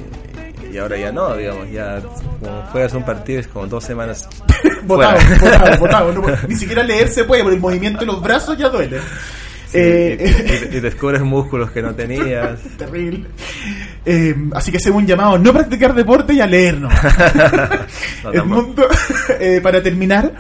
y 0.75 0.79
ahora 0.79 0.97
ya 0.99 1.13
no, 1.13 1.37
digamos, 1.37 1.71
ya 1.71 2.01
como 2.41 2.63
juegas 2.73 2.93
un 2.95 3.05
partido 3.05 3.41
es 3.41 3.47
como 3.47 3.67
dos 3.67 3.85
semanas 3.85 4.29
botado. 4.83 6.13
No 6.13 6.21
puede- 6.23 6.39
ni 6.49 6.57
siquiera 6.57 6.83
leer 6.83 7.09
se 7.09 7.25
puede, 7.25 7.43
por 7.45 7.53
el 7.53 7.61
movimiento 7.61 8.01
de 8.01 8.07
los 8.07 8.21
brazos 8.23 8.59
ya 8.59 8.69
duele. 8.69 8.99
Sí, 9.69 9.81
Eh, 9.81 10.67
y, 10.71 10.75
y- 10.75 10.77
y 10.77 10.81
descubres 10.81 11.21
músculos 11.23 11.71
que 11.71 11.83
no 11.83 11.95
tenías. 11.95 12.61
terrible. 12.79 13.25
Eh, 14.07 14.35
así 14.53 14.71
que 14.71 14.77
hacemos 14.77 15.01
un 15.03 15.07
llamado 15.07 15.39
no 15.39 15.53
practicar 15.53 15.95
deporte 15.95 16.33
y 16.35 16.41
a 16.41 16.47
leer. 16.47 16.79
No, 16.81 16.89
El 18.33 18.45
mundo, 18.45 18.87
eh, 19.41 19.61
para 19.63 19.83
terminar, 19.83 20.33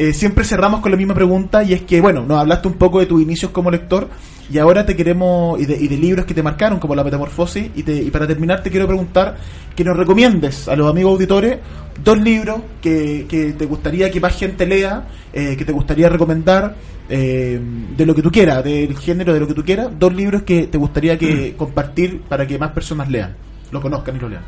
eh, 0.00 0.12
siempre 0.14 0.44
cerramos 0.44 0.80
con 0.80 0.90
la 0.90 0.96
misma 0.96 1.14
pregunta 1.14 1.62
y 1.62 1.72
es 1.74 1.82
que, 1.82 2.00
bueno, 2.00 2.24
nos 2.24 2.38
hablaste 2.38 2.68
un 2.68 2.74
poco 2.74 3.00
de 3.00 3.06
tus 3.06 3.20
inicios 3.20 3.50
como 3.50 3.70
lector 3.70 4.08
y 4.50 4.58
ahora 4.58 4.84
te 4.86 4.96
queremos, 4.96 5.60
y 5.60 5.66
de, 5.66 5.76
y 5.76 5.86
de 5.88 5.96
libros 5.96 6.24
que 6.26 6.34
te 6.34 6.42
marcaron 6.42 6.78
como 6.80 6.94
La 6.94 7.04
Metamorfosis, 7.04 7.70
y, 7.76 7.82
te- 7.84 8.02
y 8.02 8.10
para 8.10 8.26
terminar 8.26 8.62
te 8.62 8.70
quiero 8.70 8.86
preguntar 8.86 9.36
que 9.76 9.84
nos 9.84 9.96
recomiendes 9.96 10.66
a 10.68 10.74
los 10.74 10.88
amigos 10.90 11.12
auditores 11.12 11.58
dos 12.02 12.18
libros 12.18 12.60
que, 12.82 13.26
que 13.28 13.52
te 13.52 13.66
gustaría 13.66 14.10
que 14.10 14.20
más 14.20 14.34
gente 14.36 14.66
lea, 14.66 15.06
eh, 15.32 15.54
que 15.56 15.64
te 15.64 15.72
gustaría 15.72 16.08
recomendar, 16.08 16.74
eh, 17.08 17.60
de 17.96 18.06
lo 18.06 18.14
que 18.14 18.22
tú 18.22 18.30
quieras, 18.32 18.64
del 18.64 18.96
género 18.98 19.34
de 19.34 19.40
lo 19.40 19.46
que 19.46 19.54
tú 19.54 19.64
quieras, 19.64 19.88
dos 19.98 20.12
libros 20.14 20.42
que 20.42 20.66
te 20.66 20.78
gustaría 20.78 21.16
que 21.18 21.54
compartir 21.56 22.22
para 22.28 22.46
que 22.46 22.58
más 22.58 22.70
personas 22.72 23.08
lean. 23.08 23.34
lo 23.70 23.80
conozcan 23.80 24.16
y 24.16 24.18
lo 24.18 24.28
lean. 24.30 24.42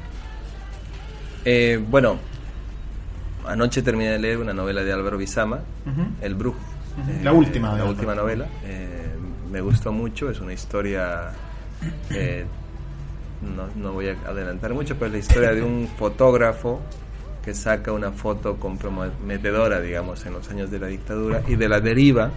Eh, 1.45 1.81
bueno, 1.91 2.17
anoche 3.47 3.83
terminé 3.83 4.11
de 4.13 4.19
leer 4.19 4.39
una 4.39 4.53
novela 4.53 4.83
de 4.83 4.93
Álvaro 4.93 5.19
Bizama, 5.19 5.61
El 6.21 6.35
Brujo. 6.35 6.59
La 7.23 7.31
Eh, 7.31 7.35
última 7.35 7.69
de 7.69 7.75
La 7.77 7.83
Álvaro. 7.83 7.91
última 7.91 8.15
novela. 8.15 8.47
Eh, 8.65 9.15
me 9.51 9.61
gustó 9.61 9.93
mucho, 9.93 10.31
es 10.31 10.41
una 10.41 10.53
historia... 10.53 11.31
eh, 12.11 12.45
no, 13.43 13.67
no 13.83 13.93
voy 13.93 14.09
a 14.09 14.17
adelantar 14.29 14.73
mucho, 14.73 14.95
pero 14.95 15.07
es 15.07 15.13
la 15.13 15.19
historia 15.19 15.53
de 15.53 15.63
un 15.63 15.89
fotógrafo 15.99 16.81
que 17.45 17.55
saca 17.55 17.91
una 17.91 18.13
foto 18.13 18.57
comprometedora, 18.57 19.81
digamos, 19.81 20.25
en 20.27 20.35
los 20.35 20.49
años 20.49 20.71
de 20.71 20.79
la 20.79 20.87
dictadura 20.87 21.43
y 21.49 21.57
de 21.57 21.69
la 21.69 21.81
deriva 21.81 22.31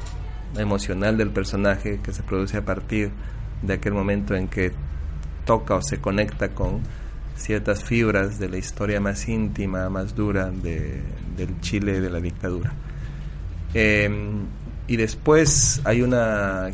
emocional 0.57 1.15
del 1.17 1.29
personaje 1.29 1.99
que 2.01 2.11
se 2.11 2.23
produce 2.23 2.57
a 2.57 2.65
partir 2.65 3.11
de 3.61 3.73
aquel 3.73 3.93
momento 3.93 4.33
en 4.35 4.47
que 4.47 4.71
toca 5.45 5.75
o 5.75 5.81
se 5.83 5.99
conecta 6.01 6.49
con 6.49 6.79
ciertas 7.35 7.83
fibras 7.83 8.39
de 8.39 8.49
la 8.49 8.57
historia 8.57 8.99
más 9.01 9.27
íntima, 9.27 9.89
más 9.89 10.15
dura 10.15 10.49
de- 10.51 11.01
del 11.37 11.59
Chile 11.61 11.99
de 12.01 12.09
la 12.09 12.19
dictadura. 12.19 12.71
Eh, 13.73 14.09
y 14.87 14.95
después 14.95 15.81
hay 15.83 16.01
una 16.01 16.69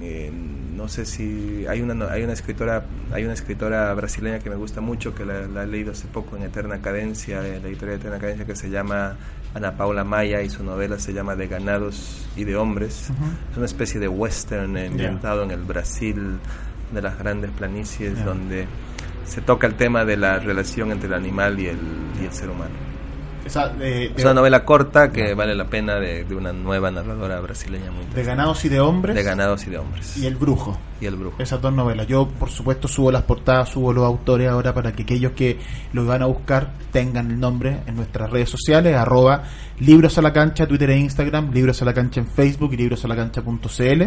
eh, 0.00 0.30
no 0.76 0.86
sé 0.86 1.04
si 1.04 1.66
hay 1.68 1.80
una 1.80 2.06
hay 2.12 2.22
una 2.22 2.32
escritora 2.34 2.84
hay 3.12 3.24
una 3.24 3.32
escritora 3.34 3.92
brasileña 3.94 4.38
que 4.38 4.48
me 4.48 4.54
gusta 4.54 4.80
mucho 4.80 5.12
que 5.14 5.24
la, 5.24 5.48
la 5.48 5.64
he 5.64 5.66
leído 5.66 5.90
hace 5.90 6.06
poco 6.06 6.36
en 6.36 6.44
Eterna 6.44 6.80
Cadencia 6.80 7.44
en 7.44 7.62
la 7.62 7.68
editorial 7.68 7.98
Eterna 7.98 8.18
Cadencia 8.20 8.44
que 8.46 8.54
se 8.54 8.70
llama 8.70 9.16
Ana 9.54 9.76
Paula 9.76 10.04
Maya 10.04 10.42
y 10.42 10.50
su 10.50 10.62
novela 10.62 11.00
se 11.00 11.12
llama 11.12 11.34
De 11.34 11.48
ganados 11.48 12.28
y 12.36 12.44
de 12.44 12.54
hombres. 12.54 13.10
Es 13.50 13.56
una 13.56 13.66
especie 13.66 13.98
de 13.98 14.06
western 14.06 14.76
ambientado 14.76 15.42
en 15.42 15.50
el 15.50 15.62
Brasil 15.62 16.38
de 16.94 17.02
las 17.02 17.18
grandes 17.18 17.50
planicies 17.50 18.24
donde 18.24 18.66
se 19.28 19.40
toca 19.40 19.66
el 19.66 19.74
tema 19.74 20.04
de 20.04 20.16
la 20.16 20.38
relación 20.38 20.90
entre 20.90 21.06
el 21.08 21.14
animal 21.14 21.58
y 21.60 21.66
el, 21.66 21.78
y 22.20 22.24
el 22.24 22.32
ser 22.32 22.50
humano 22.50 22.74
Esa, 23.44 23.72
es 23.80 24.22
una 24.24 24.34
novela 24.34 24.64
corta 24.64 25.10
que 25.12 25.34
vale 25.34 25.54
la 25.54 25.66
pena 25.66 25.96
de, 25.96 26.24
de 26.24 26.34
una 26.34 26.52
nueva 26.52 26.90
narradora 26.90 27.40
brasileña 27.40 27.90
muy 27.90 28.04
de 28.14 28.22
ganados 28.24 28.64
y 28.64 28.68
de 28.68 28.80
hombres 28.80 29.14
De 29.14 29.22
ganados 29.22 29.66
y 29.66 29.70
de 29.70 29.78
hombres. 29.78 30.16
y 30.16 30.26
El 30.26 30.36
Brujo. 30.36 30.78
Y 31.00 31.06
el 31.06 31.14
brujo. 31.14 31.40
Esas 31.40 31.62
dos 31.62 31.72
novelas. 31.72 32.08
Yo, 32.08 32.26
por 32.26 32.50
supuesto, 32.50 32.88
subo 32.88 33.12
las 33.12 33.22
portadas, 33.22 33.68
subo 33.68 33.92
los 33.92 34.04
autores 34.04 34.48
ahora 34.48 34.74
para 34.74 34.90
que 34.92 35.04
aquellos 35.04 35.30
que 35.32 35.56
lo 35.92 36.04
van 36.04 36.22
a 36.22 36.26
buscar 36.26 36.72
tengan 36.90 37.30
el 37.30 37.38
nombre 37.38 37.78
en 37.86 37.94
nuestras 37.94 38.28
redes 38.30 38.50
sociales, 38.50 38.96
arroba 38.96 39.44
libros 39.78 40.18
a 40.18 40.22
la 40.22 40.32
cancha, 40.32 40.66
Twitter 40.66 40.90
e 40.90 40.98
Instagram, 40.98 41.52
libros 41.52 41.80
a 41.82 41.84
la 41.84 41.94
cancha 41.94 42.18
en 42.18 42.26
Facebook 42.26 42.72
y 42.72 42.78
librosalacancha.cl. 42.78 44.02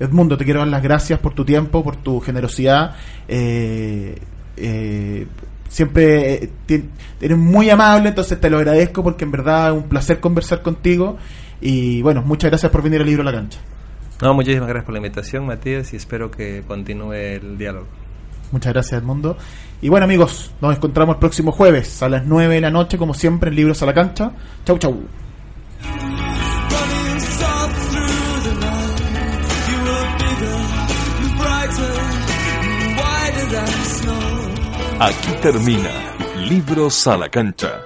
Edmundo, 0.00 0.36
te 0.36 0.44
quiero 0.44 0.58
dar 0.60 0.68
las 0.68 0.82
gracias 0.82 1.20
por 1.20 1.32
tu 1.32 1.44
tiempo, 1.44 1.84
por 1.84 1.96
tu 1.96 2.20
generosidad. 2.20 2.96
Eh, 3.28 4.18
eh, 4.56 5.26
siempre 5.68 6.50
eh, 6.68 6.84
eres 7.20 7.38
muy 7.38 7.70
amable, 7.70 8.10
entonces 8.10 8.40
te 8.40 8.50
lo 8.50 8.58
agradezco 8.58 9.02
porque 9.02 9.24
en 9.24 9.30
verdad 9.30 9.68
es 9.68 9.74
un 9.74 9.88
placer 9.88 10.20
conversar 10.20 10.62
contigo. 10.62 11.16
Y 11.60 12.02
bueno, 12.02 12.22
muchas 12.22 12.50
gracias 12.50 12.70
por 12.70 12.82
venir 12.82 13.00
al 13.00 13.06
libro 13.06 13.22
a 13.22 13.24
la 13.26 13.32
cancha. 13.32 13.58
No, 14.22 14.32
muchísimas 14.34 14.68
gracias 14.68 14.84
por 14.84 14.92
la 14.92 14.98
invitación, 14.98 15.46
Matías, 15.46 15.92
y 15.92 15.96
espero 15.96 16.30
que 16.30 16.62
continúe 16.66 17.12
el 17.12 17.58
diálogo. 17.58 17.86
Muchas 18.52 18.72
gracias, 18.72 19.02
Edmundo. 19.02 19.36
Y 19.82 19.88
bueno, 19.88 20.04
amigos, 20.04 20.52
nos 20.60 20.76
encontramos 20.76 21.16
el 21.16 21.20
próximo 21.20 21.52
jueves 21.52 22.02
a 22.02 22.08
las 22.08 22.24
9 22.24 22.54
de 22.54 22.60
la 22.60 22.70
noche, 22.70 22.96
como 22.96 23.12
siempre, 23.12 23.50
en 23.50 23.56
Libros 23.56 23.82
a 23.82 23.86
la 23.86 23.94
Cancha. 23.94 24.32
Chau, 24.64 24.78
chau. 24.78 25.25
Aquí 34.98 35.30
termina 35.42 35.90
Libros 36.48 37.06
a 37.06 37.18
la 37.18 37.28
cancha, 37.28 37.85